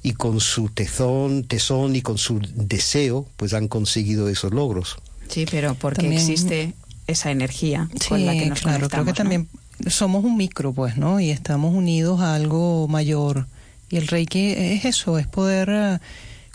y 0.04 0.14
con 0.14 0.42
su 0.42 0.68
tesón, 0.68 1.46
tesón 1.46 1.96
y 1.96 2.02
con 2.02 2.18
su 2.18 2.42
deseo, 2.56 3.26
pues 3.38 3.54
han 3.54 3.70
conseguido 3.70 4.28
esos 4.28 4.54
logros. 4.54 4.98
Sí, 5.30 5.46
pero 5.50 5.76
porque 5.76 6.02
También- 6.02 6.20
existe 6.22 6.74
esa 7.10 7.32
energía 7.32 7.90
Sí, 8.00 8.10
con 8.10 8.26
la 8.26 8.34
que 8.34 8.46
nos 8.48 8.62
claro, 8.62 8.90
creo 8.90 9.06
que 9.06 9.14
también 9.14 9.48
somos 9.88 10.24
un 10.24 10.38
micro, 10.38 10.74
pues, 10.74 10.98
¿no? 10.98 11.20
Y 11.20 11.30
estamos 11.30 11.74
unidos 11.74 12.22
a 12.22 12.36
algo 12.36 12.88
mayor. 12.88 13.48
Y 13.90 13.98
el 13.98 14.08
Reiki 14.08 14.52
es 14.52 14.86
eso, 14.86 15.18
es 15.18 15.28
poder 15.28 15.70
eh, 15.72 16.00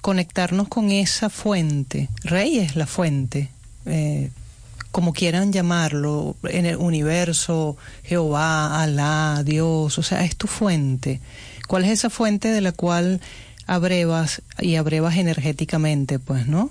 conectarnos 0.03 0.69
con 0.69 0.91
esa 0.91 1.31
fuente. 1.31 2.09
Rey 2.23 2.59
es 2.59 2.77
la 2.77 2.87
fuente, 2.87 3.49
eh, 3.87 4.31
como 4.91 5.13
quieran 5.13 5.53
llamarlo, 5.53 6.37
en 6.45 6.67
el 6.67 6.77
universo, 6.77 7.77
Jehová, 8.05 8.83
Alá, 8.83 9.43
Dios, 9.45 9.99
o 9.99 10.03
sea, 10.03 10.25
es 10.25 10.37
tu 10.37 10.47
fuente. 10.47 11.21
¿Cuál 11.67 11.85
es 11.85 11.91
esa 11.91 12.11
fuente 12.11 12.49
de 12.49 12.61
la 12.61 12.73
cual 12.73 13.21
abrevas 13.67 14.43
y 14.61 14.77
abrevas 14.77 15.17
energéticamente, 15.17 16.19
pues, 16.19 16.47
¿no? 16.47 16.71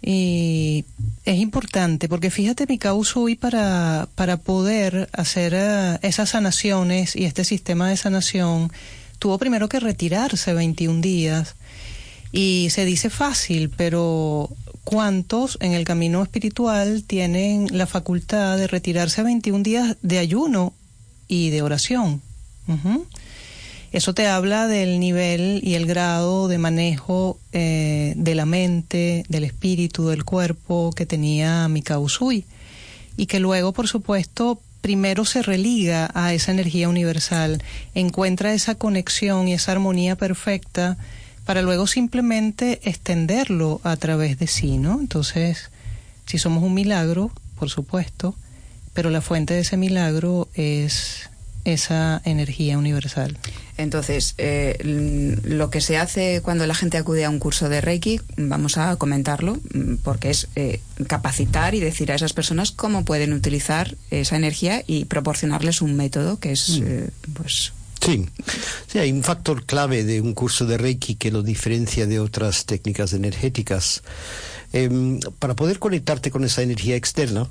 Y 0.00 0.84
es 1.24 1.38
importante 1.38 2.08
porque 2.08 2.30
fíjate 2.30 2.66
mi 2.66 2.78
causa 2.78 3.18
hoy 3.18 3.34
para, 3.34 4.08
para 4.14 4.36
poder 4.36 5.08
hacer 5.12 5.52
eh, 5.54 5.98
esas 6.02 6.30
sanaciones 6.30 7.16
y 7.16 7.24
este 7.24 7.44
sistema 7.44 7.88
de 7.88 7.96
sanación 7.96 8.70
tuvo 9.18 9.38
primero 9.38 9.68
que 9.68 9.80
retirarse 9.80 10.54
21 10.54 11.00
días 11.00 11.56
y 12.30 12.68
se 12.70 12.84
dice 12.84 13.10
fácil, 13.10 13.70
pero 13.70 14.50
¿cuántos 14.84 15.58
en 15.60 15.72
el 15.72 15.84
camino 15.84 16.22
espiritual 16.22 17.02
tienen 17.04 17.66
la 17.70 17.86
facultad 17.86 18.58
de 18.58 18.66
retirarse 18.66 19.22
21 19.22 19.62
días 19.62 19.96
de 20.02 20.18
ayuno 20.18 20.74
y 21.26 21.50
de 21.50 21.62
oración? 21.62 22.22
Eso 23.90 24.12
te 24.12 24.26
habla 24.26 24.66
del 24.66 25.00
nivel 25.00 25.60
y 25.62 25.74
el 25.74 25.86
grado 25.86 26.48
de 26.48 26.58
manejo 26.58 27.38
eh, 27.52 28.12
de 28.16 28.34
la 28.34 28.44
mente, 28.44 29.24
del 29.28 29.44
espíritu, 29.44 30.08
del 30.08 30.24
cuerpo 30.24 30.90
que 30.94 31.06
tenía 31.06 31.66
Mikao 31.68 32.00
Usui. 32.00 32.44
Y 33.16 33.26
que 33.26 33.40
luego, 33.40 33.72
por 33.72 33.88
supuesto, 33.88 34.60
primero 34.82 35.24
se 35.24 35.42
religa 35.42 36.10
a 36.14 36.34
esa 36.34 36.52
energía 36.52 36.88
universal, 36.88 37.62
encuentra 37.94 38.52
esa 38.52 38.74
conexión 38.74 39.48
y 39.48 39.54
esa 39.54 39.72
armonía 39.72 40.16
perfecta 40.16 40.98
para 41.44 41.62
luego 41.62 41.86
simplemente 41.86 42.80
extenderlo 42.84 43.80
a 43.82 43.96
través 43.96 44.38
de 44.38 44.46
sí, 44.46 44.76
¿no? 44.76 45.00
Entonces, 45.00 45.70
si 46.26 46.36
somos 46.36 46.62
un 46.62 46.74
milagro, 46.74 47.32
por 47.58 47.70
supuesto, 47.70 48.36
pero 48.92 49.08
la 49.08 49.22
fuente 49.22 49.54
de 49.54 49.60
ese 49.60 49.78
milagro 49.78 50.48
es 50.52 51.30
esa 51.64 52.20
energía 52.24 52.76
universal. 52.76 53.38
Entonces, 53.78 54.34
eh, 54.38 54.76
lo 55.44 55.70
que 55.70 55.80
se 55.80 55.96
hace 55.96 56.42
cuando 56.42 56.66
la 56.66 56.74
gente 56.74 56.98
acude 56.98 57.24
a 57.24 57.30
un 57.30 57.38
curso 57.38 57.68
de 57.68 57.80
Reiki, 57.80 58.20
vamos 58.36 58.76
a 58.76 58.96
comentarlo, 58.96 59.58
mm, 59.72 59.94
porque 60.02 60.30
es 60.30 60.48
eh, 60.56 60.80
capacitar 61.06 61.76
y 61.76 61.80
decir 61.80 62.10
a 62.10 62.16
esas 62.16 62.32
personas 62.32 62.72
cómo 62.72 63.04
pueden 63.04 63.32
utilizar 63.32 63.96
esa 64.10 64.36
energía 64.36 64.82
y 64.86 65.04
proporcionarles 65.04 65.80
un 65.80 65.94
método 65.94 66.40
que 66.40 66.52
es, 66.52 66.80
eh, 66.82 67.08
pues, 67.34 67.72
Sí. 68.00 68.26
sí, 68.86 68.98
hay 68.98 69.12
un 69.12 69.22
factor 69.22 69.64
clave 69.64 70.04
de 70.04 70.20
un 70.20 70.32
curso 70.34 70.66
de 70.66 70.78
Reiki 70.78 71.14
que 71.16 71.30
lo 71.30 71.42
diferencia 71.42 72.06
de 72.06 72.20
otras 72.20 72.64
técnicas 72.64 73.12
energéticas. 73.12 74.02
Em, 74.72 75.20
para 75.38 75.54
poder 75.56 75.78
conectarte 75.78 76.30
con 76.30 76.44
esa 76.44 76.62
energía 76.62 76.96
externa, 76.96 77.48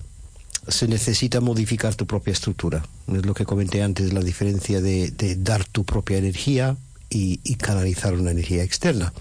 se 0.68 0.88
necesita 0.88 1.42
modificar 1.42 1.96
tu 1.96 2.06
propia 2.06 2.34
estructura. 2.34 2.86
Es 3.08 3.26
lo 3.26 3.34
que 3.34 3.46
comenté 3.46 3.82
antes, 3.82 4.14
la 4.14 4.22
diferencia 4.22 4.82
de, 4.82 5.12
de 5.12 5.36
dar 5.36 5.66
tu 5.66 5.84
propia 5.84 6.18
energía 6.18 6.76
y, 7.10 7.40
y 7.44 7.56
canalizar 7.56 8.14
una 8.14 8.32
energía 8.32 8.64
externa. 8.64 9.14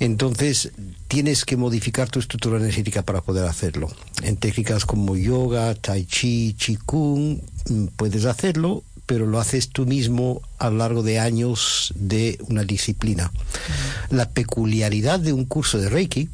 Entonces, 0.00 0.72
tienes 1.08 1.44
que 1.44 1.58
modificar 1.58 2.08
tu 2.08 2.20
estructura 2.20 2.58
energética 2.58 3.02
para 3.02 3.20
poder 3.20 3.46
hacerlo. 3.46 3.90
En 4.22 4.36
técnicas 4.36 4.86
como 4.86 5.14
yoga, 5.14 5.74
tai 5.74 6.06
chi, 6.06 6.54
qigong, 6.54 7.42
mm, 7.68 7.86
puedes 7.96 8.24
hacerlo, 8.24 8.82
pero 9.04 9.26
lo 9.26 9.38
haces 9.38 9.68
tú 9.68 9.84
mismo 9.84 10.40
a 10.58 10.70
lo 10.70 10.78
largo 10.78 11.02
de 11.02 11.18
años 11.18 11.92
de 11.96 12.38
una 12.48 12.64
disciplina. 12.64 13.30
La 14.08 14.30
peculiaridad 14.30 15.20
de 15.20 15.32
un 15.34 15.44
curso 15.44 15.78
de 15.78 15.90
Reiki 15.90 16.30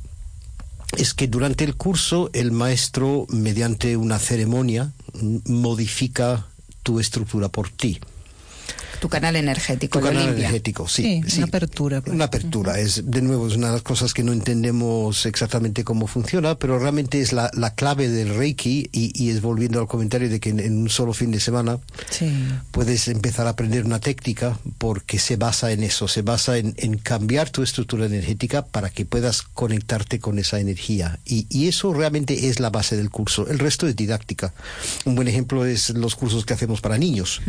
es 0.96 1.14
que 1.14 1.28
durante 1.28 1.64
el 1.64 1.76
curso 1.76 2.30
el 2.32 2.52
maestro, 2.52 3.26
mediante 3.30 3.96
una 3.96 4.18
ceremonia, 4.18 4.92
modifica 5.46 6.46
tu 6.82 7.00
estructura 7.00 7.48
por 7.48 7.68
ti. 7.70 8.00
Tu 9.00 9.08
canal 9.08 9.36
energético, 9.36 9.98
Tu 10.00 10.04
canal 10.06 10.24
limpia. 10.26 10.44
energético, 10.44 10.88
sí. 10.88 11.22
Sí, 11.26 11.38
una 11.38 11.46
apertura. 11.46 12.00
pues. 12.00 12.14
Una 12.14 12.24
apertura, 12.26 12.78
es 12.78 13.02
de 13.10 13.22
nuevo 13.22 13.46
es 13.48 13.56
una 13.56 13.68
de 13.68 13.72
las 13.74 13.82
cosas 13.82 14.12
que 14.14 14.22
no 14.22 14.32
entendemos 14.32 15.26
exactamente 15.26 15.84
cómo 15.84 16.06
funciona, 16.06 16.58
pero 16.58 16.78
realmente 16.78 17.20
es 17.20 17.32
la, 17.32 17.50
la 17.54 17.74
clave 17.74 18.08
del 18.08 18.34
Reiki 18.36 18.88
y, 18.92 19.12
y 19.22 19.30
es 19.30 19.40
volviendo 19.42 19.80
al 19.80 19.86
comentario 19.86 20.28
de 20.28 20.40
que 20.40 20.50
en, 20.50 20.60
en 20.60 20.78
un 20.78 20.88
solo 20.88 21.12
fin 21.12 21.30
de 21.30 21.40
semana 21.40 21.78
Sí. 22.10 22.30
puedes 22.70 23.08
empezar 23.08 23.46
a 23.46 23.50
aprender 23.50 23.84
una 23.84 24.00
técnica 24.00 24.58
porque 24.78 25.18
se 25.18 25.36
basa 25.36 25.72
en 25.72 25.82
eso, 25.82 26.08
se 26.08 26.22
basa 26.22 26.58
en, 26.58 26.74
en 26.78 26.98
cambiar 26.98 27.50
tu 27.50 27.62
estructura 27.62 28.06
energética 28.06 28.64
para 28.64 28.90
que 28.90 29.04
puedas 29.04 29.42
conectarte 29.42 30.18
con 30.18 30.38
esa 30.38 30.58
energía. 30.60 31.18
Y, 31.24 31.46
y 31.50 31.68
eso 31.68 31.92
realmente 31.92 32.48
es 32.48 32.60
la 32.60 32.70
base 32.70 32.96
del 32.96 33.10
curso. 33.10 33.46
El 33.48 33.58
resto 33.58 33.86
es 33.86 33.96
didáctica. 33.96 34.52
Un 35.04 35.14
buen 35.14 35.28
ejemplo 35.28 35.64
es 35.66 35.90
los 35.90 36.14
cursos 36.16 36.44
que 36.46 36.54
hacemos 36.54 36.80
para 36.80 36.98
niños. 36.98 37.40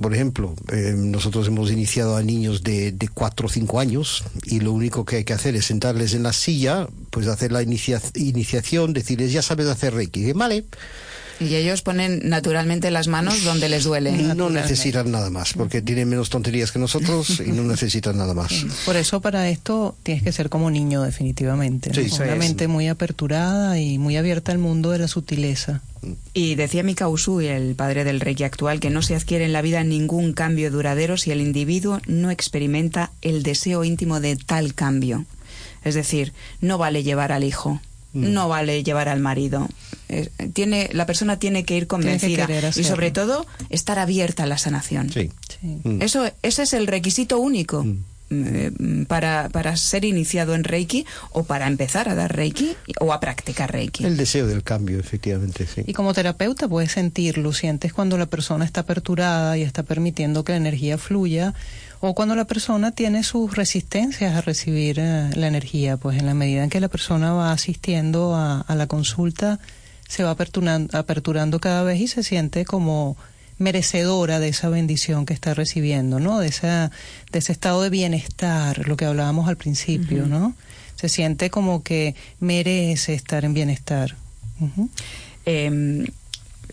Por 0.00 0.12
ejemplo, 0.12 0.54
eh, 0.72 0.92
nosotros 0.96 1.46
hemos 1.46 1.70
iniciado 1.70 2.16
a 2.16 2.22
niños 2.22 2.64
de, 2.64 2.90
de 2.90 3.08
4 3.08 3.46
o 3.46 3.48
5 3.50 3.78
años 3.78 4.24
y 4.44 4.58
lo 4.60 4.72
único 4.72 5.04
que 5.04 5.16
hay 5.16 5.24
que 5.24 5.32
hacer 5.34 5.54
es 5.54 5.66
sentarles 5.66 6.14
en 6.14 6.24
la 6.24 6.32
silla, 6.32 6.88
pues 7.10 7.28
hacer 7.28 7.52
la 7.52 7.62
inicia- 7.62 8.02
iniciación, 8.16 8.92
decirles, 8.92 9.32
ya 9.32 9.40
sabes 9.42 9.68
hacer 9.68 9.94
Reiki. 9.94 10.32
Vale, 10.32 10.64
Y 11.40 11.54
ellos 11.56 11.82
ponen 11.82 12.20
naturalmente 12.28 12.90
las 12.90 13.08
manos 13.08 13.42
donde 13.44 13.68
les 13.68 13.84
duele. 13.84 14.12
no 14.12 14.50
necesitan 14.50 15.10
nada 15.10 15.30
más, 15.30 15.52
porque 15.54 15.82
tienen 15.82 16.08
menos 16.08 16.30
tonterías 16.30 16.70
que 16.72 16.78
nosotros 16.78 17.40
y 17.44 17.50
no 17.50 17.64
necesitan 17.64 18.16
nada 18.16 18.34
más. 18.34 18.52
Por 18.86 18.96
eso 18.96 19.20
para 19.20 19.48
esto 19.48 19.96
tienes 20.02 20.22
que 20.22 20.32
ser 20.32 20.48
como 20.48 20.70
niño 20.70 21.02
definitivamente, 21.02 21.90
¿no? 21.90 21.94
Sí, 21.96 22.02
Con 22.08 22.18
sí, 22.18 22.22
una 22.22 22.32
es. 22.34 22.38
mente 22.38 22.68
muy 22.68 22.88
aperturada 22.88 23.78
y 23.80 23.98
muy 23.98 24.16
abierta 24.16 24.52
al 24.52 24.58
mundo 24.58 24.90
de 24.90 24.98
la 24.98 25.08
sutileza. 25.08 25.82
Y 26.34 26.54
decía 26.54 26.82
Mikao 26.82 27.10
Usui, 27.10 27.46
el 27.46 27.74
padre 27.74 28.04
del 28.04 28.20
Reiki 28.20 28.44
actual, 28.44 28.78
que 28.78 28.90
no 28.90 29.00
se 29.02 29.16
adquiere 29.16 29.44
en 29.46 29.52
la 29.54 29.62
vida 29.62 29.82
ningún 29.84 30.34
cambio 30.34 30.70
duradero 30.70 31.16
si 31.16 31.30
el 31.30 31.40
individuo 31.40 32.00
no 32.06 32.30
experimenta 32.30 33.10
el 33.22 33.42
deseo 33.42 33.84
íntimo 33.84 34.20
de 34.20 34.36
tal 34.36 34.74
cambio. 34.74 35.24
Es 35.82 35.94
decir, 35.94 36.32
no 36.60 36.76
vale 36.78 37.02
llevar 37.02 37.32
al 37.32 37.42
hijo, 37.44 37.80
no 38.14 38.48
vale 38.48 38.82
llevar 38.82 39.08
al 39.08 39.20
marido. 39.20 39.68
Eh, 40.08 40.30
tiene, 40.52 40.88
la 40.92 41.06
persona 41.06 41.38
tiene 41.38 41.64
que 41.64 41.76
ir 41.76 41.84
que 41.84 41.88
convencida 41.88 42.46
querer 42.46 42.72
y 42.76 42.84
sobre 42.84 43.10
todo 43.10 43.46
estar 43.70 43.98
abierta 43.98 44.44
a 44.44 44.46
la 44.46 44.58
sanación. 44.58 45.10
Sí. 45.10 45.30
Sí. 45.48 45.80
Mm. 45.84 46.02
Eso, 46.02 46.30
ese 46.42 46.62
es 46.62 46.72
el 46.72 46.86
requisito 46.86 47.38
único 47.38 47.84
eh, 48.30 48.70
para, 49.06 49.48
para 49.50 49.76
ser 49.76 50.04
iniciado 50.04 50.54
en 50.54 50.64
Reiki 50.64 51.04
o 51.32 51.44
para 51.44 51.66
empezar 51.66 52.08
a 52.08 52.14
dar 52.14 52.34
Reiki 52.34 52.74
o 53.00 53.12
a 53.12 53.20
practicar 53.20 53.70
Reiki. 53.70 54.04
El 54.04 54.16
deseo 54.16 54.46
del 54.46 54.62
cambio, 54.62 54.98
efectivamente, 54.98 55.66
sí. 55.66 55.82
Y 55.86 55.92
como 55.92 56.14
terapeuta 56.14 56.66
puedes 56.66 56.92
sentirlo, 56.92 57.52
sientes 57.52 57.92
cuando 57.92 58.16
la 58.16 58.26
persona 58.26 58.64
está 58.64 58.80
aperturada 58.80 59.58
y 59.58 59.62
está 59.62 59.82
permitiendo 59.82 60.42
que 60.42 60.52
la 60.52 60.58
energía 60.58 60.96
fluya, 60.96 61.54
o 62.00 62.14
cuando 62.14 62.36
la 62.36 62.44
persona 62.44 62.90
tiene 62.92 63.22
sus 63.22 63.54
resistencias 63.54 64.34
a 64.34 64.40
recibir 64.40 64.98
eh, 64.98 65.30
la 65.34 65.46
energía, 65.46 65.96
pues 65.96 66.18
en 66.18 66.26
la 66.26 66.34
medida 66.34 66.64
en 66.64 66.70
que 66.70 66.80
la 66.80 66.88
persona 66.88 67.32
va 67.32 67.52
asistiendo 67.52 68.34
a, 68.34 68.60
a 68.60 68.74
la 68.74 68.86
consulta, 68.86 69.58
se 70.08 70.22
va 70.22 70.30
aperturando, 70.30 70.96
aperturando 70.96 71.60
cada 71.60 71.82
vez 71.82 72.00
y 72.00 72.08
se 72.08 72.22
siente 72.22 72.64
como 72.64 73.16
merecedora 73.58 74.40
de 74.40 74.48
esa 74.48 74.68
bendición 74.68 75.26
que 75.26 75.34
está 75.34 75.54
recibiendo, 75.54 76.18
¿no? 76.20 76.40
De 76.40 76.48
esa, 76.48 76.90
de 77.30 77.38
ese 77.38 77.52
estado 77.52 77.82
de 77.82 77.90
bienestar, 77.90 78.86
lo 78.88 78.96
que 78.96 79.04
hablábamos 79.04 79.48
al 79.48 79.56
principio, 79.56 80.26
¿no? 80.26 80.54
Se 80.96 81.08
siente 81.08 81.50
como 81.50 81.82
que 81.82 82.14
merece 82.40 83.14
estar 83.14 83.44
en 83.44 83.54
bienestar. 83.54 84.16
Eh, 85.46 86.04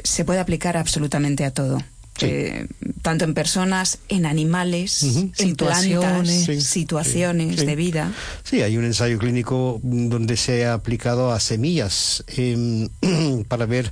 se 0.03 0.25
puede 0.25 0.39
aplicar 0.39 0.77
absolutamente 0.77 1.45
a 1.45 1.51
todo. 1.51 1.79
Sí. 2.21 2.31
Eh, 2.31 2.67
tanto 3.01 3.25
en 3.25 3.33
personas, 3.33 3.97
en 4.09 4.25
animales, 4.25 5.03
Ujú. 5.03 5.19
en 5.19 5.35
Situaciones. 5.35 6.45
Sí. 6.45 6.61
situaciones 6.61 7.59
Sí. 7.59 7.65
de 7.65 7.75
vida. 7.75 8.11
Sí, 8.43 8.61
hay 8.61 8.77
un 8.77 8.85
ensayo 8.85 9.17
clínico 9.17 9.79
donde 9.83 10.37
se 10.37 10.65
ha 10.65 10.73
aplicado 10.73 11.31
a 11.31 11.39
semillas 11.39 12.23
em, 12.27 12.89
para 13.47 13.65
ver 13.65 13.91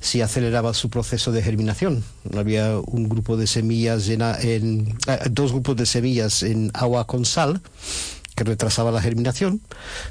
si 0.00 0.20
aceleraba 0.20 0.74
su 0.74 0.90
proceso 0.90 1.32
de 1.32 1.42
germinación. 1.42 2.04
Había 2.36 2.78
un 2.78 3.08
grupo 3.08 3.36
de 3.36 3.46
semillas 3.46 4.08
en, 4.08 4.20
en- 4.22 4.98
ah, 5.06 5.20
dos 5.30 5.52
grupos 5.52 5.76
de 5.76 5.86
semillas 5.86 6.42
en 6.42 6.70
agua 6.74 7.06
con 7.06 7.24
sal 7.24 7.60
que 8.40 8.44
retrasaba 8.44 8.90
la 8.90 9.02
germinación. 9.02 9.60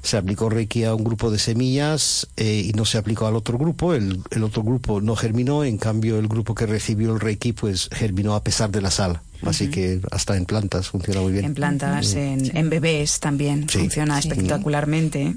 Se 0.04 0.16
aplicó 0.18 0.50
Reiki 0.52 0.84
a 0.84 0.94
un 0.94 1.04
grupo 1.04 1.32
de 1.32 1.40
semillas 1.40 2.28
eh, 2.38 2.64
y 2.70 2.74
no 2.74 2.86
se 2.86 3.00
aplicó 3.00 3.26
al 3.26 3.36
otro 3.36 3.58
grupo. 3.58 3.96
El, 3.96 4.22
el 4.30 4.44
otro 4.44 4.62
grupo 4.62 5.02
no 5.02 5.16
germinó, 5.16 5.64
en 5.64 5.80
cambio 5.80 6.20
el 6.20 6.28
grupo 6.28 6.54
que 6.54 6.68
recibió 6.68 7.12
el 7.14 7.20
Reiki 7.20 7.54
pues 7.54 7.90
germinó 7.92 8.36
a 8.36 8.44
pesar 8.44 8.70
de 8.70 8.82
la 8.82 8.92
sal. 8.92 9.20
Así 9.42 9.70
que 9.70 10.00
hasta 10.12 10.38
en 10.38 10.46
plantas 10.46 10.90
funciona 10.90 11.22
muy 11.22 11.32
bien. 11.32 11.46
En 11.46 11.56
plantas, 11.56 12.14
en, 12.14 12.56
en 12.56 12.70
bebés 12.70 13.20
también 13.20 13.68
Sí. 13.68 13.80
funciona 13.80 14.22
Sí. 14.22 14.28
espectacularmente. 14.30 15.34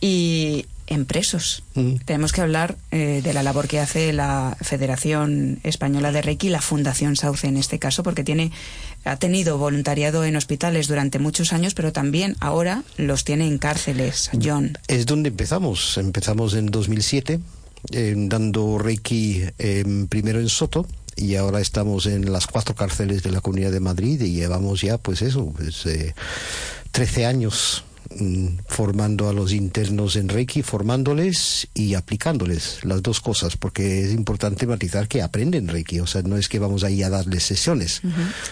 Y 0.00 0.66
en 0.88 1.04
presos. 1.04 1.62
Mm. 1.74 1.96
Tenemos 2.04 2.32
que 2.32 2.40
hablar 2.40 2.76
eh, 2.90 3.20
de 3.22 3.32
la 3.32 3.42
labor 3.42 3.68
que 3.68 3.78
hace 3.78 4.12
la 4.12 4.56
Federación 4.60 5.60
Española 5.62 6.12
de 6.12 6.22
Reiki, 6.22 6.48
la 6.48 6.60
Fundación 6.60 7.16
Sauce 7.16 7.46
en 7.46 7.56
este 7.56 7.78
caso, 7.78 8.02
porque 8.02 8.24
tiene 8.24 8.50
ha 9.04 9.16
tenido 9.16 9.58
voluntariado 9.58 10.24
en 10.24 10.36
hospitales 10.36 10.88
durante 10.88 11.18
muchos 11.18 11.52
años, 11.52 11.74
pero 11.74 11.92
también 11.92 12.36
ahora 12.40 12.82
los 12.96 13.24
tiene 13.24 13.46
en 13.46 13.58
cárceles. 13.58 14.30
John. 14.42 14.76
Es 14.88 15.06
donde 15.06 15.28
empezamos. 15.28 15.96
Empezamos 15.98 16.54
en 16.54 16.66
2007 16.66 17.40
eh, 17.92 18.14
dando 18.16 18.78
Reiki 18.78 19.44
eh, 19.58 19.84
primero 20.08 20.40
en 20.40 20.48
Soto 20.48 20.86
y 21.16 21.36
ahora 21.36 21.60
estamos 21.60 22.06
en 22.06 22.30
las 22.30 22.46
cuatro 22.46 22.74
cárceles 22.74 23.22
de 23.22 23.30
la 23.30 23.40
Comunidad 23.40 23.72
de 23.72 23.80
Madrid 23.80 24.20
y 24.20 24.32
llevamos 24.32 24.82
ya, 24.82 24.98
pues 24.98 25.22
eso, 25.22 25.52
pues, 25.56 25.86
eh, 25.86 26.14
13 26.92 27.26
años 27.26 27.84
mm, 27.84 27.87
formando 28.66 29.28
a 29.28 29.32
los 29.32 29.52
internos 29.52 30.16
en 30.16 30.28
Reiki, 30.28 30.62
formándoles 30.62 31.68
y 31.74 31.94
aplicándoles 31.94 32.84
las 32.84 33.02
dos 33.02 33.20
cosas, 33.20 33.56
porque 33.56 34.04
es 34.04 34.12
importante 34.12 34.66
matizar 34.66 35.08
que 35.08 35.22
aprenden 35.22 35.68
Reiki, 35.68 36.00
o 36.00 36.06
sea, 36.06 36.22
no 36.22 36.36
es 36.36 36.48
que 36.48 36.58
vamos 36.58 36.84
ahí 36.84 37.02
a 37.02 37.10
darles 37.10 37.44
sesiones. 37.44 38.00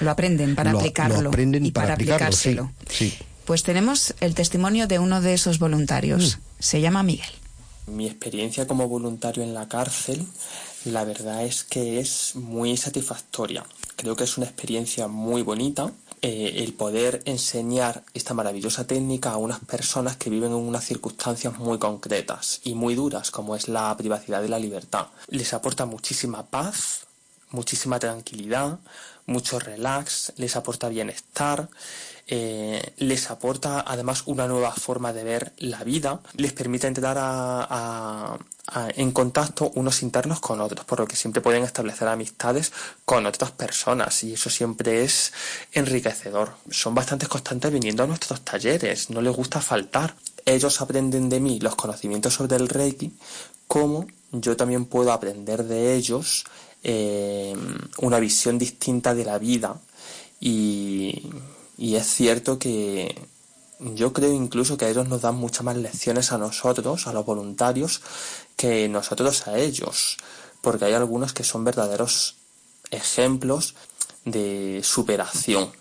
Lo 0.00 0.11
aprenden 0.11 0.54
para 0.54 0.70
Lo- 0.72 0.74
lo 0.78 0.80
aplicarlo 0.80 1.28
aprenden 1.30 1.66
y 1.66 1.70
para 1.70 1.86
para, 1.86 1.94
aplicarlo, 1.94 2.32
sí, 2.36 2.50
aplicárselo. 2.50 2.72
sí. 2.90 3.14
Pues 3.44 3.62
tenemos 3.62 4.14
el 4.20 4.34
testimonio 4.34 4.86
de 4.88 4.98
uno 4.98 5.20
de 5.20 5.32
esos 5.34 5.59
voluntarios. 5.61 6.38
Se 6.59 6.80
llama 6.80 7.02
Miguel. 7.04 7.28
Mi 7.86 8.07
experiencia 8.07 8.66
como 8.66 8.88
voluntario 8.88 9.44
en 9.44 9.54
la 9.54 9.68
cárcel, 9.68 10.26
la 10.84 11.04
verdad 11.04 11.44
es 11.44 11.62
que 11.62 12.00
es 12.00 12.32
muy 12.34 12.76
satisfactoria. 12.76 13.64
Creo 13.94 14.16
que 14.16 14.24
es 14.24 14.36
una 14.36 14.46
experiencia 14.46 15.07
muy 15.07 15.42
bonita 15.42 15.92
eh, 16.29 16.64
el 16.64 16.72
poder 16.72 17.22
enseñar 17.24 18.03
esta 18.12 18.35
maravillosa 18.35 18.85
técnica 18.85 19.31
a 19.31 19.37
unas 19.37 19.61
personas 19.61 20.16
que 20.16 20.29
viven 20.29 20.51
en 20.51 20.57
unas 20.57 20.83
circunstancias 20.83 21.57
muy 21.57 21.79
concretas 21.79 22.61
y 22.64 22.74
muy 22.74 22.97
duras, 22.97 23.31
como 23.31 23.55
es 23.55 23.68
la 23.68 23.97
privacidad 23.97 24.43
de 24.43 24.49
la 24.49 24.59
libertad. 24.59 25.07
Les 25.29 25.55
aporta 25.55 25.87
muchísima 25.87 26.45
paz, 26.45 27.05
muchísima 27.57 27.98
tranquilidad, 27.98 28.78
mucho 29.26 29.59
relax, 29.59 30.32
les 30.36 30.54
aporta 30.57 30.88
bienestar, 30.88 31.68
eh, 32.28 32.80
les 32.98 33.30
aporta 33.30 33.84
además 33.86 34.22
una 34.26 34.46
nueva 34.46 34.72
forma 34.72 35.12
de 35.12 35.24
ver 35.24 35.52
la 35.59 35.82
vida, 35.84 36.20
les 36.34 36.52
permite 36.52 36.86
entrar 36.86 37.16
a- 37.18 38.38
en 39.02 39.12
contacto 39.12 39.70
unos 39.76 40.02
internos 40.02 40.40
con 40.40 40.61
otros, 40.61 40.84
por 40.84 40.98
lo 40.98 41.07
que 41.07 41.14
siempre 41.14 41.40
pueden 41.40 41.62
establecer 41.62 42.09
amistades 42.09 42.72
con 43.04 43.24
otras 43.24 43.52
personas 43.52 44.24
y 44.24 44.32
eso 44.34 44.50
siempre 44.50 45.04
es 45.04 45.32
enriquecedor. 45.72 46.48
Son 46.82 46.92
bastante 46.92 47.28
constantes 47.28 47.70
viniendo 47.72 48.02
a 48.02 48.09
nuestros 48.09 48.40
talleres, 48.50 49.09
no 49.11 49.20
les 49.20 49.34
gusta 49.36 49.61
faltar. 49.61 50.16
Ellos 50.44 50.80
aprenden 50.80 51.28
de 51.28 51.38
mí 51.38 51.61
los 51.61 51.76
conocimientos 51.76 52.34
sobre 52.34 52.57
el 52.57 52.68
Reiki, 52.68 53.12
como 53.68 54.07
yo 54.32 54.57
también 54.57 54.84
puedo 54.84 55.12
aprender 55.12 55.62
de 55.64 55.94
ellos 55.94 56.44
eh, 56.89 57.57
una 57.99 58.20
visión 58.20 58.59
distinta 58.59 59.12
de 59.12 59.24
la 59.24 59.39
vida 59.39 59.80
y, 60.39 61.32
y 61.76 61.97
es 61.97 62.07
cierto 62.07 62.61
que 62.61 63.26
yo 63.80 64.12
creo 64.12 64.32
incluso 64.32 64.76
que 64.76 64.89
ellos 64.89 65.09
nos 65.09 65.22
dan 65.22 65.34
muchas 65.34 65.64
más 65.64 65.76
lecciones 65.76 66.30
a 66.30 66.39
nosotros, 66.39 67.09
a 67.09 67.12
los 67.12 67.26
voluntarios, 67.26 68.03
que 68.55 68.89
nosotros 68.89 69.49
a 69.49 69.59
ellos, 69.59 70.16
porque 70.61 70.84
hay 70.84 70.93
algunos 70.93 71.32
que 71.32 71.43
son 71.43 71.64
verdaderos 71.64 72.37
ejemplos 72.93 73.74
de 74.24 74.80
superación. 74.84 75.72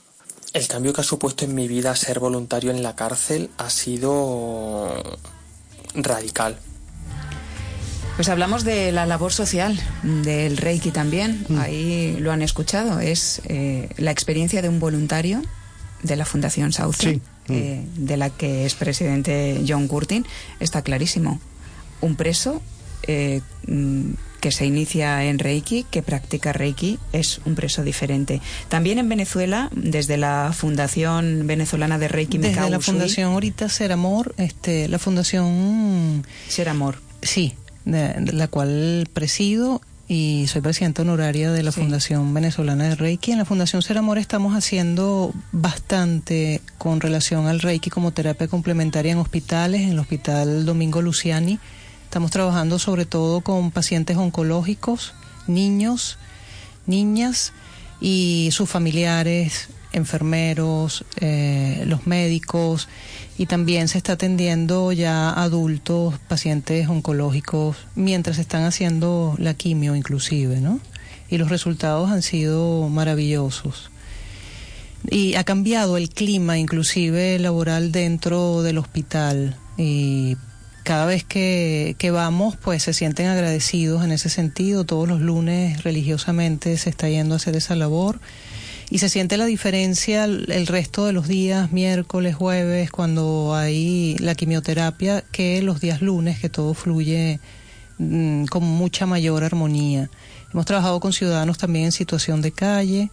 El 0.53 0.68
cambio 0.68 0.91
que 0.91 1.01
ha 1.01 1.03
supuesto 1.03 1.45
en 1.45 1.53
mi 1.53 1.68
vida 1.68 1.95
ser 1.95 2.20
voluntario 2.20 2.72
en 2.72 2.82
la 2.82 2.95
cárcel 2.95 3.51
ha 3.58 3.70
sido 3.70 4.89
radical. 5.93 6.58
Pues 8.16 8.30
hablamos 8.30 8.63
de 8.63 8.93
la 8.93 9.05
labor 9.05 9.34
social, 9.34 9.78
del 10.03 10.55
Reiki 10.55 10.91
también. 10.91 11.45
Ahí 11.59 12.16
lo 12.20 12.32
han 12.32 12.41
escuchado. 12.41 13.01
Es 13.01 13.41
eh, 13.49 13.89
la 13.97 14.11
experiencia 14.11 14.61
de 14.61 14.70
un 14.70 14.80
voluntario 14.80 15.41
de 16.01 16.16
la 16.16 16.24
Fundación 16.24 16.72
Sauce, 16.72 17.16
Sí. 17.16 17.22
eh, 17.49 17.84
de 17.97 18.18
la 18.18 18.30
que 18.30 18.66
es 18.66 18.74
presidente 18.76 19.61
John 19.68 19.89
Curtin. 19.89 20.26
Está 20.61 20.82
clarísimo. 20.82 21.41
Un 21.99 22.16
preso 22.16 22.61
eh, 23.07 23.41
mm, 23.68 24.11
que 24.39 24.51
se 24.51 24.66
inicia 24.66 25.26
en 25.26 25.38
Reiki, 25.38 25.86
que 25.91 26.01
practica 26.01 26.53
Reiki, 26.53 26.97
es 27.11 27.41
un 27.45 27.55
preso 27.55 27.84
diferente. 27.84 28.41
También 28.70 28.97
en 28.97 29.09
Venezuela, 29.09 29.70
desde 29.76 30.16
la 30.18 30.53
Fundación 30.55 31.47
Venezolana 31.47 31.97
de 31.99 32.07
Reiki, 32.07 32.38
Desde 32.38 32.51
Mikao 32.51 32.70
la 32.70 32.78
Usui, 32.78 32.93
Fundación 32.93 33.34
ahorita 33.34 33.68
Ser 33.68 33.91
Amor, 33.91 34.34
este, 34.38 34.88
la 34.88 34.99
Fundación 34.99 36.26
Ser 36.47 36.70
Amor. 36.70 37.01
Sí, 37.22 37.55
de, 37.86 38.14
de 38.14 38.34
la 38.34 38.48
cual 38.48 39.08
presido 39.14 39.82
y 40.08 40.46
soy 40.48 40.62
presidenta 40.62 41.02
honoraria 41.02 41.52
de 41.52 41.64
la 41.64 41.72
Sí. 41.72 41.82
Fundación 41.82 42.34
Venezolana 42.34 42.84
de 42.86 42.96
Reiki. 42.96 43.32
En 43.32 43.40
la 43.40 43.46
Fundación 43.46 43.82
Ser 43.82 43.98
Amor 43.98 44.18
estamos 44.18 44.56
haciendo 44.56 45.34
bastante 45.52 46.62
con 46.78 47.02
relación 47.02 47.48
al 47.48 47.60
Reiki 47.60 47.90
como 47.90 48.12
terapia 48.12 48.48
complementaria 48.48 49.12
en 49.12 49.18
hospitales, 49.18 49.82
en 49.82 49.90
el 49.90 50.00
Hospital 50.00 50.66
Domingo 50.66 51.02
Luciani. 51.02 51.60
Estamos 52.04 52.32
trabajando 52.32 52.78
sobre 52.78 53.06
todo 53.06 53.42
con 53.42 53.72
pacientes 53.72 54.16
oncológicos, 54.16 55.14
niños, 55.48 56.18
niñas 56.86 57.52
y 58.00 58.50
sus 58.52 58.70
familiares, 58.70 59.70
enfermeros, 59.96 61.06
eh, 61.22 61.84
los 61.88 62.06
médicos 62.06 62.88
y 63.38 63.48
también 63.48 63.88
se 63.88 63.98
está 63.98 64.14
atendiendo 64.14 64.91
ya 64.91 65.30
adultos, 65.30 66.16
pacientes 66.28 66.88
oncológicos, 66.88 67.78
mientras 67.96 68.38
están 68.38 68.64
haciendo 68.64 69.36
la 69.38 69.54
quimio 69.54 69.96
inclusive, 69.96 70.62
¿no? 70.62 70.80
Y 71.30 71.38
los 71.38 71.50
resultados 71.50 72.12
han 72.12 72.22
sido 72.22 72.88
maravillosos. 72.89 73.89
Y 75.10 75.36
ha 75.36 75.43
cambiado 75.43 75.98
el 75.98 76.10
clima 76.10 76.58
inclusive 76.58 77.39
laboral 77.39 77.91
dentro 77.91 78.64
del 78.64 78.78
hospital 78.78 79.56
y 79.78 80.36
cada 80.84 81.06
vez 81.06 81.24
que, 81.24 81.96
que 81.98 82.12
vamos 82.12 82.56
pues 82.58 82.84
se 82.84 82.93
sienten 82.93 83.28
agradecidos 83.28 84.04
en 84.04 84.12
ese 84.12 84.30
sentido. 84.30 84.84
Todos 84.84 85.08
los 85.08 85.22
lunes 85.22 85.84
religiosamente 85.84 86.78
se 86.78 86.89
está 86.89 87.10
yendo 87.10 87.36
a 87.36 87.38
hacer 87.38 87.56
esa 87.56 87.76
labor 87.76 88.20
y 88.90 89.00
se 89.00 89.10
siente 89.10 89.38
la 89.38 89.46
diferencia 89.46 90.26
el, 90.26 90.68
resto 90.68 91.06
de 91.06 91.14
los 91.14 91.28
días, 91.28 91.72
miércoles, 91.72 92.36
jueves, 92.36 92.92
cuando 92.92 93.56
hay 93.56 94.16
la 94.20 94.36
quimioterapia, 94.36 95.24
que 95.32 95.62
los 95.62 95.82
días 95.82 96.02
lunes, 96.02 96.40
que 96.40 96.50
todo 96.50 96.74
fluye 96.74 97.40
mm, 97.98 98.46
con 98.46 98.64
mucha 98.64 99.06
mayor 99.06 99.44
armonía. 99.44 100.10
Hemos 100.54 100.66
trabajado 100.66 101.00
con 101.00 101.14
ciudadanos 101.14 101.58
también 101.58 101.86
en 101.86 101.92
situación 101.92 102.42
de 102.42 102.52
calle 102.52 103.10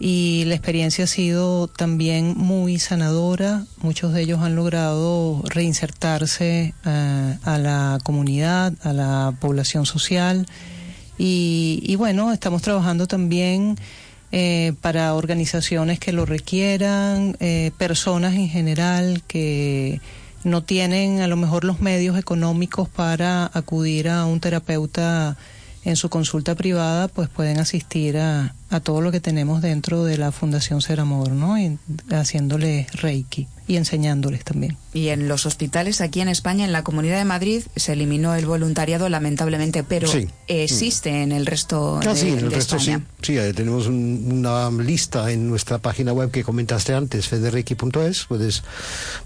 y 0.00 0.44
la 0.46 0.54
experiencia 0.54 1.04
ha 1.04 1.06
sido 1.06 1.68
también 1.68 2.34
muy 2.36 2.78
sanadora. 2.78 3.64
Muchos 3.82 4.12
de 4.12 4.22
ellos 4.22 4.40
han 4.40 4.56
logrado 4.56 5.42
reinsertarse 5.46 6.74
eh, 6.84 7.38
a 7.42 7.58
la 7.58 7.98
comunidad, 8.02 8.74
a 8.82 8.92
la 8.92 9.34
población 9.40 9.86
social 9.86 10.46
y, 11.16 11.82
y 11.84 11.96
bueno, 11.96 12.32
estamos 12.32 12.62
trabajando 12.62 13.06
también 13.06 13.76
eh, 14.32 14.74
para 14.80 15.14
organizaciones 15.14 15.98
que 15.98 16.12
lo 16.12 16.26
requieran, 16.26 17.36
eh, 17.40 17.72
personas 17.78 18.34
en 18.34 18.48
general 18.48 19.22
que 19.26 20.00
no 20.44 20.62
tienen 20.62 21.20
a 21.20 21.26
lo 21.26 21.36
mejor 21.36 21.64
los 21.64 21.80
medios 21.80 22.18
económicos 22.18 22.88
para 22.88 23.50
acudir 23.52 24.08
a 24.08 24.24
un 24.26 24.40
terapeuta 24.40 25.36
en 25.84 25.96
su 25.96 26.10
consulta 26.10 26.54
privada, 26.54 27.08
pues 27.08 27.28
pueden 27.28 27.58
asistir 27.58 28.18
a, 28.18 28.54
a 28.68 28.80
todo 28.80 29.00
lo 29.00 29.10
que 29.12 29.20
tenemos 29.20 29.62
dentro 29.62 30.04
de 30.04 30.18
la 30.18 30.30
Fundación 30.30 30.82
Ser 30.82 31.00
Amor, 31.00 31.30
¿no? 31.30 31.58
Y 31.58 31.78
haciéndoles 32.10 32.92
Reiki 33.00 33.48
y 33.70 33.76
enseñándoles 33.76 34.42
también. 34.42 34.76
Y 34.92 35.08
en 35.10 35.28
los 35.28 35.46
hospitales 35.46 36.00
aquí 36.00 36.20
en 36.20 36.28
España, 36.28 36.64
en 36.64 36.72
la 36.72 36.82
Comunidad 36.82 37.18
de 37.18 37.24
Madrid, 37.24 37.62
se 37.76 37.92
eliminó 37.92 38.34
el 38.34 38.44
voluntariado 38.46 39.08
lamentablemente, 39.08 39.84
pero 39.84 40.08
Sí. 40.08 40.26
existe 40.48 41.22
en 41.22 41.30
el 41.30 41.46
resto 41.46 42.00
Ah, 42.04 42.14
de, 42.14 42.16
sí, 42.20 42.28
en 42.30 42.38
el 42.38 42.48
de 42.50 42.56
resto 42.56 42.76
España. 42.76 42.98
sí. 43.22 43.32
Sí, 43.32 43.38
eh, 43.38 43.52
tenemos 43.54 43.86
un- 43.86 44.26
una 44.32 44.70
lista 44.82 45.30
en 45.30 45.48
nuestra 45.48 45.78
página 45.78 46.12
web 46.12 46.32
que 46.32 46.42
comentaste 46.42 46.94
antes, 46.94 47.28
federeiki.es. 47.28 48.24
Puedes 48.28 48.62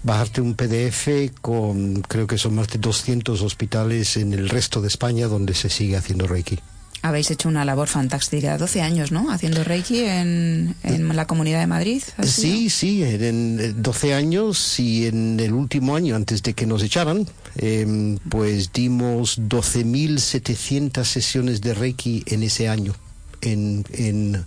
bajarte 0.03 0.41
un 0.41 0.53
PDF 0.53 1.31
con, 1.41 2.01
creo 2.03 2.27
que 2.27 2.37
son 2.37 2.53
más 2.55 2.67
de 2.69 2.77
200 2.77 3.41
hospitales 3.41 4.17
en 4.17 4.33
el 4.33 4.49
resto 4.49 4.79
de 4.81 4.89
España 4.89 5.27
donde 5.27 5.55
se 5.55 5.69
sigue 5.69 5.97
haciendo 5.97 6.27
Reiki. 6.27 6.59
Habéis 7.07 7.29
hecho 7.29 7.49
una 7.49 7.63
labor 7.65 7.87
fantástica, 7.87 8.57
12 8.57 8.81
años, 8.81 9.11
¿no? 9.11 9.29
Haciendo 9.31 9.63
Reiki 9.63 9.99
en, 10.05 10.73
en 10.81 11.15
la 11.15 11.27
Comunidad 11.27 11.59
de 11.59 11.67
Madrid. 11.67 12.01
Sí, 12.23 12.71
sí, 12.71 13.03
en 13.03 13.59
eh, 13.59 13.73
12 13.77 14.15
años 14.15 14.79
y 14.79 15.05
en 15.05 15.39
el 15.39 15.53
último 15.53 15.95
año, 15.95 16.15
antes 16.15 16.41
de 16.41 16.53
que 16.55 16.65
nos 16.65 16.81
echaran, 16.81 17.27
em, 17.57 18.17
pues 18.29 18.73
dimos 18.73 19.37
12.700 19.39 21.03
sesiones 21.03 21.61
de 21.61 21.75
Reiki 21.75 22.23
en 22.25 22.41
ese 22.43 22.69
año. 22.69 22.93
En, 23.41 23.85
en 23.91 24.43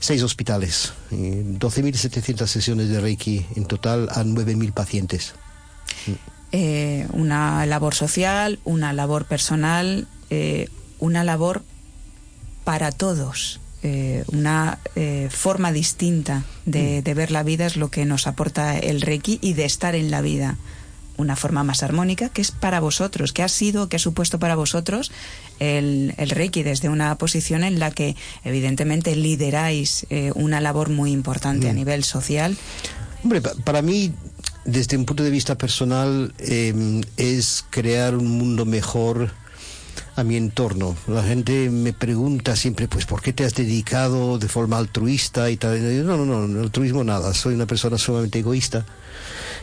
seis 0.00 0.22
hospitales, 0.22 0.94
Eh, 1.10 1.44
12.700 1.58 2.46
sesiones 2.46 2.88
de 2.88 3.00
Reiki 3.00 3.44
en 3.56 3.66
total 3.66 4.08
a 4.10 4.24
9.000 4.24 4.72
pacientes. 4.72 5.34
eh, 6.52 7.06
una 7.12 7.66
labor 7.66 7.94
social, 7.94 8.58
una 8.64 8.94
labor 8.94 9.26
personal, 9.26 10.08
eh, 10.30 10.68
una 10.98 11.22
labor 11.24 11.62
para 12.68 12.92
todos. 12.92 13.60
eh, 13.82 14.24
una 14.32 14.78
eh, 14.94 15.28
forma 15.30 15.72
distinta 15.72 16.44
de, 16.66 17.00
de 17.00 17.14
ver 17.14 17.30
la 17.30 17.42
vida 17.42 17.64
es 17.64 17.76
lo 17.76 17.88
que 17.90 18.04
nos 18.04 18.26
aporta 18.26 18.76
el 18.76 19.00
Reiki 19.00 19.38
y 19.40 19.54
de 19.54 19.64
estar 19.64 19.94
en 19.94 20.10
la 20.10 20.20
vida. 20.20 20.56
Una 21.16 21.34
forma 21.34 21.64
más 21.64 21.82
armónica 21.82 22.28
que 22.28 22.42
es 22.42 22.50
para 22.50 22.78
vosotros, 22.80 23.32
que 23.32 23.42
ha 23.42 23.48
sido, 23.48 23.88
que 23.88 23.96
ha 23.96 23.98
supuesto 23.98 24.38
para 24.38 24.54
vosotros 24.54 25.10
el, 25.60 26.12
el 26.18 26.28
Reiki 26.30 26.62
desde 26.62 26.88
una 26.90 27.14
posición 27.16 27.64
en 27.64 27.78
la 27.78 27.90
que 27.90 28.16
evidentemente 28.44 29.16
lideráis 29.16 30.04
eh, 30.10 30.32
una 30.34 30.60
labor 30.60 30.90
muy 30.90 31.10
importante 31.12 31.70
a 31.70 31.72
nivel 31.72 32.04
social. 32.04 32.54
Hombre, 33.24 33.40
pa- 33.40 33.54
para 33.64 33.80
mí, 33.80 34.12
desde 34.66 34.96
un 34.98 35.06
punto 35.06 35.22
de 35.22 35.30
vista 35.30 35.56
personal, 35.56 36.34
em, 36.38 37.00
es 37.16 37.64
crear 37.70 38.14
un 38.14 38.28
mundo 38.38 38.64
mejor 38.66 39.32
a 40.18 40.24
mi 40.24 40.36
entorno. 40.36 40.96
La 41.06 41.22
gente 41.22 41.70
me 41.70 41.92
pregunta 41.92 42.56
siempre, 42.56 42.88
pues, 42.88 43.06
¿por 43.06 43.22
qué 43.22 43.32
te 43.32 43.44
has 43.44 43.54
dedicado 43.54 44.40
de 44.40 44.48
forma 44.48 44.76
altruista 44.76 45.48
y 45.48 45.56
tal? 45.56 45.78
Yo, 45.78 46.02
no, 46.02 46.26
no, 46.26 46.48
no, 46.48 46.60
altruismo 46.60 47.04
nada. 47.04 47.32
Soy 47.34 47.54
una 47.54 47.66
persona 47.66 47.98
sumamente 47.98 48.40
egoísta. 48.40 48.84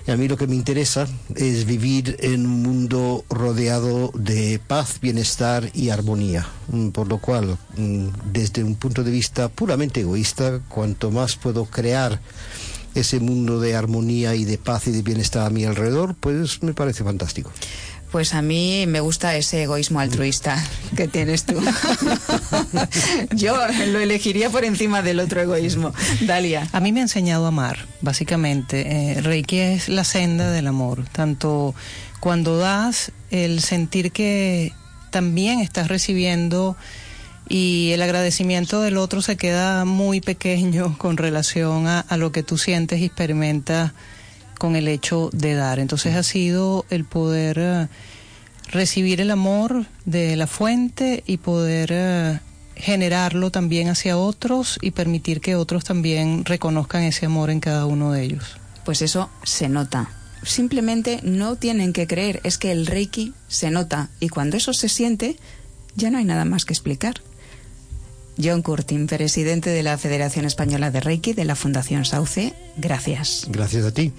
Y 0.08 0.12
a 0.12 0.16
mí 0.16 0.30
lo 0.30 0.38
que 0.38 0.48
me 0.48 0.56
interesa 0.56 1.10
es 1.36 1.66
vivir 1.66 2.16
en 2.22 2.46
un 2.46 2.62
mundo 2.62 3.26
rodeado 3.30 4.12
de 4.14 4.62
paz, 4.66 5.00
bienestar 5.02 5.70
y 5.74 5.90
armonía. 5.90 6.48
Mm, 6.70 6.90
Por 6.92 7.10
lo 7.10 7.18
cual, 7.18 7.58
mm, 7.76 8.08
desde 8.32 8.64
un 8.64 8.76
punto 8.76 9.04
de 9.04 9.12
vista 9.12 9.50
puramente 9.50 10.00
egoísta, 10.02 10.62
cuanto 10.70 11.12
más 11.12 11.36
puedo 11.36 11.66
crear 11.66 12.22
ese 12.94 13.20
mundo 13.20 13.60
de 13.60 13.76
armonía 13.76 14.36
y 14.36 14.46
de 14.46 14.58
paz 14.58 14.88
y 14.88 14.92
de 14.92 15.02
bienestar 15.02 15.46
a 15.46 15.50
mi 15.50 15.66
alrededor, 15.66 16.16
pues 16.18 16.64
me 16.64 16.74
parece 16.74 17.04
fantástico. 17.04 17.52
Pues 18.16 18.34
a 18.34 18.42
mí 18.42 18.86
me 18.88 19.02
gusta 19.02 19.36
ese 19.36 19.64
egoísmo 19.64 20.00
altruista 20.00 20.66
que 20.96 21.10
tienes 21.10 21.44
tú. 21.44 21.62
Yo 23.36 23.58
lo 23.88 24.00
elegiría 24.00 24.50
por 24.50 24.64
encima 24.64 25.02
del 25.02 25.20
otro 25.20 25.42
egoísmo. 25.42 25.94
Dalia. 26.22 26.66
A 26.72 26.80
mí 26.80 26.94
me 26.94 27.02
ha 27.02 27.04
enseñado 27.04 27.44
a 27.44 27.50
amar, 27.50 27.88
básicamente. 28.00 29.16
Eh, 29.18 29.22
Reiki 29.22 29.60
es 29.60 29.90
la 29.90 30.06
senda 30.06 30.50
del 30.52 30.68
amor. 30.68 31.04
Tanto 31.12 31.76
cuando 32.22 32.58
das, 32.58 33.12
el 33.32 33.60
sentir 33.60 34.14
que 34.14 34.72
también 35.10 35.60
estás 35.60 35.90
recibiendo 35.90 36.78
y 37.50 37.92
el 37.92 38.02
agradecimiento 38.02 38.80
del 38.80 38.96
otro 38.96 39.22
se 39.22 39.36
queda 39.36 39.84
muy 39.84 40.22
pequeño 40.22 40.98
con 40.98 41.18
relación 41.18 41.88
a, 41.88 42.00
a 42.00 42.16
lo 42.16 42.32
que 42.32 42.44
tú 42.44 42.58
sientes 42.58 43.02
y 43.02 43.04
experimentas 43.08 43.92
con 44.66 44.76
el 44.76 44.88
hecho 44.88 45.30
de 45.32 45.54
dar. 45.54 45.78
Entonces 45.78 46.16
ha 46.16 46.24
sido 46.24 46.86
el 46.90 47.06
poder 47.06 47.58
eh, 47.60 47.88
recibir 48.72 49.22
el 49.22 49.30
amor 49.30 49.86
de 50.06 50.36
la 50.36 50.48
fuente 50.48 51.24
y 51.28 51.38
poder 51.38 51.90
eh, 51.92 52.40
generarlo 52.76 53.52
también 53.52 53.90
hacia 53.90 54.18
otros 54.18 54.80
y 54.82 54.90
permitir 54.90 55.40
que 55.40 55.56
otros 55.56 55.84
también 55.84 56.46
reconozcan 56.46 57.04
ese 57.04 57.28
amor 57.28 57.52
en 57.52 57.60
cada 57.60 57.86
uno 57.86 58.12
de 58.12 58.24
ellos. 58.24 58.58
Pues 58.84 59.04
eso 59.04 59.30
se 59.44 59.70
nota. 59.70 60.10
Simplemente 60.42 61.20
no 61.22 61.58
tienen 61.58 61.94
que 61.94 62.08
creer, 62.08 62.42
es 62.44 62.58
que 62.58 62.72
el 62.72 62.88
Reiki 62.88 63.36
se 63.48 63.70
nota 63.70 64.10
y 64.20 64.30
cuando 64.30 64.58
eso 64.58 64.74
se 64.74 64.90
siente 64.90 65.38
ya 65.96 66.10
no 66.10 66.18
hay 66.18 66.26
nada 66.26 66.44
más 66.44 66.66
que 66.66 66.74
explicar. 66.74 67.22
John 68.42 68.62
Curtin, 68.62 69.08
presidente 69.08 69.70
de 69.70 69.84
la 69.84 69.98
Federación 69.98 70.46
Española 70.46 70.92
de 70.92 71.00
Reiki 71.00 71.34
de 71.34 71.46
la 71.46 71.56
Fundación 71.56 72.06
Sauce, 72.06 72.54
gracias. 72.78 73.48
Gracias 73.50 73.86
a 73.86 73.92
ti. 73.92 74.12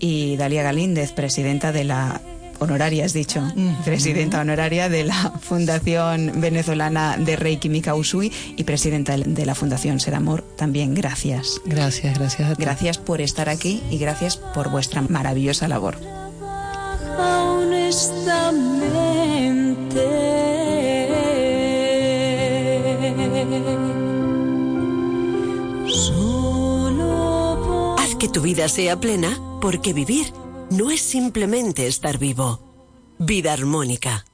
Y 0.00 0.36
Dalia 0.36 0.62
Galíndez, 0.62 1.12
presidenta 1.12 1.72
de 1.72 1.84
la 1.84 2.20
honoraria, 2.62 3.04
has 3.04 3.12
dicho, 3.12 3.42
presidenta 3.84 4.40
honoraria 4.40 4.88
de 4.88 5.04
la 5.04 5.32
Fundación 5.40 6.32
Venezolana 6.36 7.16
de 7.18 7.36
Reiki 7.36 7.68
Mika 7.68 7.94
Usui 7.94 8.32
y 8.56 8.64
presidenta 8.64 9.16
de 9.16 9.46
la 9.46 9.54
Fundación 9.54 10.00
Ser 10.00 10.14
Amor, 10.14 10.42
también 10.56 10.94
gracias. 10.94 11.60
Gracias, 11.64 12.18
gracias 12.18 12.50
a 12.50 12.54
ti. 12.54 12.62
Gracias 12.62 12.98
por 12.98 13.20
estar 13.20 13.48
aquí 13.48 13.82
y 13.90 13.98
gracias 13.98 14.36
por 14.36 14.70
vuestra 14.70 15.02
maravillosa 15.02 15.68
labor. 15.68 15.96
Haz 27.98 28.14
que 28.16 28.28
tu 28.28 28.40
vida 28.40 28.68
sea 28.68 29.00
plena, 29.00 29.38
porque 29.60 29.92
vivir 29.92 30.32
no 30.70 30.90
es 30.90 31.00
simplemente 31.00 31.86
estar 31.86 32.18
vivo. 32.18 32.60
Vida 33.18 33.52
armónica. 33.52 34.24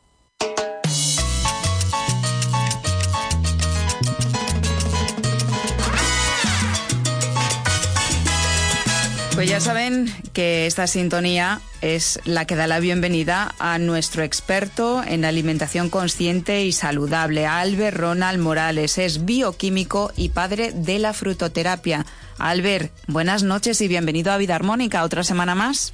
Pues 9.34 9.48
ya 9.48 9.60
saben 9.60 10.12
que 10.38 10.66
esta 10.66 10.86
sintonía 10.86 11.60
es 11.80 12.20
la 12.24 12.44
que 12.44 12.54
da 12.54 12.68
la 12.68 12.78
bienvenida 12.78 13.56
a 13.58 13.76
nuestro 13.80 14.22
experto 14.22 15.02
en 15.04 15.24
alimentación 15.24 15.90
consciente 15.90 16.62
y 16.62 16.70
saludable, 16.70 17.44
Albert 17.44 17.96
Ronald 17.96 18.38
Morales. 18.38 18.98
Es 18.98 19.24
bioquímico 19.24 20.12
y 20.16 20.28
padre 20.28 20.70
de 20.70 21.00
la 21.00 21.12
frutoterapia. 21.12 22.06
Albert, 22.38 22.92
buenas 23.08 23.42
noches 23.42 23.80
y 23.80 23.88
bienvenido 23.88 24.30
a 24.30 24.36
Vida 24.36 24.54
Armónica, 24.54 25.02
otra 25.02 25.24
semana 25.24 25.56
más. 25.56 25.92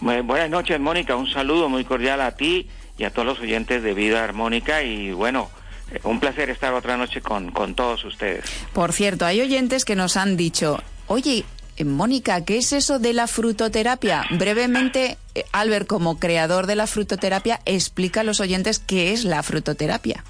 Bu- 0.00 0.24
Buenas 0.24 0.50
noches, 0.50 0.78
Mónica. 0.78 1.16
Un 1.16 1.28
saludo 1.28 1.68
muy 1.68 1.84
cordial 1.84 2.20
a 2.20 2.36
ti 2.36 2.68
y 2.96 3.02
a 3.02 3.10
todos 3.10 3.26
los 3.26 3.40
oyentes 3.40 3.82
de 3.82 3.92
Vida 3.92 4.22
Armónica. 4.22 4.84
Y 4.84 5.10
bueno, 5.10 5.50
eh, 5.92 5.98
un 6.04 6.20
placer 6.20 6.48
estar 6.48 6.72
otra 6.74 6.96
noche 6.96 7.22
con, 7.22 7.50
con 7.50 7.74
todos 7.74 8.04
ustedes. 8.04 8.44
Por 8.72 8.92
cierto, 8.92 9.26
hay 9.26 9.40
oyentes 9.40 9.84
que 9.84 9.96
nos 9.96 10.16
han 10.16 10.36
dicho, 10.36 10.80
oye, 11.08 11.44
Mónica, 11.84 12.44
¿qué 12.44 12.58
es 12.58 12.72
eso 12.72 12.98
de 12.98 13.12
la 13.12 13.26
frutoterapia? 13.26 14.24
Brevemente, 14.30 15.18
eh, 15.34 15.44
Albert, 15.52 15.86
como 15.86 16.18
creador 16.18 16.66
de 16.66 16.76
la 16.76 16.86
frutoterapia, 16.86 17.60
explica 17.64 18.20
a 18.20 18.24
los 18.24 18.40
oyentes 18.40 18.78
qué 18.78 19.12
es 19.12 19.24
la 19.24 19.42
frutoterapia. 19.42 20.24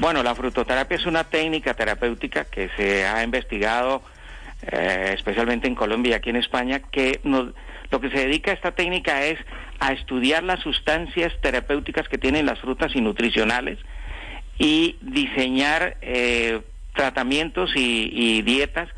Bueno, 0.00 0.22
la 0.22 0.34
frutoterapia 0.34 0.96
es 0.96 1.06
una 1.06 1.24
técnica 1.24 1.74
terapéutica 1.74 2.44
que 2.44 2.68
se 2.76 3.06
ha 3.06 3.22
investigado 3.22 4.02
eh, 4.62 5.14
especialmente 5.16 5.68
en 5.68 5.74
Colombia 5.74 6.10
y 6.10 6.14
aquí 6.14 6.30
en 6.30 6.36
España, 6.36 6.80
que 6.80 7.20
lo 7.22 8.00
que 8.00 8.10
se 8.10 8.18
dedica 8.18 8.50
a 8.50 8.54
esta 8.54 8.72
técnica 8.72 9.24
es 9.24 9.38
a 9.78 9.92
estudiar 9.92 10.42
las 10.42 10.60
sustancias 10.60 11.32
terapéuticas 11.40 12.08
que 12.08 12.18
tienen 12.18 12.44
las 12.44 12.58
frutas 12.58 12.94
y 12.94 13.00
nutricionales 13.00 13.78
y 14.58 14.96
diseñar 15.00 15.96
eh, 16.02 16.60
tratamientos 16.94 17.70
y 17.76 18.42
dietas 18.42 18.88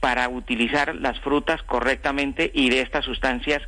para 0.00 0.28
utilizar 0.28 0.94
las 0.96 1.20
frutas 1.20 1.62
correctamente 1.62 2.50
y 2.52 2.70
de 2.70 2.80
estas 2.80 3.04
sustancias 3.04 3.62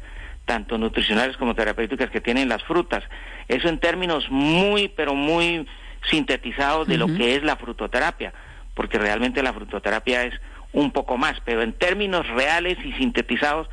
tanto 0.45 0.77
nutricionales 0.79 1.37
como 1.37 1.55
terapéuticas 1.55 2.11
que 2.11 2.21
tienen 2.21 2.49
las 2.49 2.63
frutas. 2.65 3.05
Eso 3.49 3.69
en 3.69 3.79
términos 3.79 4.29
muy, 4.31 4.89
pero 4.89 5.15
muy 5.15 5.67
sintetizados 6.11 6.89
de 6.89 6.97
lo 6.97 7.07
que 7.07 7.37
es 7.37 7.45
la 7.45 7.57
frutoterapia, 7.57 8.33
porque 8.75 8.99
realmente 8.99 9.43
la 9.43 9.53
frutoterapia 9.53 10.25
es 10.25 10.35
un 10.73 10.91
poco 10.91 11.17
más, 11.17 11.39
pero 11.45 11.63
en 11.63 11.73
términos 11.75 12.27
reales 12.29 12.79
y 12.85 12.93
sintetizados, 12.95 13.69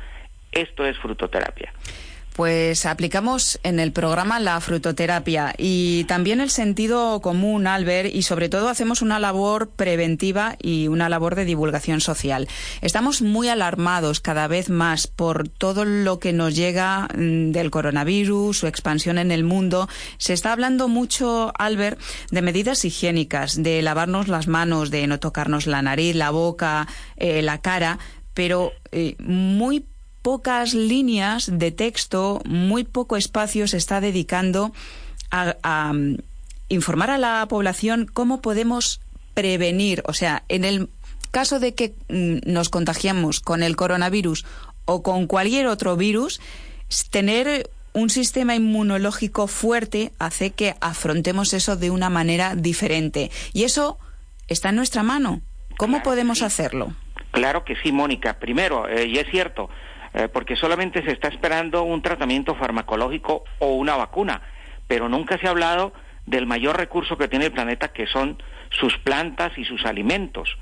esto 0.52 0.86
es 0.86 0.96
frutoterapia. 0.98 1.72
Pues 2.40 2.86
aplicamos 2.86 3.60
en 3.64 3.78
el 3.80 3.92
programa 3.92 4.40
la 4.40 4.58
frutoterapia 4.62 5.52
y 5.58 6.04
también 6.04 6.40
el 6.40 6.48
sentido 6.48 7.20
común, 7.20 7.66
Albert, 7.66 8.14
y 8.14 8.22
sobre 8.22 8.48
todo 8.48 8.70
hacemos 8.70 9.02
una 9.02 9.18
labor 9.18 9.68
preventiva 9.68 10.56
y 10.58 10.88
una 10.88 11.10
labor 11.10 11.34
de 11.34 11.44
divulgación 11.44 12.00
social. 12.00 12.48
Estamos 12.80 13.20
muy 13.20 13.50
alarmados 13.50 14.20
cada 14.20 14.48
vez 14.48 14.70
más 14.70 15.06
por 15.06 15.50
todo 15.50 15.84
lo 15.84 16.18
que 16.18 16.32
nos 16.32 16.56
llega 16.56 17.08
mm, 17.14 17.50
del 17.50 17.70
coronavirus, 17.70 18.56
su 18.56 18.66
expansión 18.66 19.18
en 19.18 19.32
el 19.32 19.44
mundo. 19.44 19.86
Se 20.16 20.32
está 20.32 20.52
hablando 20.52 20.88
mucho, 20.88 21.52
Albert, 21.58 22.00
de 22.30 22.40
medidas 22.40 22.86
higiénicas, 22.86 23.62
de 23.62 23.82
lavarnos 23.82 24.28
las 24.28 24.48
manos, 24.48 24.90
de 24.90 25.06
no 25.06 25.20
tocarnos 25.20 25.66
la 25.66 25.82
nariz, 25.82 26.16
la 26.16 26.30
boca, 26.30 26.88
eh, 27.18 27.42
la 27.42 27.60
cara, 27.60 27.98
pero 28.32 28.72
eh, 28.92 29.16
muy 29.18 29.84
pocas 30.22 30.74
líneas 30.74 31.50
de 31.52 31.70
texto, 31.70 32.40
muy 32.44 32.84
poco 32.84 33.16
espacio 33.16 33.66
se 33.66 33.76
está 33.76 34.00
dedicando 34.00 34.72
a, 35.30 35.92
mm, 35.92 36.16
informar 36.68 37.10
a 37.10 37.18
la 37.18 37.46
población 37.48 38.06
cómo 38.12 38.40
podemos 38.40 39.00
prevenir, 39.34 40.02
o 40.06 40.12
sea, 40.12 40.42
en 40.48 40.64
el 40.64 40.88
caso 41.30 41.60
de 41.60 41.74
que 41.74 41.94
mm, 42.08 42.50
nos 42.52 42.68
contagiamos 42.68 43.40
con 43.40 43.62
el 43.62 43.76
coronavirus 43.76 44.44
o 44.84 45.02
con 45.02 45.26
cualquier 45.26 45.68
otro 45.68 45.96
virus, 45.96 46.40
tener 47.10 47.70
un 47.92 48.10
sistema 48.10 48.54
inmunológico 48.54 49.46
fuerte 49.46 50.12
hace 50.18 50.50
que 50.50 50.74
afrontemos 50.80 51.52
eso 51.54 51.76
de 51.76 51.90
una 51.90 52.10
manera 52.10 52.54
diferente. 52.54 53.30
Y 53.52 53.64
eso 53.64 53.98
está 54.48 54.70
en 54.70 54.76
nuestra 54.76 55.02
mano. 55.02 55.40
¿Cómo 55.76 56.02
podemos 56.02 56.42
hacerlo? 56.42 56.94
Claro 57.30 57.64
que 57.64 57.76
sí, 57.76 57.92
Mónica. 57.92 58.38
Primero, 58.38 58.88
eh, 58.88 59.06
y 59.06 59.18
es 59.18 59.28
cierto, 59.30 59.70
eh, 60.14 60.28
porque 60.28 60.56
solamente 60.56 61.02
se 61.04 61.12
está 61.12 61.28
esperando 61.28 61.82
un 61.82 62.02
tratamiento 62.02 62.54
farmacológico 62.54 63.44
o 63.58 63.74
una 63.74 63.96
vacuna, 63.96 64.42
pero 64.88 65.08
nunca 65.08 65.38
se 65.38 65.46
ha 65.46 65.50
hablado 65.50 65.92
del 66.26 66.46
mayor 66.46 66.76
recurso 66.76 67.16
que 67.16 67.28
tiene 67.28 67.46
el 67.46 67.52
planeta, 67.52 67.88
que 67.88 68.06
son 68.06 68.42
sus 68.70 68.96
plantas 68.98 69.56
y 69.56 69.64
sus 69.64 69.84
alimentos. 69.84 70.56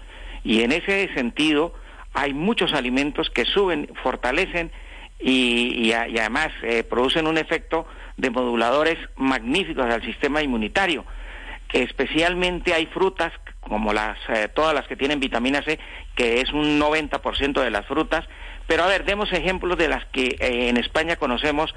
Y 0.45 0.63
en 0.63 0.73
ese 0.73 1.13
sentido, 1.15 1.75
hay 2.15 2.35
muchos 2.35 2.73
alimentos 2.73 3.31
que 3.31 3.45
suben, 3.45 3.91
fortalecen 4.03 4.71
y, 5.21 5.93
además 5.93 6.49
eh, 6.63 6.85
producen 6.85 7.27
un 7.27 7.39
efecto 7.39 7.87
de 8.17 8.31
moduladores 8.31 8.99
magníficos 9.17 9.87
al 9.87 10.03
sistema 10.03 10.43
inmunitario. 10.43 11.05
Especialmente 11.73 12.73
hay 12.73 12.87
frutas 12.87 13.33
como 13.61 13.93
las 13.93 14.17
eh, 14.29 14.49
todas 14.49 14.75
las 14.75 14.87
que 14.87 14.97
tienen 14.97 15.21
vitamina 15.21 15.63
C, 15.63 15.79
que 16.15 16.41
es 16.41 16.53
un 16.53 16.81
90% 16.81 17.63
de 17.63 17.71
las 17.71 17.87
frutas, 17.87 18.25
pero 18.69 18.85
a 18.85 18.87
ver, 18.87 19.07
demos 19.07 19.33
ejemplos 19.33 19.79
de 19.79 19.89
las 19.89 20.05
que 20.13 20.37
eh, 20.39 20.69
en 20.69 20.77
España 20.77 21.17
conocemos 21.17 21.75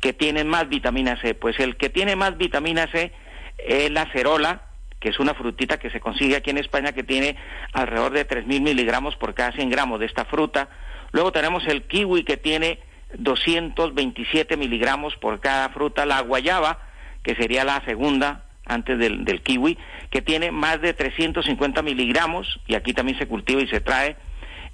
que 0.00 0.12
tienen 0.12 0.48
más 0.48 0.68
vitamina 0.68 1.16
C. 1.22 1.34
Pues 1.34 1.58
el 1.60 1.76
que 1.76 1.88
tiene 1.88 2.16
más 2.16 2.36
vitamina 2.36 2.88
C 2.88 3.12
es 3.58 3.90
la 3.92 4.06
cerola, 4.06 4.62
que 4.98 5.10
es 5.10 5.20
una 5.20 5.34
frutita 5.34 5.78
que 5.78 5.90
se 5.90 6.00
consigue 6.00 6.34
aquí 6.34 6.50
en 6.50 6.58
España 6.58 6.90
que 6.90 7.04
tiene 7.04 7.36
alrededor 7.72 8.12
de 8.12 8.26
3.000 8.26 8.60
miligramos 8.60 9.14
por 9.14 9.34
cada 9.34 9.52
100 9.52 9.70
gramos 9.70 10.00
de 10.00 10.06
esta 10.06 10.24
fruta. 10.24 10.68
Luego 11.12 11.30
tenemos 11.30 11.64
el 11.68 11.84
kiwi 11.84 12.24
que 12.24 12.36
tiene 12.36 12.80
227 13.14 14.56
miligramos 14.56 15.14
por 15.18 15.38
cada 15.38 15.68
fruta. 15.68 16.06
La 16.06 16.22
guayaba, 16.22 16.80
que 17.22 17.36
sería 17.36 17.64
la 17.64 17.84
segunda 17.84 18.46
antes 18.66 18.98
del, 18.98 19.24
del 19.24 19.42
kiwi, 19.42 19.78
que 20.10 20.22
tiene 20.22 20.50
más 20.50 20.80
de 20.80 20.92
350 20.92 21.82
miligramos, 21.82 22.58
y 22.66 22.74
aquí 22.74 22.92
también 22.92 23.16
se 23.16 23.28
cultiva 23.28 23.62
y 23.62 23.68
se 23.68 23.80
trae 23.80 24.16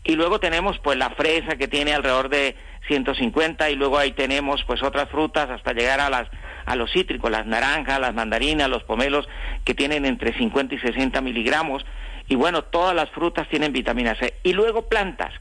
y 0.08 0.16
luego 0.16 0.40
tenemos 0.40 0.78
pues 0.78 0.96
la 0.96 1.10
fresa 1.10 1.56
que 1.56 1.68
tiene 1.68 1.92
alrededor 1.92 2.30
de 2.30 2.56
150 2.86 3.68
y 3.68 3.74
luego 3.74 3.98
ahí 3.98 4.12
tenemos 4.12 4.64
pues 4.64 4.82
otras 4.82 5.10
frutas 5.10 5.50
hasta 5.50 5.74
llegar 5.74 6.00
a 6.00 6.08
las 6.08 6.28
a 6.64 6.76
los 6.76 6.90
cítricos, 6.90 7.30
las 7.30 7.44
naranjas, 7.44 8.00
las 8.00 8.14
mandarinas, 8.14 8.70
los 8.70 8.84
pomelos 8.84 9.28
que 9.64 9.74
tienen 9.74 10.06
entre 10.06 10.32
50 10.32 10.74
y 10.74 10.78
60 10.78 11.20
miligramos. 11.20 11.84
Y 12.26 12.36
bueno, 12.36 12.64
todas 12.64 12.94
las 12.94 13.10
frutas 13.10 13.48
tienen 13.48 13.74
vitamina 13.74 14.14
C. 14.14 14.34
Y 14.42 14.54
luego 14.54 14.88
plantas, 14.88 15.32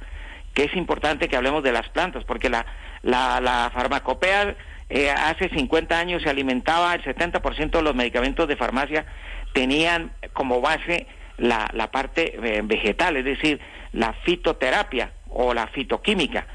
que 0.53 0.65
es 0.65 0.75
importante 0.75 1.29
que 1.29 1.37
hablemos 1.37 1.63
de 1.63 1.71
las 1.71 1.87
plantas 1.87 2.25
porque 2.25 2.49
la, 2.49 2.65
la, 3.03 3.39
la 3.39 3.71
farmacopea 3.73 4.53
eh, 4.89 5.09
hace 5.09 5.47
50 5.47 5.97
años 5.97 6.23
se 6.23 6.29
alimentaba, 6.29 6.93
el 6.93 7.03
70% 7.03 7.71
de 7.71 7.81
los 7.81 7.95
medicamentos 7.95 8.49
de 8.49 8.57
farmacia 8.57 9.05
tenían 9.53 10.11
como 10.33 10.59
base 10.59 11.07
la, 11.37 11.69
la 11.73 11.89
parte 11.89 12.37
eh, 12.43 12.61
vegetal, 12.65 13.15
es 13.15 13.23
decir, 13.23 13.61
la 13.93 14.13
fitoterapia 14.23 15.11
o 15.29 15.53
la 15.53 15.67
fitoquímica. 15.67 16.47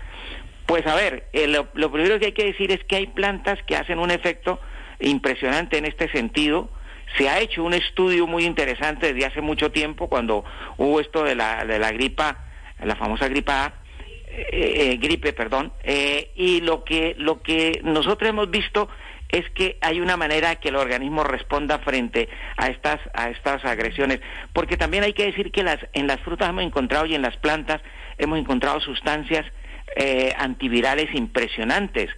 Pues 0.66 0.86
a 0.86 0.94
ver, 0.94 1.28
eh, 1.32 1.48
lo, 1.48 1.70
primero 1.90 2.18
que 2.18 2.26
hay 2.26 2.32
que 2.32 2.44
decir 2.44 2.70
es 2.70 2.82
que 2.84 2.96
hay 2.96 3.06
plantas 3.08 3.58
que 3.66 3.76
hacen 3.76 3.98
un 3.98 4.10
efecto 4.10 4.60
impresionante 5.00 5.78
en 5.78 5.84
este 5.84 6.10
sentido. 6.10 6.70
Se 7.18 7.28
ha 7.28 7.40
hecho 7.40 7.64
un 7.64 7.74
estudio 7.74 8.26
muy 8.26 8.44
interesante 8.44 9.12
desde 9.12 9.26
hace 9.26 9.40
mucho 9.40 9.70
tiempo, 9.70 10.08
cuando 10.08 10.44
hubo 10.78 11.00
esto 11.00 11.24
de 11.24 11.34
la, 11.34 11.64
de 11.64 11.78
la 11.78 11.92
gripa, 11.92 12.46
la 12.82 12.96
famosa 12.96 13.28
gripa 13.28 13.74
eh, 14.28 14.92
eh, 14.92 14.96
gripe, 14.96 15.34
perdón, 15.34 15.72
y 15.84 16.62
lo 16.62 16.84
que, 16.84 17.14
lo 17.18 17.42
que 17.42 17.80
nosotros 17.84 18.30
hemos 18.30 18.50
visto 18.50 18.88
es 19.32 19.48
que 19.50 19.78
hay 19.80 20.00
una 20.00 20.16
manera 20.16 20.56
que 20.56 20.68
el 20.68 20.76
organismo 20.76 21.24
responda 21.24 21.78
frente 21.78 22.28
a 22.56 22.68
estas, 22.68 23.00
a 23.14 23.30
estas 23.30 23.64
agresiones. 23.64 24.20
Porque 24.52 24.76
también 24.76 25.02
hay 25.02 25.14
que 25.14 25.24
decir 25.24 25.50
que 25.50 25.62
las, 25.62 25.78
en 25.94 26.06
las 26.06 26.20
frutas 26.20 26.50
hemos 26.50 26.62
encontrado 26.62 27.06
y 27.06 27.14
en 27.14 27.22
las 27.22 27.36
plantas 27.38 27.80
hemos 28.18 28.38
encontrado 28.38 28.80
sustancias 28.80 29.46
eh, 29.96 30.34
antivirales 30.38 31.14
impresionantes 31.14 32.10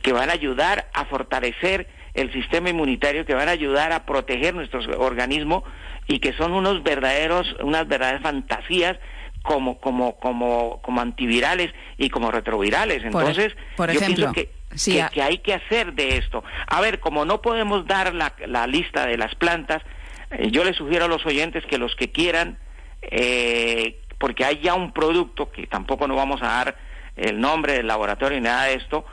que 0.00 0.12
van 0.12 0.30
a 0.30 0.32
ayudar 0.32 0.88
a 0.94 1.04
fortalecer 1.04 1.88
el 2.14 2.32
sistema 2.32 2.70
inmunitario, 2.70 3.26
que 3.26 3.34
van 3.34 3.48
a 3.48 3.52
ayudar 3.52 3.92
a 3.92 4.06
proteger 4.06 4.54
nuestro 4.54 4.80
organismo 4.98 5.64
y 6.06 6.20
que 6.20 6.32
son 6.34 6.52
unos 6.52 6.82
verdaderos, 6.82 7.54
unas 7.62 7.86
verdaderas 7.86 8.22
fantasías 8.22 8.96
como, 9.42 9.78
como, 9.78 10.18
como, 10.18 10.80
como 10.82 11.00
antivirales 11.00 11.72
y 11.98 12.10
como 12.10 12.30
retrovirales. 12.30 13.04
Entonces, 13.04 13.54
por, 13.76 13.90
ejemplo, 13.90 14.32
que 14.32 14.59
que, 14.84 15.22
hay 15.22 15.38
que 15.38 15.54
hacer 15.54 15.94
de 15.94 16.16
esto. 16.16 16.44
A 16.66 16.80
ver, 16.80 17.00
como 17.00 17.24
no 17.24 17.42
podemos 17.42 17.86
dar 17.86 18.14
la, 18.14 18.34
la 18.46 18.66
lista 18.66 19.06
de 19.06 19.16
las 19.16 19.34
plantas, 19.34 19.82
eh, 20.30 20.50
yo 20.50 20.64
les 20.64 20.76
sugiero 20.76 21.06
a 21.06 21.08
los 21.08 21.24
oyentes 21.26 21.64
que 21.66 21.78
los 21.78 21.94
que 21.96 22.10
quieran, 22.10 22.58
eh, 23.02 24.00
porque 24.18 24.44
hay 24.44 24.60
ya 24.60 24.74
un 24.74 24.92
producto 24.92 25.50
que 25.50 25.66
tampoco 25.66 26.06
no 26.06 26.14
vamos 26.14 26.42
a 26.42 26.46
dar 26.46 26.76
el 27.16 27.40
nombre 27.40 27.74
del 27.74 27.86
laboratorio 27.86 28.38
ni 28.38 28.44
nada 28.44 28.64
de 28.64 28.74
esto, 28.74 29.04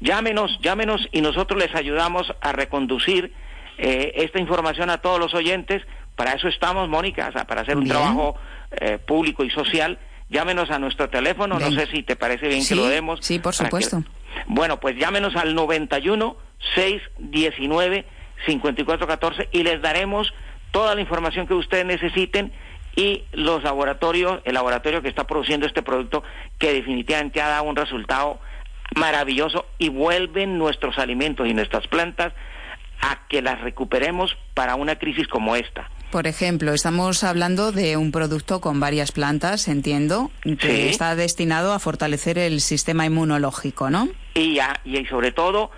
llámenos, 0.00 0.58
llámenos 0.60 1.08
y 1.12 1.20
nosotros 1.20 1.60
les 1.60 1.74
ayudamos 1.74 2.32
a 2.40 2.52
reconducir 2.52 3.32
eh, 3.78 4.12
esta 4.16 4.38
información 4.38 4.90
a 4.90 4.98
todos 4.98 5.18
los 5.18 5.34
oyentes. 5.34 5.82
Para 6.14 6.32
eso 6.32 6.48
estamos, 6.48 6.88
Mónica, 6.88 7.30
para 7.46 7.62
hacer 7.62 7.76
un 7.76 7.86
trabajo 7.86 8.36
público 9.06 9.44
y 9.44 9.50
social. 9.50 9.98
Llámenos 10.30 10.70
a 10.70 10.78
nuestro 10.78 11.10
teléfono, 11.10 11.58
no 11.58 11.70
sé 11.70 11.86
si 11.86 12.02
te 12.02 12.16
parece 12.16 12.48
bien 12.48 12.66
que 12.66 12.74
lo 12.74 12.86
demos. 12.86 13.20
Sí, 13.22 13.38
por 13.38 13.54
supuesto. 13.54 14.02
Bueno, 14.46 14.80
pues 14.80 14.96
llámenos 14.96 15.36
al 15.36 15.54
91 15.54 16.36
619 16.74 18.04
5414 18.46 19.48
y 19.52 19.62
les 19.62 19.80
daremos 19.80 20.32
toda 20.70 20.94
la 20.94 21.00
información 21.00 21.46
que 21.46 21.54
ustedes 21.54 21.86
necesiten 21.86 22.52
y 22.96 23.24
los 23.32 23.62
laboratorios, 23.62 24.40
el 24.44 24.54
laboratorio 24.54 25.02
que 25.02 25.08
está 25.08 25.26
produciendo 25.26 25.66
este 25.66 25.82
producto 25.82 26.22
que 26.58 26.72
definitivamente 26.72 27.40
ha 27.40 27.48
dado 27.48 27.64
un 27.64 27.76
resultado 27.76 28.40
maravilloso 28.94 29.66
y 29.78 29.90
vuelven 29.90 30.58
nuestros 30.58 30.98
alimentos 30.98 31.46
y 31.46 31.54
nuestras 31.54 31.86
plantas 31.86 32.32
a 33.00 33.26
que 33.28 33.42
las 33.42 33.60
recuperemos 33.60 34.36
para 34.54 34.74
una 34.74 34.96
crisis 34.96 35.28
como 35.28 35.56
esta. 35.56 35.90
Por 36.10 36.26
ejemplo, 36.26 36.72
estamos 36.72 37.24
hablando 37.24 37.72
de 37.72 37.96
un 37.96 38.12
producto 38.12 38.60
con 38.60 38.80
varias 38.80 39.12
plantas, 39.12 39.68
entiendo, 39.68 40.30
que 40.60 40.88
está 40.88 41.14
destinado 41.16 41.72
a 41.72 41.78
fortalecer 41.78 42.38
el 42.38 42.60
sistema 42.60 43.04
inmunológico, 43.04 43.90
¿no? 43.90 44.08
Y, 44.36 44.60
y 44.84 45.06
sobre 45.06 45.32
todo 45.32 45.70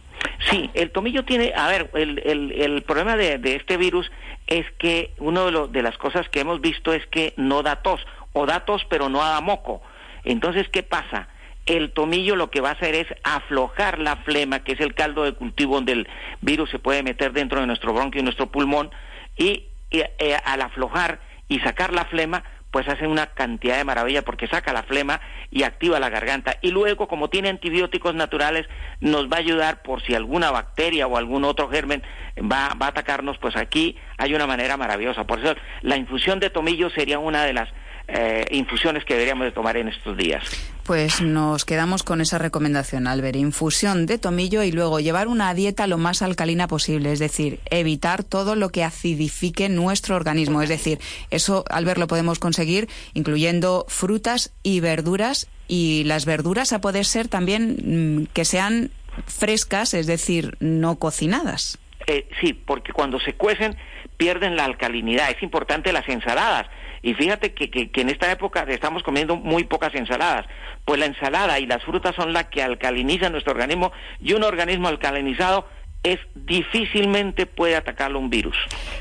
Sí, 0.50 0.70
el 0.74 0.90
tomillo 0.90 1.24
tiene, 1.24 1.52
a 1.56 1.68
ver, 1.68 1.90
el, 1.94 2.52
el, 2.52 2.82
problema 2.82 3.16
de, 3.16 3.38
de, 3.38 3.56
este 3.56 3.76
virus 3.76 4.10
es 4.46 4.66
que 4.78 5.12
una 5.18 5.44
de, 5.44 5.68
de 5.70 5.82
las 5.82 5.96
cosas 5.98 6.28
que 6.28 6.40
hemos 6.40 6.60
visto 6.60 6.92
es 6.92 7.06
que 7.06 7.34
no 7.36 7.62
da 7.62 7.82
tos, 7.82 8.00
o 8.32 8.46
da 8.46 8.64
tos 8.64 8.84
pero 8.88 9.08
no 9.08 9.18
da 9.18 9.40
moco. 9.40 9.82
Entonces, 10.24 10.68
¿qué 10.68 10.82
pasa? 10.82 11.28
El 11.68 11.92
tomillo 11.92 12.34
lo 12.34 12.50
que 12.50 12.62
va 12.62 12.70
a 12.70 12.72
hacer 12.72 12.94
es 12.94 13.06
aflojar 13.24 13.98
la 13.98 14.16
flema, 14.16 14.64
que 14.64 14.72
es 14.72 14.80
el 14.80 14.94
caldo 14.94 15.24
de 15.24 15.34
cultivo 15.34 15.74
donde 15.74 15.92
el 15.92 16.08
virus 16.40 16.70
se 16.70 16.78
puede 16.78 17.02
meter 17.02 17.32
dentro 17.32 17.60
de 17.60 17.66
nuestro 17.66 17.92
bronquio 17.92 18.22
y 18.22 18.24
nuestro 18.24 18.50
pulmón, 18.50 18.90
y, 19.36 19.66
eh, 19.90 20.36
al 20.46 20.62
aflojar 20.62 21.20
y 21.46 21.60
sacar 21.60 21.92
la 21.92 22.06
flema, 22.06 22.42
pues 22.70 22.88
hace 22.88 23.06
una 23.06 23.26
cantidad 23.26 23.76
de 23.76 23.84
maravilla 23.84 24.22
porque 24.22 24.46
saca 24.46 24.72
la 24.72 24.82
flema 24.82 25.20
y 25.50 25.62
activa 25.64 26.00
la 26.00 26.08
garganta. 26.08 26.56
Y 26.62 26.70
luego, 26.70 27.06
como 27.06 27.28
tiene 27.28 27.50
antibióticos 27.50 28.14
naturales, 28.14 28.66
nos 29.00 29.28
va 29.30 29.36
a 29.36 29.40
ayudar 29.40 29.82
por 29.82 30.02
si 30.02 30.14
alguna 30.14 30.50
bacteria 30.50 31.06
o 31.06 31.18
algún 31.18 31.44
otro 31.44 31.68
germen 31.68 32.02
va, 32.38 32.74
va 32.80 32.86
a 32.86 32.90
atacarnos, 32.90 33.36
pues 33.38 33.56
aquí 33.56 33.98
hay 34.16 34.34
una 34.34 34.46
manera 34.46 34.78
maravillosa. 34.78 35.26
Por 35.26 35.40
eso 35.40 35.54
la 35.82 35.96
infusión 35.96 36.40
de 36.40 36.48
tomillo 36.48 36.88
sería 36.88 37.18
una 37.18 37.44
de 37.44 37.52
las 37.52 37.68
eh, 38.08 38.46
infusiones 38.52 39.04
que 39.04 39.12
deberíamos 39.12 39.44
de 39.44 39.52
tomar 39.52 39.76
en 39.76 39.88
estos 39.88 40.16
días. 40.16 40.42
Pues 40.84 41.20
nos 41.20 41.66
quedamos 41.66 42.02
con 42.02 42.22
esa 42.22 42.38
recomendación, 42.38 43.06
Albert. 43.06 43.36
Infusión 43.36 44.06
de 44.06 44.16
tomillo 44.16 44.62
y 44.62 44.72
luego 44.72 45.00
llevar 45.00 45.28
una 45.28 45.52
dieta 45.52 45.86
lo 45.86 45.98
más 45.98 46.22
alcalina 46.22 46.68
posible, 46.68 47.12
es 47.12 47.18
decir, 47.18 47.60
evitar 47.70 48.24
todo 48.24 48.56
lo 48.56 48.70
que 48.70 48.82
acidifique 48.82 49.68
nuestro 49.68 50.16
organismo. 50.16 50.62
Es 50.62 50.70
decir, 50.70 50.98
eso, 51.30 51.64
Albert, 51.68 51.98
lo 51.98 52.06
podemos 52.06 52.38
conseguir 52.38 52.88
incluyendo 53.12 53.84
frutas 53.88 54.54
y 54.62 54.80
verduras 54.80 55.50
y 55.68 56.04
las 56.04 56.24
verduras 56.24 56.72
a 56.72 56.80
poder 56.80 57.04
ser 57.04 57.28
también 57.28 57.76
mm, 58.22 58.26
que 58.32 58.46
sean 58.46 58.90
frescas, 59.26 59.92
es 59.92 60.06
decir, 60.06 60.56
no 60.60 60.96
cocinadas. 60.98 61.78
Eh, 62.06 62.26
sí, 62.40 62.54
porque 62.54 62.94
cuando 62.94 63.20
se 63.20 63.34
cuecen 63.34 63.76
pierden 64.18 64.56
la 64.56 64.66
alcalinidad. 64.66 65.30
Es 65.30 65.42
importante 65.42 65.92
las 65.92 66.06
ensaladas 66.08 66.66
y 67.02 67.14
fíjate 67.14 67.54
que, 67.54 67.70
que, 67.70 67.90
que, 67.90 68.00
en 68.00 68.10
esta 68.10 68.30
época 68.30 68.64
estamos 68.68 69.02
comiendo 69.02 69.36
muy 69.36 69.64
pocas 69.64 69.94
ensaladas. 69.94 70.46
Pues 70.84 70.98
la 70.98 71.06
ensalada 71.06 71.58
y 71.58 71.66
las 71.66 71.82
frutas 71.84 72.14
son 72.16 72.32
las 72.32 72.46
que 72.46 72.62
alcalinizan 72.62 73.32
nuestro 73.32 73.52
organismo 73.52 73.92
y 74.20 74.32
un 74.32 74.42
organismo 74.42 74.88
alcalinizado 74.88 75.66
es 76.04 76.20
difícilmente 76.36 77.44
puede 77.46 77.74
atacarlo 77.74 78.20
un 78.20 78.30
virus. 78.30 78.56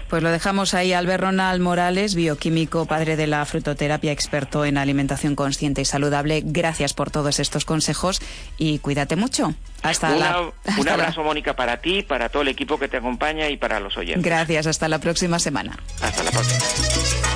Pues 0.10 0.24
lo 0.24 0.32
dejamos 0.32 0.74
ahí. 0.74 0.94
Albert 0.94 1.24
Ronald 1.24 1.62
Morales, 1.62 2.16
bioquímico, 2.16 2.86
padre 2.88 3.16
de 3.16 3.28
la 3.28 3.46
frutoterapia, 3.46 4.12
experto 4.12 4.66
en 4.66 4.78
alimentación 4.80 5.36
consciente 5.36 5.82
y 5.82 5.86
saludable. 5.86 6.42
Gracias 6.44 6.94
por 6.96 7.12
todos 7.12 7.40
estos 7.40 7.66
consejos 7.66 8.20
y 8.58 8.80
cuídate 8.80 9.16
mucho. 9.16 9.54
Hasta 9.84 10.16
Una, 10.16 10.32
la. 10.32 10.42
un 10.42 10.52
hasta 10.66 10.94
abrazo, 10.94 11.22
la- 11.22 11.28
Mónica, 11.28 11.56
para 11.56 11.78
ti, 11.82 12.02
para 12.02 12.30
todo 12.30 12.42
el 12.42 12.48
equipo 12.48 12.80
que 12.80 12.88
te 12.88 12.98
acompaña 12.98 13.48
y 13.50 13.58
para 13.58 13.80
los 13.80 13.96
oyentes. 13.96 14.24
Gracias. 14.24 14.66
Hasta 14.66 14.88
la 14.88 15.00
próxima 15.00 15.38
semana. 15.38 15.78
Hasta 16.02 16.24
la 16.24 16.32
próxima. 16.32 17.27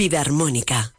Vida 0.00 0.18
armónica. 0.18 0.94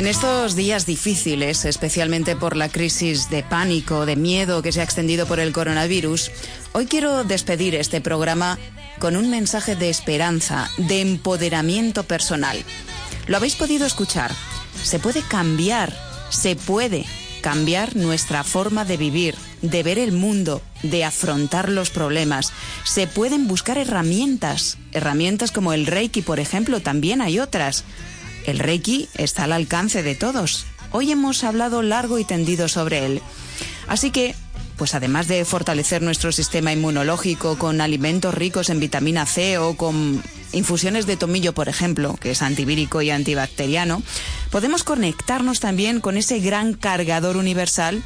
En 0.00 0.06
estos 0.06 0.56
días 0.56 0.86
difíciles, 0.86 1.66
especialmente 1.66 2.34
por 2.34 2.56
la 2.56 2.70
crisis 2.70 3.28
de 3.28 3.42
pánico, 3.42 4.06
de 4.06 4.16
miedo 4.16 4.62
que 4.62 4.72
se 4.72 4.80
ha 4.80 4.82
extendido 4.82 5.26
por 5.26 5.40
el 5.40 5.52
coronavirus, 5.52 6.30
hoy 6.72 6.86
quiero 6.86 7.22
despedir 7.22 7.74
este 7.74 8.00
programa 8.00 8.58
con 8.98 9.14
un 9.14 9.28
mensaje 9.28 9.76
de 9.76 9.90
esperanza, 9.90 10.70
de 10.78 11.02
empoderamiento 11.02 12.04
personal. 12.04 12.64
Lo 13.26 13.36
habéis 13.36 13.56
podido 13.56 13.84
escuchar. 13.84 14.32
Se 14.82 14.98
puede 14.98 15.20
cambiar, 15.20 15.94
se 16.30 16.56
puede 16.56 17.04
cambiar 17.42 17.94
nuestra 17.94 18.42
forma 18.42 18.86
de 18.86 18.96
vivir, 18.96 19.34
de 19.60 19.82
ver 19.82 19.98
el 19.98 20.12
mundo, 20.12 20.62
de 20.82 21.04
afrontar 21.04 21.68
los 21.68 21.90
problemas. 21.90 22.54
Se 22.84 23.06
pueden 23.06 23.46
buscar 23.48 23.76
herramientas, 23.76 24.78
herramientas 24.92 25.52
como 25.52 25.74
el 25.74 25.84
Reiki, 25.84 26.22
por 26.22 26.40
ejemplo, 26.40 26.80
también 26.80 27.20
hay 27.20 27.38
otras. 27.38 27.84
El 28.46 28.58
Reiki 28.58 29.08
está 29.16 29.44
al 29.44 29.52
alcance 29.52 30.02
de 30.02 30.14
todos. 30.14 30.66
Hoy 30.92 31.12
hemos 31.12 31.44
hablado 31.44 31.82
largo 31.82 32.18
y 32.18 32.24
tendido 32.24 32.68
sobre 32.68 33.06
él. 33.06 33.22
Así 33.86 34.10
que, 34.10 34.34
pues 34.76 34.94
además 34.94 35.28
de 35.28 35.44
fortalecer 35.44 36.02
nuestro 36.02 36.32
sistema 36.32 36.72
inmunológico 36.72 37.58
con 37.58 37.80
alimentos 37.80 38.34
ricos 38.34 38.70
en 38.70 38.80
vitamina 38.80 39.26
C 39.26 39.58
o 39.58 39.76
con 39.76 40.22
infusiones 40.52 41.06
de 41.06 41.16
tomillo, 41.16 41.52
por 41.52 41.68
ejemplo, 41.68 42.16
que 42.20 42.32
es 42.32 42.42
antivírico 42.42 43.02
y 43.02 43.10
antibacteriano, 43.10 44.02
podemos 44.50 44.82
conectarnos 44.82 45.60
también 45.60 46.00
con 46.00 46.16
ese 46.16 46.40
gran 46.40 46.74
cargador 46.74 47.36
universal 47.36 48.02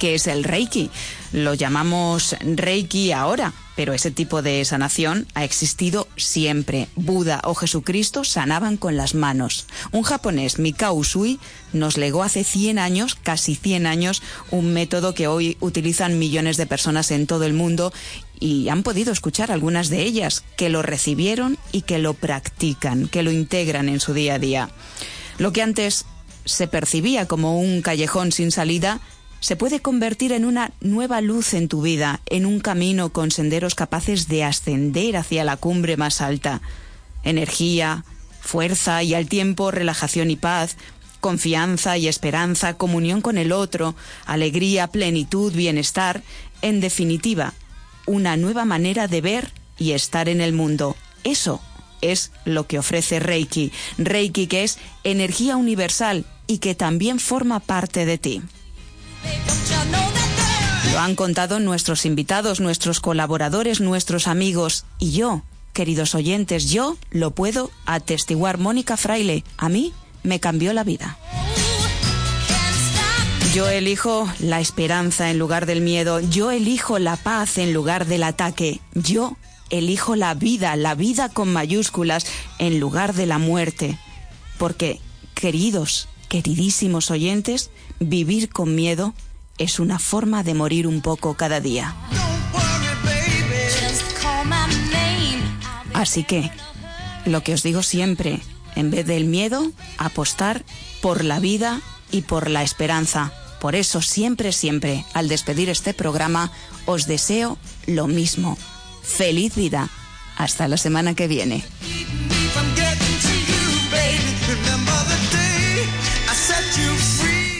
que 0.00 0.16
es 0.16 0.26
el 0.26 0.42
Reiki. 0.42 0.90
Lo 1.32 1.54
llamamos 1.54 2.36
Reiki 2.40 3.10
ahora, 3.12 3.54
pero 3.74 3.94
ese 3.94 4.10
tipo 4.10 4.42
de 4.42 4.62
sanación 4.66 5.26
ha 5.32 5.44
existido 5.44 6.06
siempre. 6.16 6.88
Buda 6.94 7.40
o 7.44 7.54
Jesucristo 7.54 8.22
sanaban 8.22 8.76
con 8.76 8.98
las 8.98 9.14
manos. 9.14 9.66
Un 9.92 10.02
japonés, 10.02 10.58
Mikao 10.58 10.92
Usui, 10.92 11.40
nos 11.72 11.96
legó 11.96 12.22
hace 12.22 12.44
100 12.44 12.78
años, 12.78 13.14
casi 13.14 13.54
100 13.54 13.86
años, 13.86 14.22
un 14.50 14.74
método 14.74 15.14
que 15.14 15.26
hoy 15.26 15.56
utilizan 15.60 16.18
millones 16.18 16.58
de 16.58 16.66
personas 16.66 17.10
en 17.10 17.26
todo 17.26 17.44
el 17.44 17.54
mundo 17.54 17.94
y 18.38 18.68
han 18.68 18.82
podido 18.82 19.10
escuchar 19.10 19.50
algunas 19.50 19.88
de 19.88 20.02
ellas 20.02 20.44
que 20.58 20.68
lo 20.68 20.82
recibieron 20.82 21.56
y 21.70 21.82
que 21.82 21.98
lo 21.98 22.12
practican, 22.12 23.08
que 23.08 23.22
lo 23.22 23.30
integran 23.30 23.88
en 23.88 24.00
su 24.00 24.12
día 24.12 24.34
a 24.34 24.38
día. 24.38 24.70
Lo 25.38 25.52
que 25.52 25.62
antes 25.62 26.04
se 26.44 26.66
percibía 26.66 27.26
como 27.26 27.58
un 27.58 27.80
callejón 27.80 28.32
sin 28.32 28.50
salida, 28.50 29.00
se 29.42 29.56
puede 29.56 29.80
convertir 29.80 30.30
en 30.30 30.44
una 30.44 30.70
nueva 30.80 31.20
luz 31.20 31.52
en 31.54 31.66
tu 31.66 31.82
vida, 31.82 32.20
en 32.26 32.46
un 32.46 32.60
camino 32.60 33.12
con 33.12 33.32
senderos 33.32 33.74
capaces 33.74 34.28
de 34.28 34.44
ascender 34.44 35.16
hacia 35.16 35.42
la 35.42 35.56
cumbre 35.56 35.96
más 35.96 36.20
alta. 36.20 36.60
Energía, 37.24 38.04
fuerza 38.40 39.02
y 39.02 39.14
al 39.14 39.26
tiempo 39.26 39.72
relajación 39.72 40.30
y 40.30 40.36
paz, 40.36 40.76
confianza 41.18 41.98
y 41.98 42.06
esperanza, 42.06 42.74
comunión 42.74 43.20
con 43.20 43.36
el 43.36 43.50
otro, 43.50 43.96
alegría, 44.26 44.86
plenitud, 44.86 45.52
bienestar, 45.52 46.22
en 46.62 46.80
definitiva, 46.80 47.52
una 48.06 48.36
nueva 48.36 48.64
manera 48.64 49.08
de 49.08 49.22
ver 49.22 49.50
y 49.76 49.90
estar 49.90 50.28
en 50.28 50.40
el 50.40 50.52
mundo. 50.52 50.94
Eso 51.24 51.60
es 52.00 52.30
lo 52.44 52.68
que 52.68 52.78
ofrece 52.78 53.18
Reiki. 53.18 53.72
Reiki 53.98 54.46
que 54.46 54.62
es 54.62 54.78
energía 55.02 55.56
universal 55.56 56.26
y 56.46 56.58
que 56.58 56.76
también 56.76 57.18
forma 57.18 57.58
parte 57.58 58.06
de 58.06 58.18
ti. 58.18 58.42
Lo 60.92 61.00
han 61.00 61.14
contado 61.14 61.58
nuestros 61.58 62.04
invitados, 62.04 62.60
nuestros 62.60 63.00
colaboradores, 63.00 63.80
nuestros 63.80 64.26
amigos 64.26 64.84
y 64.98 65.12
yo, 65.12 65.42
queridos 65.72 66.14
oyentes, 66.14 66.70
yo 66.70 66.96
lo 67.10 67.30
puedo 67.30 67.70
atestiguar. 67.86 68.58
Mónica 68.58 68.96
Fraile, 68.96 69.42
a 69.56 69.68
mí 69.68 69.92
me 70.22 70.38
cambió 70.38 70.72
la 70.72 70.84
vida. 70.84 71.18
Yo 73.54 73.68
elijo 73.68 74.30
la 74.38 74.60
esperanza 74.60 75.30
en 75.30 75.38
lugar 75.38 75.66
del 75.66 75.82
miedo. 75.82 76.20
Yo 76.20 76.50
elijo 76.50 76.98
la 76.98 77.16
paz 77.16 77.58
en 77.58 77.74
lugar 77.74 78.06
del 78.06 78.22
ataque. 78.22 78.80
Yo 78.94 79.36
elijo 79.68 80.16
la 80.16 80.32
vida, 80.34 80.74
la 80.76 80.94
vida 80.94 81.28
con 81.28 81.52
mayúsculas 81.52 82.26
en 82.58 82.80
lugar 82.80 83.12
de 83.12 83.26
la 83.26 83.36
muerte. 83.36 83.98
Porque, 84.56 85.00
queridos, 85.34 86.08
queridísimos 86.32 87.10
oyentes, 87.10 87.68
vivir 88.00 88.48
con 88.48 88.74
miedo 88.74 89.12
es 89.58 89.78
una 89.78 89.98
forma 89.98 90.42
de 90.42 90.54
morir 90.54 90.86
un 90.86 91.02
poco 91.02 91.34
cada 91.34 91.60
día. 91.60 91.94
Así 95.92 96.24
que, 96.24 96.50
lo 97.26 97.42
que 97.42 97.52
os 97.52 97.62
digo 97.62 97.82
siempre, 97.82 98.40
en 98.76 98.90
vez 98.90 99.04
del 99.04 99.26
miedo, 99.26 99.72
apostar 99.98 100.64
por 101.02 101.22
la 101.22 101.38
vida 101.38 101.82
y 102.10 102.22
por 102.22 102.48
la 102.48 102.62
esperanza, 102.62 103.30
Por 103.60 103.76
eso 103.76 104.02
siempre, 104.02 104.50
siempre, 104.52 105.04
al 105.14 105.28
despedir 105.28 105.68
este 105.68 105.94
programa, 105.94 106.50
os 106.84 107.06
deseo 107.06 107.58
lo 107.86 108.08
mismo. 108.08 108.58
Feliz 109.04 109.54
vida. 109.54 109.88
Hasta 110.36 110.66
la 110.66 110.78
semana 110.78 111.14
que 111.14 111.28
viene. 111.28 111.62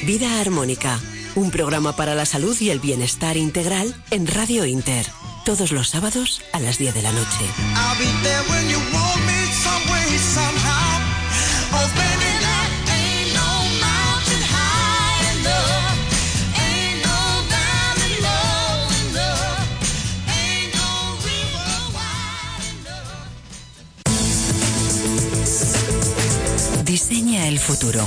Vida 0.05 0.41
Armónica, 0.41 0.99
un 1.37 1.53
programa 1.53 1.95
para 1.95 2.17
la 2.17 2.27
salud 2.27 2.57
y 2.61 2.71
el 2.71 2.81
bienestar 2.81 3.37
integral 3.37 3.95
en 4.11 4.27
Radio 4.27 4.67
Inter. 4.67 5.07
Todos 5.45 5.71
los 5.71 5.91
sábados 5.91 6.43
a 6.53 6.59
las 6.59 6.79
10 6.79 6.95
de 6.95 7.03
la 7.03 7.13
noche. 7.13 7.45
Oh, 7.77 7.95
Diseña 26.85 27.49
el 27.49 27.59
futuro, 27.59 28.07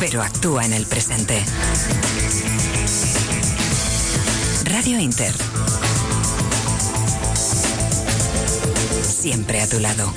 pero 0.00 0.22
actúa 0.22 0.64
en 0.64 0.72
el 0.72 0.86
presente. 0.86 1.44
Radio 4.64 4.98
Inter. 4.98 5.34
Siempre 9.02 9.60
a 9.60 9.68
tu 9.68 9.78
lado. 9.78 10.10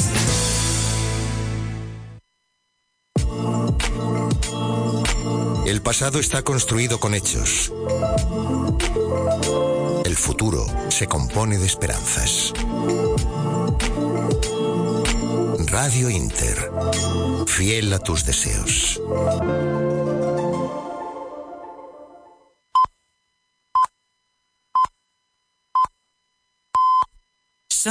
El 5.66 5.82
pasado 5.82 6.20
está 6.20 6.44
construido 6.44 7.02
con 7.02 7.14
hechos. 7.14 7.74
El 10.06 10.16
futuro 10.16 10.66
se 10.90 11.08
compone 11.08 11.58
de 11.58 11.66
esperanzas. 11.66 12.54
Radio 15.74 16.08
Inter. 16.08 16.70
Fiel 17.48 17.92
a 17.94 17.98
tus 17.98 18.24
deseos. 18.24 19.02